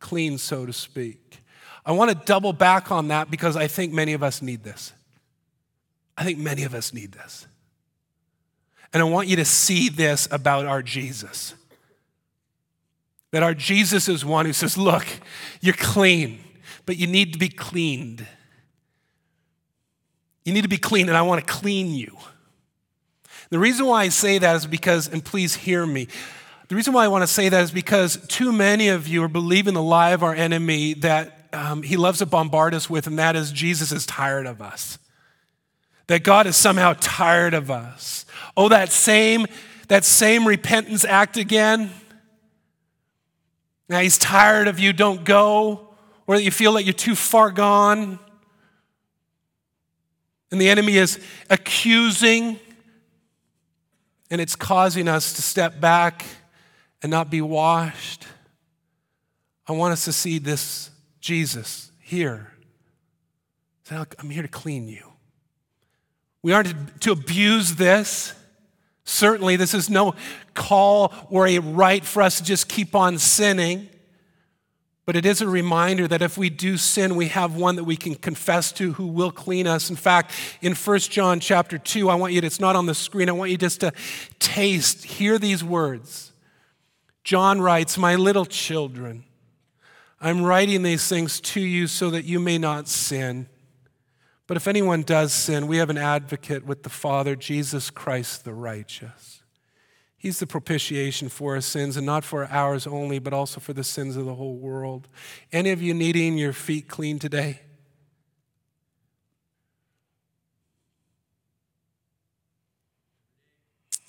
clean, 0.00 0.38
so 0.38 0.64
to 0.64 0.72
speak. 0.72 1.42
I 1.84 1.92
want 1.92 2.10
to 2.10 2.16
double 2.24 2.54
back 2.54 2.90
on 2.90 3.08
that 3.08 3.30
because 3.30 3.54
I 3.54 3.66
think 3.66 3.92
many 3.92 4.14
of 4.14 4.22
us 4.22 4.40
need 4.40 4.64
this. 4.64 4.92
I 6.16 6.24
think 6.24 6.38
many 6.38 6.64
of 6.64 6.74
us 6.74 6.94
need 6.94 7.12
this. 7.12 7.46
And 8.92 9.02
I 9.02 9.06
want 9.06 9.28
you 9.28 9.36
to 9.36 9.44
see 9.44 9.88
this 9.88 10.28
about 10.30 10.66
our 10.66 10.82
Jesus. 10.82 11.54
That 13.30 13.42
our 13.42 13.54
Jesus 13.54 14.08
is 14.08 14.24
one 14.24 14.46
who 14.46 14.52
says, 14.52 14.78
Look, 14.78 15.06
you're 15.60 15.74
clean, 15.74 16.40
but 16.86 16.96
you 16.96 17.06
need 17.06 17.32
to 17.34 17.38
be 17.38 17.48
cleaned. 17.48 18.26
You 20.44 20.54
need 20.54 20.62
to 20.62 20.68
be 20.68 20.78
clean, 20.78 21.08
and 21.08 21.16
I 21.16 21.22
want 21.22 21.46
to 21.46 21.52
clean 21.52 21.92
you. 21.94 22.16
The 23.50 23.58
reason 23.58 23.86
why 23.86 24.02
I 24.02 24.08
say 24.08 24.38
that 24.38 24.56
is 24.56 24.66
because, 24.66 25.08
and 25.08 25.24
please 25.24 25.54
hear 25.54 25.84
me, 25.84 26.08
the 26.68 26.76
reason 26.76 26.92
why 26.92 27.04
I 27.04 27.08
want 27.08 27.22
to 27.22 27.26
say 27.26 27.48
that 27.48 27.62
is 27.62 27.70
because 27.70 28.18
too 28.28 28.52
many 28.52 28.88
of 28.88 29.08
you 29.08 29.22
are 29.22 29.28
believing 29.28 29.74
the 29.74 29.82
lie 29.82 30.10
of 30.10 30.22
our 30.22 30.34
enemy 30.34 30.94
that 30.94 31.48
um, 31.52 31.82
he 31.82 31.96
loves 31.96 32.18
to 32.18 32.26
bombard 32.26 32.74
us 32.74 32.90
with, 32.90 33.06
and 33.06 33.18
that 33.18 33.36
is 33.36 33.52
Jesus 33.52 33.90
is 33.90 34.04
tired 34.04 34.46
of 34.46 34.60
us. 34.60 34.98
That 36.08 36.22
God 36.22 36.46
is 36.46 36.56
somehow 36.56 36.94
tired 37.00 37.54
of 37.54 37.70
us. 37.70 38.26
Oh, 38.58 38.68
that 38.70 38.90
same, 38.90 39.46
that 39.86 40.04
same 40.04 40.44
repentance 40.44 41.04
act 41.04 41.36
again. 41.36 41.92
Now 43.88 44.00
he's 44.00 44.18
tired 44.18 44.66
of 44.66 44.80
you, 44.80 44.92
don't 44.92 45.24
go, 45.24 45.90
or 46.26 46.36
that 46.36 46.42
you 46.42 46.50
feel 46.50 46.72
that 46.72 46.82
you're 46.82 46.92
too 46.92 47.14
far 47.14 47.52
gone. 47.52 48.18
And 50.50 50.60
the 50.60 50.68
enemy 50.68 50.96
is 50.96 51.20
accusing 51.48 52.58
and 54.28 54.40
it's 54.40 54.56
causing 54.56 55.06
us 55.06 55.34
to 55.34 55.42
step 55.42 55.80
back 55.80 56.26
and 57.00 57.12
not 57.12 57.30
be 57.30 57.40
washed. 57.40 58.26
I 59.68 59.72
want 59.72 59.92
us 59.92 60.04
to 60.06 60.12
see 60.12 60.40
this 60.40 60.90
Jesus 61.20 61.92
here. 62.00 62.52
I'm 63.88 64.30
here 64.30 64.42
to 64.42 64.48
clean 64.48 64.88
you. 64.88 65.12
We 66.42 66.52
aren't 66.52 67.00
to 67.02 67.12
abuse 67.12 67.76
this. 67.76 68.34
Certainly, 69.08 69.56
this 69.56 69.72
is 69.72 69.88
no 69.88 70.14
call 70.52 71.14
or 71.30 71.46
a 71.46 71.60
right 71.60 72.04
for 72.04 72.22
us 72.22 72.36
to 72.36 72.44
just 72.44 72.68
keep 72.68 72.94
on 72.94 73.16
sinning. 73.16 73.88
But 75.06 75.16
it 75.16 75.24
is 75.24 75.40
a 75.40 75.48
reminder 75.48 76.06
that 76.06 76.20
if 76.20 76.36
we 76.36 76.50
do 76.50 76.76
sin, 76.76 77.16
we 77.16 77.28
have 77.28 77.56
one 77.56 77.76
that 77.76 77.84
we 77.84 77.96
can 77.96 78.14
confess 78.14 78.70
to 78.72 78.92
who 78.92 79.06
will 79.06 79.30
clean 79.30 79.66
us. 79.66 79.88
In 79.88 79.96
fact, 79.96 80.32
in 80.60 80.74
1 80.74 80.98
John 80.98 81.40
chapter 81.40 81.78
2, 81.78 82.10
I 82.10 82.16
want 82.16 82.34
you 82.34 82.42
to, 82.42 82.46
it's 82.46 82.60
not 82.60 82.76
on 82.76 82.84
the 82.84 82.94
screen, 82.94 83.30
I 83.30 83.32
want 83.32 83.50
you 83.50 83.56
just 83.56 83.80
to 83.80 83.94
taste, 84.40 85.06
hear 85.06 85.38
these 85.38 85.64
words. 85.64 86.32
John 87.24 87.62
writes, 87.62 87.96
My 87.96 88.14
little 88.14 88.44
children, 88.44 89.24
I'm 90.20 90.42
writing 90.42 90.82
these 90.82 91.08
things 91.08 91.40
to 91.40 91.60
you 91.62 91.86
so 91.86 92.10
that 92.10 92.26
you 92.26 92.38
may 92.38 92.58
not 92.58 92.88
sin. 92.88 93.48
But 94.48 94.56
if 94.56 94.66
anyone 94.66 95.02
does 95.02 95.34
sin, 95.34 95.66
we 95.66 95.76
have 95.76 95.90
an 95.90 95.98
advocate 95.98 96.64
with 96.64 96.82
the 96.82 96.88
Father, 96.88 97.36
Jesus 97.36 97.90
Christ 97.90 98.46
the 98.46 98.54
righteous. 98.54 99.42
He's 100.16 100.40
the 100.40 100.46
propitiation 100.46 101.28
for 101.28 101.54
our 101.54 101.60
sins, 101.60 101.98
and 101.98 102.06
not 102.06 102.24
for 102.24 102.46
ours 102.46 102.86
only, 102.86 103.18
but 103.18 103.34
also 103.34 103.60
for 103.60 103.74
the 103.74 103.84
sins 103.84 104.16
of 104.16 104.24
the 104.24 104.34
whole 104.34 104.56
world. 104.56 105.06
Any 105.52 105.70
of 105.70 105.82
you 105.82 105.92
needing 105.92 106.38
your 106.38 106.54
feet 106.54 106.88
clean 106.88 107.18
today? 107.18 107.60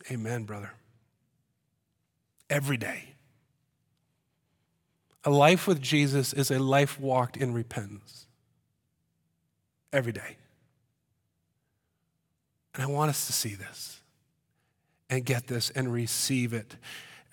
Amen, 0.10 0.46
brother. 0.46 0.72
Every 2.50 2.78
day. 2.78 3.10
A 5.26 5.30
life 5.30 5.68
with 5.68 5.82
Jesus 5.82 6.32
is 6.32 6.50
a 6.50 6.60
life 6.60 6.98
walked 6.98 7.36
in 7.36 7.54
repentance. 7.54 8.26
Every 9.92 10.12
day. 10.12 10.38
And 12.74 12.84
I 12.84 12.88
want 12.88 13.10
us 13.10 13.28
to 13.28 13.34
see 13.34 13.56
this 13.56 14.00
and 15.10 15.26
get 15.26 15.48
this 15.48 15.70
and 15.72 15.92
receive 15.92 16.54
it 16.54 16.76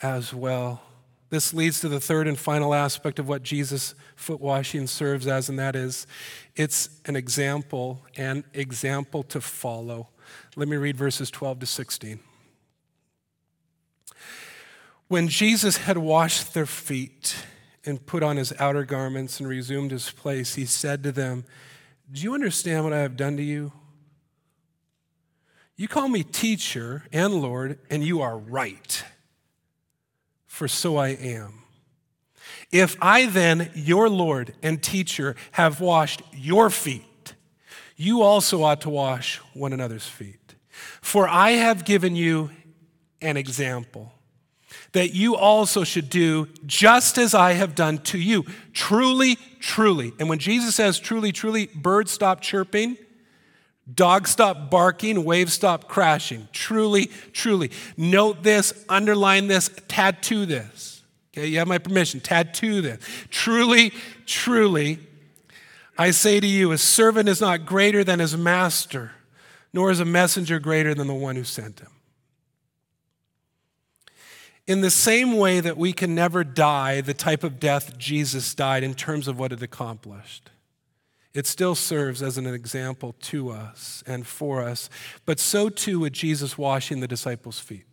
as 0.03 0.33
well. 0.33 0.83
This 1.29 1.53
leads 1.53 1.81
to 1.81 1.89
the 1.89 2.01
third 2.01 2.29
and 2.29 2.39
final 2.39 2.73
aspect 2.73 3.19
of 3.19 3.29
what 3.29 3.43
Jesus' 3.43 3.95
foot 4.15 4.41
washing 4.41 4.87
serves 4.87 5.27
as, 5.27 5.49
and 5.49 5.59
that 5.59 5.75
is 5.75 6.07
it's 6.55 6.89
an 7.05 7.17
example 7.17 8.03
and 8.17 8.45
example 8.55 9.23
to 9.25 9.41
follow. 9.41 10.09
Let 10.55 10.69
me 10.69 10.77
read 10.77 10.97
verses 10.97 11.31
12 11.31 11.61
to 11.61 11.67
16. 11.67 12.21
When 15.09 15.29
Jesus 15.29 15.79
had 15.79 15.99
washed 15.99 16.55
their 16.55 16.67
feet 16.67 17.37
and 17.85 18.05
put 18.05 18.23
on 18.23 18.37
his 18.37 18.53
outer 18.59 18.85
garments 18.85 19.39
and 19.39 19.49
resumed 19.49 19.91
his 19.91 20.11
place, 20.11 20.55
he 20.55 20.65
said 20.65 21.03
to 21.05 21.13
them, 21.13 21.45
Do 22.11 22.21
you 22.23 22.35
understand 22.35 22.85
what 22.85 22.93
I 22.93 22.99
have 22.99 23.17
done 23.17 23.37
to 23.37 23.43
you? 23.43 23.73
You 25.77 25.89
call 25.89 26.09
me 26.09 26.23
teacher 26.23 27.05
and 27.13 27.35
Lord, 27.35 27.79
and 27.91 28.03
you 28.03 28.23
are 28.23 28.39
right, 28.39 29.05
for 30.47 30.69
so 30.69 30.97
I 30.97 31.09
am. 31.09 31.65
If 32.73 32.97
I 33.01 33.27
then, 33.27 33.71
your 33.75 34.09
Lord 34.09 34.55
and 34.63 34.83
teacher, 34.83 35.37
have 35.53 35.81
washed 35.81 36.23
your 36.33 36.71
feet, 36.71 37.35
you 37.97 38.23
also 38.23 38.63
ought 38.63 38.81
to 38.83 38.91
wash 38.91 39.39
one 39.53 39.73
another's 39.73 40.07
feet. 40.07 40.55
For 41.01 41.29
I 41.29 41.53
have 41.53 41.85
given 41.85 42.17
you 42.17 42.51
an 43.21 43.37
example 43.37 44.13
that 44.93 45.15
you 45.15 45.37
also 45.37 45.85
should 45.85 46.09
do 46.11 46.49
just 46.67 47.19
as 47.19 47.35
I 47.35 47.53
have 47.53 47.75
done 47.75 47.99
to 47.99 48.19
you. 48.19 48.45
Truly, 48.73 49.37
truly. 49.61 50.13
And 50.19 50.29
when 50.29 50.39
Jesus 50.39 50.75
says 50.75 50.99
truly, 50.99 51.33
truly, 51.33 51.67
birds 51.75 52.11
stop 52.11 52.41
chirping 52.41 52.97
Dogs 53.93 54.31
stop 54.31 54.69
barking, 54.69 55.25
waves 55.25 55.53
stop 55.53 55.87
crashing. 55.87 56.49
Truly, 56.53 57.07
truly. 57.33 57.71
Note 57.97 58.43
this, 58.43 58.85
underline 58.89 59.47
this, 59.47 59.71
tattoo 59.87 60.45
this. 60.45 61.05
Okay, 61.33 61.47
you 61.47 61.59
have 61.59 61.69
my 61.69 61.79
permission. 61.79 62.19
Tattoo 62.19 62.81
this. 62.81 62.99
Truly, 63.31 63.93
truly, 64.25 64.99
I 65.97 66.11
say 66.11 66.41
to 66.41 66.47
you, 66.47 66.73
a 66.73 66.79
servant 66.79 67.29
is 67.29 67.41
not 67.41 67.65
greater 67.65 68.03
than 68.03 68.19
his 68.19 68.37
master, 68.37 69.13
nor 69.73 69.91
is 69.91 70.01
a 70.01 70.05
messenger 70.05 70.59
greater 70.59 70.93
than 70.93 71.07
the 71.07 71.15
one 71.15 71.37
who 71.37 71.45
sent 71.45 71.79
him. 71.79 71.91
In 74.67 74.81
the 74.81 74.91
same 74.91 75.37
way 75.37 75.61
that 75.61 75.77
we 75.77 75.93
can 75.93 76.15
never 76.15 76.43
die 76.43 77.01
the 77.01 77.15
type 77.15 77.45
of 77.45 77.61
death 77.61 77.97
Jesus 77.99 78.55
died 78.55 78.83
in 78.83 78.95
terms 78.95 79.29
of 79.29 79.39
what 79.39 79.53
it 79.53 79.63
accomplished 79.63 80.51
it 81.37 81.47
still 81.47 81.75
serves 81.75 82.23
as 82.23 82.39
an 82.39 82.47
example 82.47 83.15
to 83.21 83.51
us 83.51 84.03
and 84.07 84.27
for 84.27 84.63
us, 84.63 84.89
but 85.27 85.39
so 85.39 85.69
too 85.69 86.01
with 86.01 86.15
Jesus 86.15 86.57
washing 86.57 87.01
the 87.01 87.07
disciples' 87.07 87.61
feet. 87.61 87.85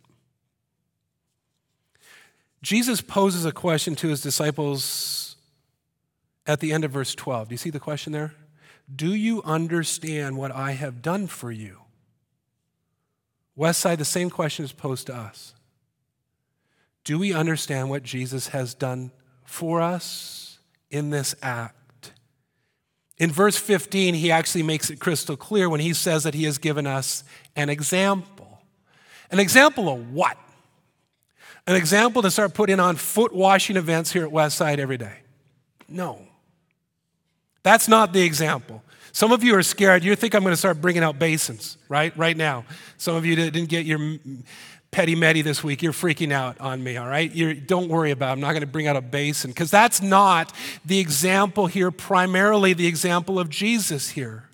Jesus 2.62 3.02
poses 3.02 3.44
a 3.44 3.52
question 3.52 3.94
to 3.96 4.08
his 4.08 4.22
disciples 4.22 5.36
at 6.46 6.60
the 6.60 6.72
end 6.72 6.84
of 6.84 6.90
verse 6.90 7.14
12. 7.14 7.48
Do 7.48 7.52
you 7.52 7.58
see 7.58 7.68
the 7.68 7.78
question 7.78 8.14
there? 8.14 8.32
Do 8.94 9.12
you 9.12 9.42
understand 9.42 10.38
what 10.38 10.50
I 10.50 10.72
have 10.72 11.02
done 11.02 11.26
for 11.26 11.52
you? 11.52 11.80
Westside, 13.58 13.98
the 13.98 14.06
same 14.06 14.30
question 14.30 14.64
is 14.64 14.72
posed 14.72 15.08
to 15.08 15.14
us. 15.14 15.52
Do 17.04 17.18
we 17.18 17.34
understand 17.34 17.90
what 17.90 18.02
Jesus 18.02 18.48
has 18.48 18.74
done 18.74 19.12
for 19.44 19.80
us 19.80 20.58
in 20.90 21.10
this 21.10 21.34
act? 21.42 22.12
In 23.18 23.30
verse 23.30 23.56
15, 23.56 24.14
he 24.14 24.32
actually 24.32 24.64
makes 24.64 24.90
it 24.90 24.98
crystal 24.98 25.36
clear 25.36 25.68
when 25.68 25.80
he 25.80 25.92
says 25.92 26.24
that 26.24 26.34
he 26.34 26.44
has 26.44 26.58
given 26.58 26.86
us 26.86 27.22
an 27.54 27.68
example. 27.68 28.58
An 29.30 29.38
example 29.38 29.88
of 29.88 30.12
what? 30.12 30.36
An 31.66 31.76
example 31.76 32.22
to 32.22 32.30
start 32.30 32.54
putting 32.54 32.80
on 32.80 32.96
foot 32.96 33.32
washing 33.32 33.76
events 33.76 34.12
here 34.12 34.24
at 34.24 34.32
Westside 34.32 34.78
every 34.78 34.98
day. 34.98 35.18
No. 35.88 36.20
That's 37.62 37.86
not 37.88 38.12
the 38.12 38.22
example. 38.22 38.82
Some 39.12 39.30
of 39.30 39.44
you 39.44 39.54
are 39.56 39.62
scared. 39.62 40.02
You 40.02 40.16
think 40.16 40.34
I'm 40.34 40.42
going 40.42 40.52
to 40.52 40.56
start 40.56 40.80
bringing 40.80 41.04
out 41.04 41.18
basins, 41.18 41.78
right? 41.88 42.14
Right 42.16 42.36
now. 42.36 42.64
Some 42.98 43.14
of 43.14 43.24
you 43.24 43.36
didn't 43.36 43.66
get 43.66 43.86
your 43.86 44.18
petty 44.94 45.16
metty 45.16 45.42
this 45.42 45.64
week. 45.64 45.82
You're 45.82 45.92
freaking 45.92 46.30
out 46.30 46.60
on 46.60 46.80
me, 46.80 46.96
all 46.96 47.08
right? 47.08 47.34
You're, 47.34 47.52
don't 47.52 47.88
worry 47.88 48.12
about 48.12 48.28
it. 48.28 48.32
I'm 48.34 48.40
not 48.40 48.52
going 48.52 48.60
to 48.60 48.66
bring 48.68 48.86
out 48.86 48.94
a 48.94 49.00
basin 49.00 49.50
because 49.50 49.68
that's 49.68 50.00
not 50.00 50.52
the 50.84 51.00
example 51.00 51.66
here, 51.66 51.90
primarily 51.90 52.74
the 52.74 52.86
example 52.86 53.40
of 53.40 53.50
Jesus 53.50 54.10
here. 54.10 54.48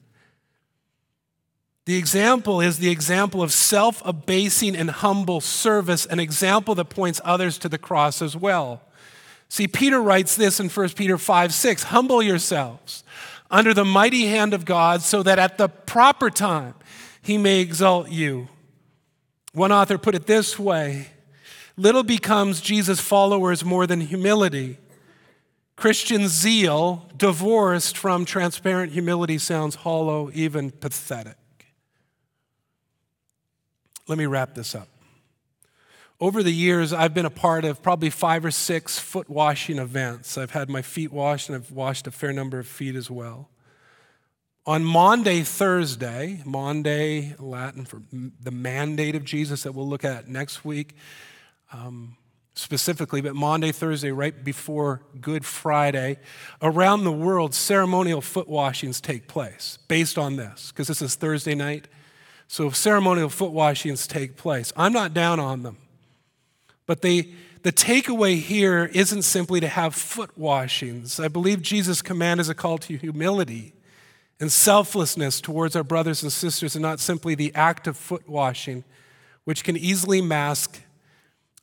The 1.85 1.97
example 1.97 2.63
is 2.63 2.79
the 2.79 2.91
example 2.91 3.43
of 3.43 3.53
self 3.53 4.01
abasing 4.03 4.77
and 4.77 4.91
humble 4.91 5.43
service, 5.43 6.07
an 6.07 6.19
example 6.19 6.75
that 6.77 6.87
points 6.87 7.21
others 7.23 7.59
to 7.59 7.69
the 7.69 7.79
cross 7.79 8.23
as 8.23 8.35
well. 8.35 8.81
See, 9.51 9.69
Peter 9.69 10.01
writes 10.01 10.37
this 10.37 10.59
in 10.59 10.71
1 10.71 10.89
Peter 10.91 11.19
5 11.19 11.53
6 11.53 11.83
Humble 11.83 12.23
yourselves 12.23 13.05
under 13.51 13.75
the 13.75 13.85
mighty 13.85 14.27
hand 14.27 14.55
of 14.55 14.65
God 14.65 15.03
so 15.03 15.23
that 15.23 15.39
at 15.39 15.59
the 15.59 15.69
proper 15.69 16.31
time 16.31 16.75
he 17.21 17.37
may 17.37 17.61
exalt 17.61 18.09
you. 18.09 18.49
One 19.53 19.73
author 19.73 19.99
put 19.99 20.15
it 20.15 20.27
this 20.27 20.59
way 20.59 21.09
Little 21.77 22.03
becomes 22.03 22.61
Jesus' 22.61 23.01
followers 23.01 23.65
more 23.65 23.87
than 23.87 24.01
humility. 24.01 24.79
Christian 25.77 26.29
zeal, 26.29 27.09
divorced 27.17 27.97
from 27.97 28.27
transparent 28.27 28.93
humility, 28.93 29.39
sounds 29.39 29.77
hollow, 29.77 30.31
even 30.35 30.71
pathetic. 30.71 31.37
Let 34.07 34.19
me 34.19 34.27
wrap 34.27 34.55
this 34.55 34.75
up. 34.75 34.89
Over 36.21 36.43
the 36.43 36.53
years, 36.53 36.93
I've 36.93 37.15
been 37.15 37.25
a 37.25 37.31
part 37.31 37.65
of 37.65 37.83
probably 37.83 38.11
five 38.11 38.45
or 38.45 38.51
six 38.51 38.99
foot 38.99 39.31
washing 39.31 39.79
events. 39.79 40.37
I've 40.37 40.51
had 40.51 40.69
my 40.69 40.83
feet 40.83 41.13
washed, 41.13 41.49
and 41.49 41.57
I've 41.57 41.71
washed 41.71 42.07
a 42.07 42.11
fair 42.11 42.33
number 42.33 42.59
of 42.59 42.67
feet 42.67 42.95
as 42.95 43.11
well. 43.11 43.49
On 44.67 44.85
Maundy, 44.85 45.43
Thursday, 45.43 46.43
Maundy, 46.45 47.35
Latin 47.39 47.87
for 47.87 48.03
the 48.13 48.51
mandate 48.51 49.15
of 49.15 49.25
Jesus 49.25 49.63
that 49.63 49.73
we'll 49.73 49.89
look 49.89 50.05
at 50.05 50.29
next 50.29 50.67
week 50.67 50.95
um, 51.73 52.17
specifically, 52.55 53.23
but 53.23 53.35
Maundy, 53.35 53.73
Thursday, 53.73 54.11
right 54.11 54.45
before 54.45 55.01
Good 55.19 55.47
Friday, 55.47 56.19
around 56.61 57.05
the 57.05 57.13
world, 57.13 57.55
ceremonial 57.55 58.21
foot 58.21 58.49
washings 58.49 59.01
take 59.01 59.29
place 59.29 59.79
based 59.89 60.19
on 60.19 60.37
this, 60.37 60.71
because 60.71 60.89
this 60.89 61.01
is 61.01 61.15
Thursday 61.15 61.55
night. 61.55 61.89
So 62.47 62.69
ceremonial 62.69 63.31
foot 63.31 63.53
washings 63.53 64.07
take 64.07 64.37
place. 64.37 64.75
I'm 64.77 64.93
not 64.93 65.15
down 65.15 65.41
on 65.41 65.63
them. 65.63 65.79
But 66.85 67.01
they, 67.01 67.33
the 67.63 67.73
takeaway 67.73 68.39
here 68.39 68.91
isn't 68.93 69.23
simply 69.23 69.61
to 69.61 69.69
have 69.69 69.95
foot 69.95 70.37
washings. 70.37 71.19
I 71.19 71.29
believe 71.29 71.63
Jesus' 71.63 72.03
command 72.03 72.41
is 72.41 72.51
a 72.51 72.55
call 72.55 72.77
to 72.79 72.97
humility 72.99 73.73
and 74.41 74.51
selflessness 74.51 75.41
towards 75.41 75.77
our 75.77 75.85
brothers 75.85 76.23
and 76.23 76.33
sisters, 76.33 76.75
and 76.75 76.83
not 76.83 76.99
simply 76.99 77.35
the 77.35 77.55
act 77.55 77.87
of 77.87 77.97
foot 77.97 78.29
washing, 78.29 78.85
which 79.45 79.63
can 79.63 79.77
easily 79.77 80.23
mask 80.23 80.81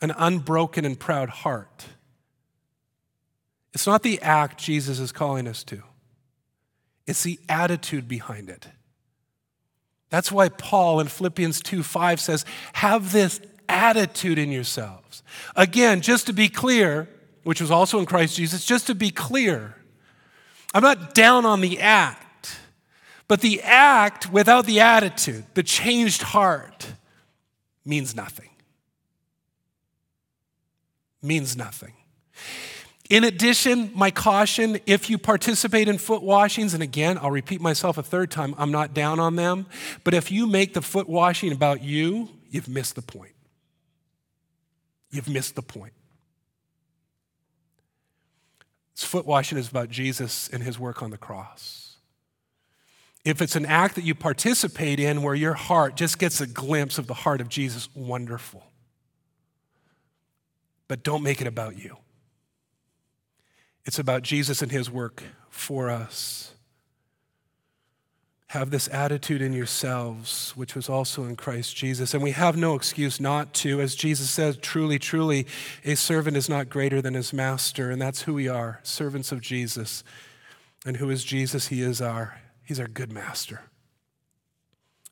an 0.01 0.13
unbroken 0.17 0.86
and 0.86 0.99
proud 0.99 1.30
heart. 1.30 1.88
It's 3.73 3.88
not 3.88 4.03
the 4.03 4.21
act 4.21 4.59
Jesus 4.59 4.99
is 4.99 5.11
calling 5.11 5.47
us 5.47 5.63
to, 5.65 5.84
it's 7.05 7.23
the 7.23 7.39
attitude 7.49 8.07
behind 8.07 8.49
it. 8.49 8.67
That's 10.09 10.32
why 10.32 10.49
Paul 10.49 10.99
in 10.99 11.07
Philippians 11.07 11.61
2 11.61 11.84
5 11.84 12.19
says, 12.19 12.45
Have 12.73 13.11
this 13.11 13.41
attitude 13.67 14.38
in 14.38 14.51
yourselves. 14.51 15.23
Again, 15.55 16.01
just 16.01 16.28
to 16.28 16.34
be 16.34 16.49
clear, 16.49 17.09
which 17.43 17.61
was 17.61 17.71
also 17.71 17.99
in 17.99 18.05
Christ 18.05 18.36
Jesus, 18.36 18.65
just 18.65 18.88
to 18.88 18.95
be 18.95 19.11
clear, 19.11 19.75
I'm 20.73 20.84
not 20.84 21.13
down 21.13 21.45
on 21.45 21.61
the 21.61 21.80
act, 21.80 22.26
but 23.28 23.41
the 23.41 23.61
act 23.61 24.32
without 24.32 24.65
the 24.65 24.80
attitude, 24.80 25.45
the 25.53 25.63
changed 25.63 26.21
heart, 26.21 26.93
means 27.86 28.15
nothing. 28.15 28.49
Means 31.21 31.55
nothing. 31.57 31.93
In 33.09 33.23
addition, 33.23 33.91
my 33.95 34.11
caution 34.11 34.80
if 34.86 35.09
you 35.09 35.17
participate 35.17 35.88
in 35.88 35.97
foot 35.97 36.21
washings, 36.21 36.73
and 36.73 36.84
again, 36.84 37.17
I'll 37.17 37.32
repeat 37.32 37.61
myself 37.61 37.97
a 37.97 38.03
third 38.03 38.30
time, 38.30 38.53
I'm 38.57 38.71
not 38.71 38.93
down 38.93 39.19
on 39.19 39.36
them, 39.36 39.65
but 40.03 40.13
if 40.13 40.32
you 40.32 40.45
make 40.45 40.73
the 40.73 40.82
foot 40.82 41.07
washing 41.07 41.51
about 41.53 41.82
you, 41.82 42.30
you've 42.49 42.67
missed 42.67 42.95
the 42.95 43.01
point 43.01 43.32
you've 45.11 45.30
missed 45.30 45.55
the 45.55 45.61
point. 45.61 45.93
This 48.95 49.03
foot 49.03 49.25
washing 49.25 49.57
is 49.57 49.69
about 49.69 49.89
Jesus 49.89 50.49
and 50.49 50.63
his 50.63 50.80
work 50.80 51.01
on 51.01 51.11
the 51.11 51.17
cross. 51.17 51.86
If 53.28 53.41
it's 53.41 53.57
an 53.57 53.65
act 53.65 53.95
that 53.95 54.05
you 54.05 54.15
participate 54.15 55.01
in 55.01 55.21
where 55.21 55.36
your 55.36 55.53
heart 55.53 55.97
just 55.97 56.17
gets 56.17 56.39
a 56.39 56.47
glimpse 56.47 56.97
of 56.97 57.07
the 57.07 57.13
heart 57.13 57.41
of 57.41 57.49
Jesus, 57.49 57.89
wonderful. 57.93 58.63
But 60.88 61.03
don't 61.03 61.23
make 61.23 61.41
it 61.41 61.47
about 61.47 61.78
you. 61.78 61.97
It's 63.84 63.99
about 63.99 64.21
Jesus 64.21 64.61
and 64.61 64.71
his 64.71 64.89
work 64.89 65.23
for 65.49 65.89
us. 65.89 66.53
Have 68.51 68.69
this 68.69 68.88
attitude 68.93 69.41
in 69.41 69.51
yourselves, 69.51 70.53
which 70.55 70.73
was 70.73 70.88
also 70.88 71.25
in 71.25 71.36
Christ 71.36 71.75
Jesus. 71.75 72.13
And 72.13 72.23
we 72.23 72.32
have 72.32 72.55
no 72.55 72.75
excuse 72.75 73.19
not 73.19 73.53
to. 73.55 73.82
As 73.82 73.93
Jesus 73.93 74.30
says, 74.30 74.55
truly, 74.55 74.99
truly, 74.99 75.47
a 75.84 75.95
servant 75.95 76.38
is 76.38 76.47
not 76.47 76.69
greater 76.69 77.01
than 77.01 77.13
his 77.13 77.34
master. 77.34 77.91
And 77.91 78.01
that's 78.01 78.21
who 78.21 78.36
we 78.36 78.47
are, 78.47 78.80
servants 78.84 79.34
of 79.34 79.41
Jesus. 79.41 80.05
And 80.86 80.95
who 80.95 81.09
is 81.09 81.25
Jesus? 81.25 81.67
He 81.67 81.82
is 81.82 81.99
our, 82.01 82.39
he's 82.68 82.80
our 82.82 82.88
good 82.88 83.11
master. 83.11 83.61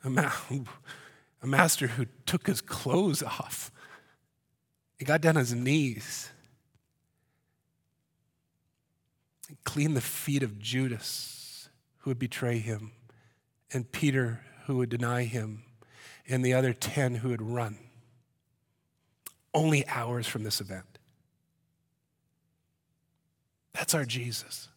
A, 0.04 0.10
ma- 0.10 0.32
a 1.42 1.48
master 1.48 1.88
who 1.88 2.06
took 2.26 2.48
his 2.48 2.60
clothes 2.60 3.24
off. 3.24 3.72
He 5.00 5.06
got 5.06 5.22
down 5.22 5.38
on 5.38 5.42
his 5.42 5.54
knees. 5.54 6.30
He 9.48 9.56
cleaned 9.64 9.96
the 9.96 10.02
feet 10.02 10.44
of 10.44 10.60
Judas, 10.60 11.70
who 12.00 12.10
would 12.10 12.20
betray 12.20 12.60
him 12.60 12.92
and 13.72 13.90
Peter 13.92 14.42
who 14.66 14.78
would 14.78 14.90
deny 14.90 15.24
him, 15.24 15.64
and 16.28 16.44
the 16.44 16.54
other 16.54 16.74
10 16.74 17.16
who 17.16 17.30
would 17.30 17.42
run. 17.42 17.78
Only 19.54 19.88
hours 19.88 20.28
from 20.28 20.44
this 20.44 20.60
event. 20.60 21.00
That's 23.74 23.94
our 23.94 24.06
Jesus. 24.06 24.70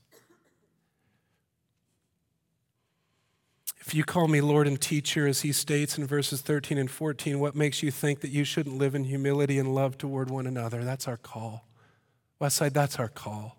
If 3.89 3.95
you 3.95 4.05
call 4.05 4.29
me 4.29 4.43
Lord 4.43 4.67
and 4.67 4.79
teacher, 4.79 5.27
as 5.27 5.41
he 5.41 5.51
states 5.51 5.97
in 5.97 6.07
verses 6.07 6.43
13 6.43 6.77
and 6.77 6.91
14, 6.91 7.41
what 7.41 7.55
makes 7.55 7.83
you 7.83 7.91
think 7.91 8.21
that 8.21 8.29
you 8.29 8.45
shouldn't 8.45 8.77
live 8.77 8.95
in 8.95 9.05
humility 9.05 9.59
and 9.59 9.75
love 9.75 9.97
toward 9.97 10.29
one 10.29 10.47
another? 10.47 10.85
That's 10.85 11.09
our 11.09 11.17
call. 11.17 11.67
Westside, 12.39 12.75
that's 12.75 12.99
our 12.99 13.09
call. 13.09 13.57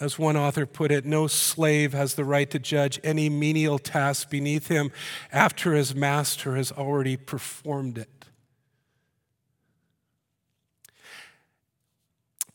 As 0.00 0.18
one 0.18 0.36
author 0.36 0.66
put 0.66 0.90
it, 0.90 1.04
no 1.04 1.28
slave 1.28 1.92
has 1.92 2.16
the 2.16 2.24
right 2.24 2.50
to 2.50 2.58
judge 2.58 2.98
any 3.04 3.28
menial 3.28 3.78
task 3.78 4.28
beneath 4.28 4.66
him 4.66 4.90
after 5.30 5.72
his 5.72 5.94
master 5.94 6.56
has 6.56 6.72
already 6.72 7.16
performed 7.16 7.96
it. 7.96 8.24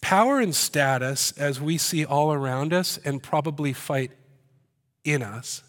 Power 0.01 0.41
and 0.41 0.53
status, 0.53 1.31
as 1.37 1.61
we 1.61 1.77
see 1.77 2.03
all 2.03 2.33
around 2.33 2.73
us 2.73 2.99
and 3.05 3.23
probably 3.23 3.71
fight 3.71 4.11
in 5.05 5.23
us, 5.23 5.63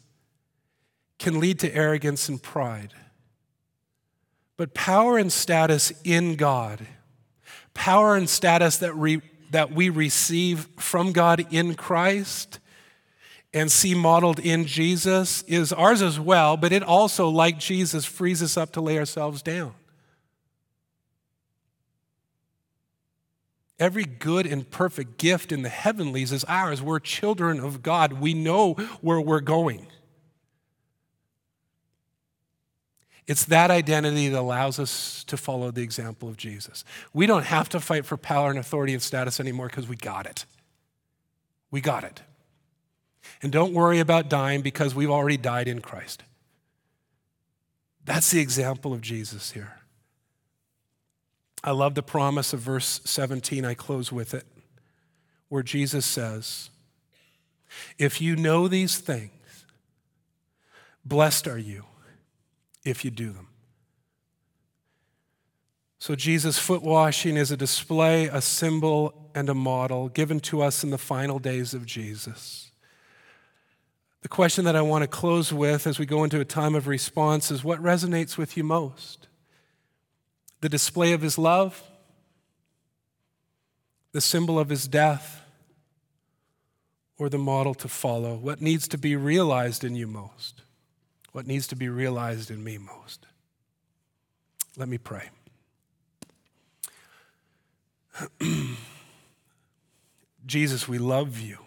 can 1.18 1.40
lead 1.40 1.58
to 1.60 1.74
arrogance 1.74 2.28
and 2.28 2.42
pride. 2.42 2.92
But 4.56 4.74
power 4.74 5.18
and 5.18 5.32
status 5.32 5.92
in 6.04 6.36
God, 6.36 6.86
power 7.72 8.16
and 8.16 8.28
status 8.28 8.78
that 8.78 8.94
re- 8.94 9.22
that 9.50 9.72
we 9.72 9.88
receive 9.88 10.68
from 10.78 11.12
God 11.12 11.46
in 11.50 11.74
Christ 11.74 12.58
and 13.52 13.70
see 13.70 13.94
modeled 13.94 14.40
in 14.40 14.66
Jesus 14.66 15.42
is 15.42 15.72
ours 15.72 16.02
as 16.02 16.18
well, 16.18 16.56
but 16.56 16.72
it 16.72 16.82
also, 16.82 17.28
like 17.28 17.58
Jesus, 17.58 18.04
frees 18.04 18.42
us 18.42 18.56
up 18.56 18.72
to 18.72 18.80
lay 18.80 18.98
ourselves 18.98 19.42
down. 19.42 19.72
Every 23.78 24.04
good 24.04 24.46
and 24.46 24.68
perfect 24.68 25.18
gift 25.18 25.52
in 25.52 25.62
the 25.62 25.68
heavenlies 25.68 26.32
is 26.32 26.44
ours. 26.44 26.82
We're 26.82 26.98
children 26.98 27.60
of 27.60 27.82
God. 27.82 28.14
We 28.14 28.34
know 28.34 28.74
where 29.00 29.20
we're 29.20 29.40
going. 29.40 29.86
It's 33.26 33.44
that 33.46 33.70
identity 33.70 34.28
that 34.28 34.38
allows 34.38 34.78
us 34.78 35.24
to 35.24 35.36
follow 35.36 35.70
the 35.70 35.82
example 35.82 36.28
of 36.28 36.36
Jesus. 36.36 36.84
We 37.12 37.26
don't 37.26 37.44
have 37.44 37.68
to 37.70 37.80
fight 37.80 38.04
for 38.04 38.16
power 38.16 38.50
and 38.50 38.58
authority 38.58 38.92
and 38.92 39.02
status 39.02 39.40
anymore 39.40 39.68
because 39.68 39.88
we 39.88 39.96
got 39.96 40.26
it. 40.26 40.44
We 41.70 41.80
got 41.80 42.04
it. 42.04 42.22
And 43.42 43.50
don't 43.50 43.72
worry 43.72 43.98
about 43.98 44.28
dying 44.28 44.60
because 44.60 44.94
we've 44.94 45.10
already 45.10 45.38
died 45.38 45.68
in 45.68 45.80
Christ. 45.80 46.22
That's 48.04 48.30
the 48.30 48.40
example 48.40 48.92
of 48.92 49.00
Jesus 49.00 49.52
here. 49.52 49.78
I 51.62 51.70
love 51.70 51.94
the 51.94 52.02
promise 52.02 52.52
of 52.52 52.60
verse 52.60 53.00
17. 53.04 53.64
I 53.64 53.72
close 53.72 54.12
with 54.12 54.34
it, 54.34 54.44
where 55.48 55.62
Jesus 55.62 56.04
says, 56.04 56.68
If 57.98 58.20
you 58.20 58.36
know 58.36 58.68
these 58.68 58.98
things, 58.98 59.30
Blessed 61.04 61.46
are 61.48 61.58
you 61.58 61.84
if 62.84 63.04
you 63.04 63.10
do 63.10 63.30
them. 63.30 63.48
So, 65.98 66.14
Jesus' 66.14 66.58
foot 66.58 66.82
washing 66.82 67.36
is 67.36 67.50
a 67.50 67.56
display, 67.56 68.26
a 68.26 68.42
symbol, 68.42 69.30
and 69.34 69.48
a 69.48 69.54
model 69.54 70.08
given 70.10 70.38
to 70.40 70.62
us 70.62 70.84
in 70.84 70.90
the 70.90 70.98
final 70.98 71.38
days 71.38 71.72
of 71.72 71.86
Jesus. 71.86 72.70
The 74.20 74.28
question 74.28 74.64
that 74.66 74.76
I 74.76 74.82
want 74.82 75.02
to 75.02 75.08
close 75.08 75.52
with 75.52 75.86
as 75.86 75.98
we 75.98 76.06
go 76.06 76.24
into 76.24 76.40
a 76.40 76.44
time 76.44 76.74
of 76.74 76.86
response 76.86 77.50
is 77.50 77.64
what 77.64 77.82
resonates 77.82 78.36
with 78.36 78.56
you 78.56 78.64
most? 78.64 79.28
The 80.60 80.68
display 80.68 81.12
of 81.12 81.22
his 81.22 81.38
love, 81.38 81.82
the 84.12 84.20
symbol 84.20 84.58
of 84.58 84.68
his 84.68 84.86
death, 84.88 85.42
or 87.18 87.28
the 87.28 87.38
model 87.38 87.74
to 87.74 87.88
follow? 87.88 88.34
What 88.36 88.60
needs 88.60 88.88
to 88.88 88.98
be 88.98 89.16
realized 89.16 89.84
in 89.84 89.94
you 89.94 90.06
most? 90.06 90.63
What 91.34 91.46
needs 91.48 91.66
to 91.66 91.74
be 91.74 91.88
realized 91.88 92.52
in 92.52 92.62
me 92.62 92.78
most? 92.78 93.26
Let 94.76 94.88
me 94.88 94.98
pray. 94.98 95.30
Jesus, 100.46 100.86
we 100.86 100.98
love 100.98 101.40
you. 101.40 101.58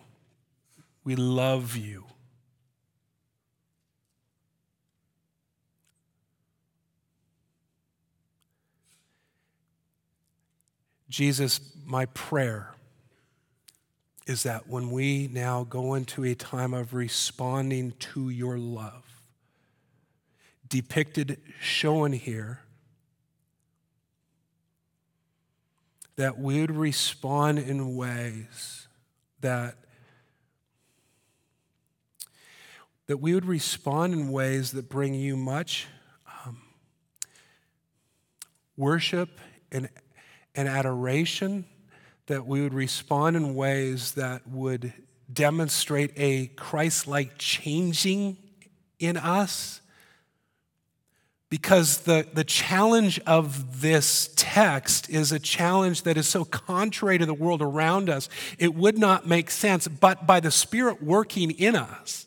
We 1.04 1.18
love 1.18 1.76
you. 1.76 2.06
Jesus, 11.10 11.60
my 11.86 12.06
prayer 12.06 12.74
is 14.28 14.44
that 14.44 14.70
when 14.70 14.92
we 14.92 15.28
now 15.28 15.66
go 15.66 15.94
into 15.94 16.24
a 16.24 16.36
time 16.36 16.74
of 16.74 16.94
responding 16.94 17.92
to 18.00 18.30
your 18.30 18.58
love, 18.58 19.07
depicted, 20.68 21.40
shown 21.60 22.14
here, 22.14 22.62
that 26.16 26.40
we 26.40 26.62
would 26.62 26.76
respond 26.76 27.60
in 27.60 27.96
ways 27.96 28.88
that 29.42 29.78
that 33.08 33.18
we 33.18 33.34
would 33.34 33.46
respond 33.46 34.14
in 34.14 34.30
ways 34.32 34.74
that 34.74 34.90
bring 34.90 35.14
you 35.14 35.38
much 35.38 35.88
um, 36.46 36.62
worship 38.76 39.40
and, 39.72 39.90
and 40.56 40.68
adoration, 40.68 41.66
that 42.28 42.46
we 42.46 42.62
would 42.62 42.74
respond 42.74 43.38
in 43.38 43.56
ways 43.56 44.12
that 44.14 44.46
would 44.46 44.92
demonstrate 45.32 46.12
a 46.18 46.48
Christ 46.48 47.08
like 47.08 47.38
changing 47.38 48.38
in 49.00 49.16
us 49.16 49.82
because 51.50 52.00
the, 52.00 52.28
the 52.34 52.44
challenge 52.44 53.20
of 53.26 53.82
this 53.82 54.34
text 54.36 55.10
is 55.10 55.32
a 55.32 55.40
challenge 55.40 56.04
that 56.04 56.18
is 56.18 56.28
so 56.28 56.44
contrary 56.44 57.18
to 57.18 57.26
the 57.26 57.34
world 57.34 57.62
around 57.62 58.10
us, 58.10 58.28
it 58.60 58.76
would 58.76 58.98
not 58.98 59.28
make 59.28 59.50
sense. 59.50 59.88
But 59.88 60.28
by 60.28 60.42
the 60.42 60.52
Spirit 60.52 61.02
working 61.02 61.52
in 61.52 61.76
us, 61.76 62.26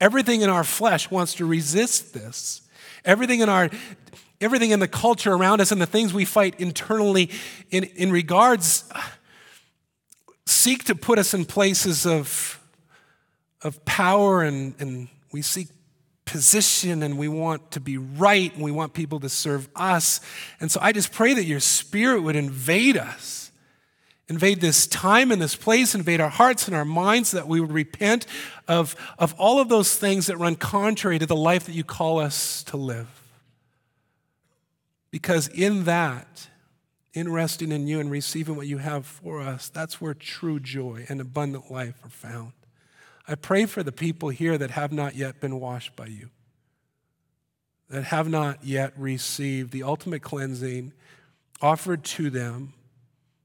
everything 0.00 0.40
in 0.40 0.48
our 0.48 0.64
flesh 0.64 1.10
wants 1.10 1.34
to 1.34 1.44
resist 1.44 2.14
this. 2.14 2.62
Everything 3.04 3.40
in 3.40 3.48
our 3.48 3.70
everything 4.40 4.70
in 4.70 4.78
the 4.78 4.88
culture 4.88 5.32
around 5.32 5.60
us 5.60 5.72
and 5.72 5.80
the 5.80 5.86
things 5.86 6.14
we 6.14 6.24
fight 6.24 6.60
internally 6.60 7.28
in, 7.70 7.82
in 7.82 8.12
regards 8.12 8.88
seek 10.46 10.84
to 10.84 10.94
put 10.94 11.18
us 11.18 11.34
in 11.34 11.44
places 11.44 12.06
of, 12.06 12.60
of 13.62 13.84
power 13.84 14.42
and, 14.42 14.74
and 14.78 15.08
we 15.32 15.42
seek 15.42 15.68
position 16.28 17.02
and 17.02 17.16
we 17.16 17.26
want 17.26 17.70
to 17.70 17.80
be 17.80 17.96
right 17.96 18.54
and 18.54 18.62
we 18.62 18.70
want 18.70 18.92
people 18.92 19.18
to 19.20 19.30
serve 19.30 19.66
us. 19.74 20.20
And 20.60 20.70
so 20.70 20.78
I 20.82 20.92
just 20.92 21.10
pray 21.10 21.32
that 21.32 21.44
your 21.44 21.58
spirit 21.58 22.22
would 22.22 22.36
invade 22.36 22.98
us, 22.98 23.50
invade 24.28 24.60
this 24.60 24.86
time 24.86 25.32
and 25.32 25.40
this 25.40 25.56
place, 25.56 25.94
invade 25.94 26.20
our 26.20 26.28
hearts 26.28 26.68
and 26.68 26.76
our 26.76 26.84
minds, 26.84 27.30
that 27.30 27.48
we 27.48 27.60
would 27.60 27.72
repent 27.72 28.26
of, 28.68 28.94
of 29.18 29.34
all 29.38 29.58
of 29.58 29.70
those 29.70 29.96
things 29.96 30.26
that 30.26 30.36
run 30.36 30.54
contrary 30.54 31.18
to 31.18 31.24
the 31.24 31.34
life 31.34 31.64
that 31.64 31.72
you 31.72 31.82
call 31.82 32.18
us 32.20 32.62
to 32.64 32.76
live. 32.76 33.08
Because 35.10 35.48
in 35.48 35.84
that, 35.84 36.48
in 37.14 37.32
resting 37.32 37.72
in 37.72 37.86
you 37.86 38.00
and 38.00 38.10
receiving 38.10 38.54
what 38.54 38.66
you 38.66 38.76
have 38.76 39.06
for 39.06 39.40
us, 39.40 39.70
that's 39.70 39.98
where 39.98 40.12
true 40.12 40.60
joy 40.60 41.06
and 41.08 41.22
abundant 41.22 41.70
life 41.70 42.04
are 42.04 42.10
found. 42.10 42.52
I 43.28 43.34
pray 43.34 43.66
for 43.66 43.82
the 43.82 43.92
people 43.92 44.30
here 44.30 44.56
that 44.56 44.70
have 44.70 44.90
not 44.90 45.14
yet 45.14 45.38
been 45.38 45.60
washed 45.60 45.94
by 45.94 46.06
you, 46.06 46.30
that 47.90 48.04
have 48.04 48.28
not 48.28 48.64
yet 48.64 48.94
received 48.96 49.70
the 49.70 49.82
ultimate 49.82 50.22
cleansing 50.22 50.94
offered 51.60 52.04
to 52.04 52.30
them 52.30 52.72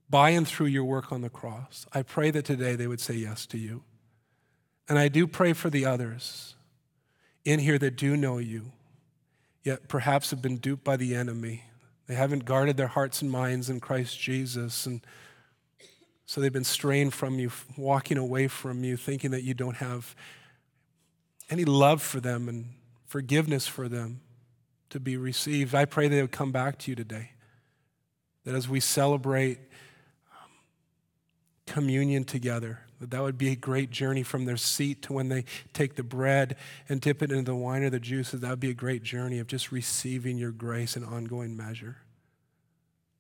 by 0.10 0.30
and 0.30 0.48
through 0.48 0.68
your 0.68 0.86
work 0.86 1.12
on 1.12 1.22
the 1.22 1.30
cross. 1.30 1.86
I 1.92 2.04
pray 2.04 2.32
that 2.32 2.46
today 2.46 2.76
they 2.76 2.88
would 2.88 3.02
say 3.02 3.16
yes 3.16 3.46
to 3.48 3.58
you. 3.58 3.84
And 4.88 4.98
I 4.98 5.08
do 5.08 5.28
pray 5.28 5.54
for 5.54 5.70
the 5.70 5.86
others 5.86 6.56
in 7.44 7.60
here 7.60 7.80
that 7.80 7.96
do 7.96 8.16
know 8.16 8.38
you, 8.38 8.72
yet 9.64 9.88
perhaps 9.88 10.30
have 10.32 10.42
been 10.42 10.58
duped 10.58 10.84
by 10.84 10.98
the 10.98 11.16
enemy. 11.16 11.64
They 12.08 12.16
haven't 12.16 12.46
guarded 12.46 12.78
their 12.78 12.88
hearts 12.88 13.22
and 13.22 13.32
minds 13.32 13.70
in 13.70 13.80
Christ 13.80 14.20
Jesus. 14.20 14.86
And 14.86 15.02
so 16.34 16.42
they've 16.42 16.52
been 16.52 16.64
straying 16.64 17.12
from 17.12 17.38
you, 17.38 17.52
walking 17.78 18.18
away 18.18 18.48
from 18.48 18.84
you, 18.84 18.98
thinking 18.98 19.30
that 19.30 19.44
you 19.44 19.54
don't 19.54 19.76
have 19.76 20.16
any 21.52 21.64
love 21.64 22.02
for 22.02 22.20
them 22.20 22.50
and 22.50 22.70
forgiveness 23.06 23.68
for 23.68 23.88
them 23.88 24.20
to 24.90 25.00
be 25.00 25.16
received. 25.16 25.76
I 25.76 25.86
pray 25.86 26.08
they 26.08 26.22
would 26.22 26.32
come 26.32 26.52
back 26.52 26.80
to 26.80 26.92
you 26.92 26.96
today. 26.96 27.34
That 28.46 28.56
as 28.56 28.68
we 28.68 28.80
celebrate 28.80 29.60
um, 30.32 30.50
communion 31.68 32.24
together, 32.24 32.80
that 33.00 33.12
that 33.12 33.22
would 33.22 33.38
be 33.38 33.52
a 33.52 33.56
great 33.56 33.92
journey 33.92 34.24
from 34.24 34.46
their 34.46 34.58
seat 34.58 35.04
to 35.04 35.14
when 35.14 35.30
they 35.30 35.46
take 35.72 35.98
the 35.98 36.04
bread 36.04 36.56
and 36.90 37.00
dip 37.00 37.22
it 37.22 37.32
into 37.32 37.44
the 37.44 37.56
wine 37.56 37.84
or 37.84 37.92
the 37.92 38.00
juices. 38.00 38.42
That 38.42 38.50
would 38.50 38.60
be 38.60 38.72
a 38.72 38.74
great 38.74 39.04
journey 39.04 39.38
of 39.38 39.46
just 39.46 39.72
receiving 39.72 40.40
your 40.40 40.50
grace 40.50 40.98
in 40.98 41.04
ongoing 41.04 41.56
measure. 41.56 41.98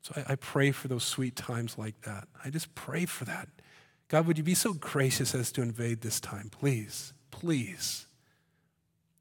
So 0.03 0.13
I, 0.15 0.33
I 0.33 0.35
pray 0.35 0.71
for 0.71 0.87
those 0.87 1.03
sweet 1.03 1.35
times 1.35 1.77
like 1.77 1.99
that. 2.01 2.27
I 2.43 2.49
just 2.51 2.75
pray 2.75 3.05
for 3.05 3.25
that. 3.25 3.47
God, 4.09 4.27
would 4.27 4.37
you 4.37 4.43
be 4.43 4.53
so 4.53 4.73
gracious 4.73 5.33
as 5.33 5.51
to 5.53 5.61
invade 5.61 6.01
this 6.01 6.19
time? 6.19 6.49
Please, 6.51 7.13
please. 7.31 8.05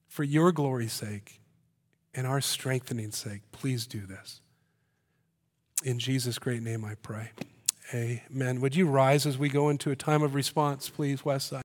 For 0.08 0.24
your 0.24 0.52
glory's 0.52 0.92
sake 0.92 1.40
and 2.14 2.26
our 2.26 2.42
strengthening 2.42 3.12
sake, 3.12 3.40
please 3.52 3.86
do 3.86 4.00
this. 4.00 4.42
In 5.84 5.98
Jesus' 5.98 6.38
great 6.38 6.62
name 6.62 6.84
I 6.84 6.96
pray. 6.96 7.30
Amen. 7.94 8.60
Would 8.60 8.76
you 8.76 8.86
rise 8.86 9.24
as 9.24 9.38
we 9.38 9.48
go 9.48 9.68
into 9.68 9.90
a 9.90 9.96
time 9.96 10.22
of 10.22 10.34
response, 10.34 10.90
please, 10.90 11.22
Westside? 11.22 11.62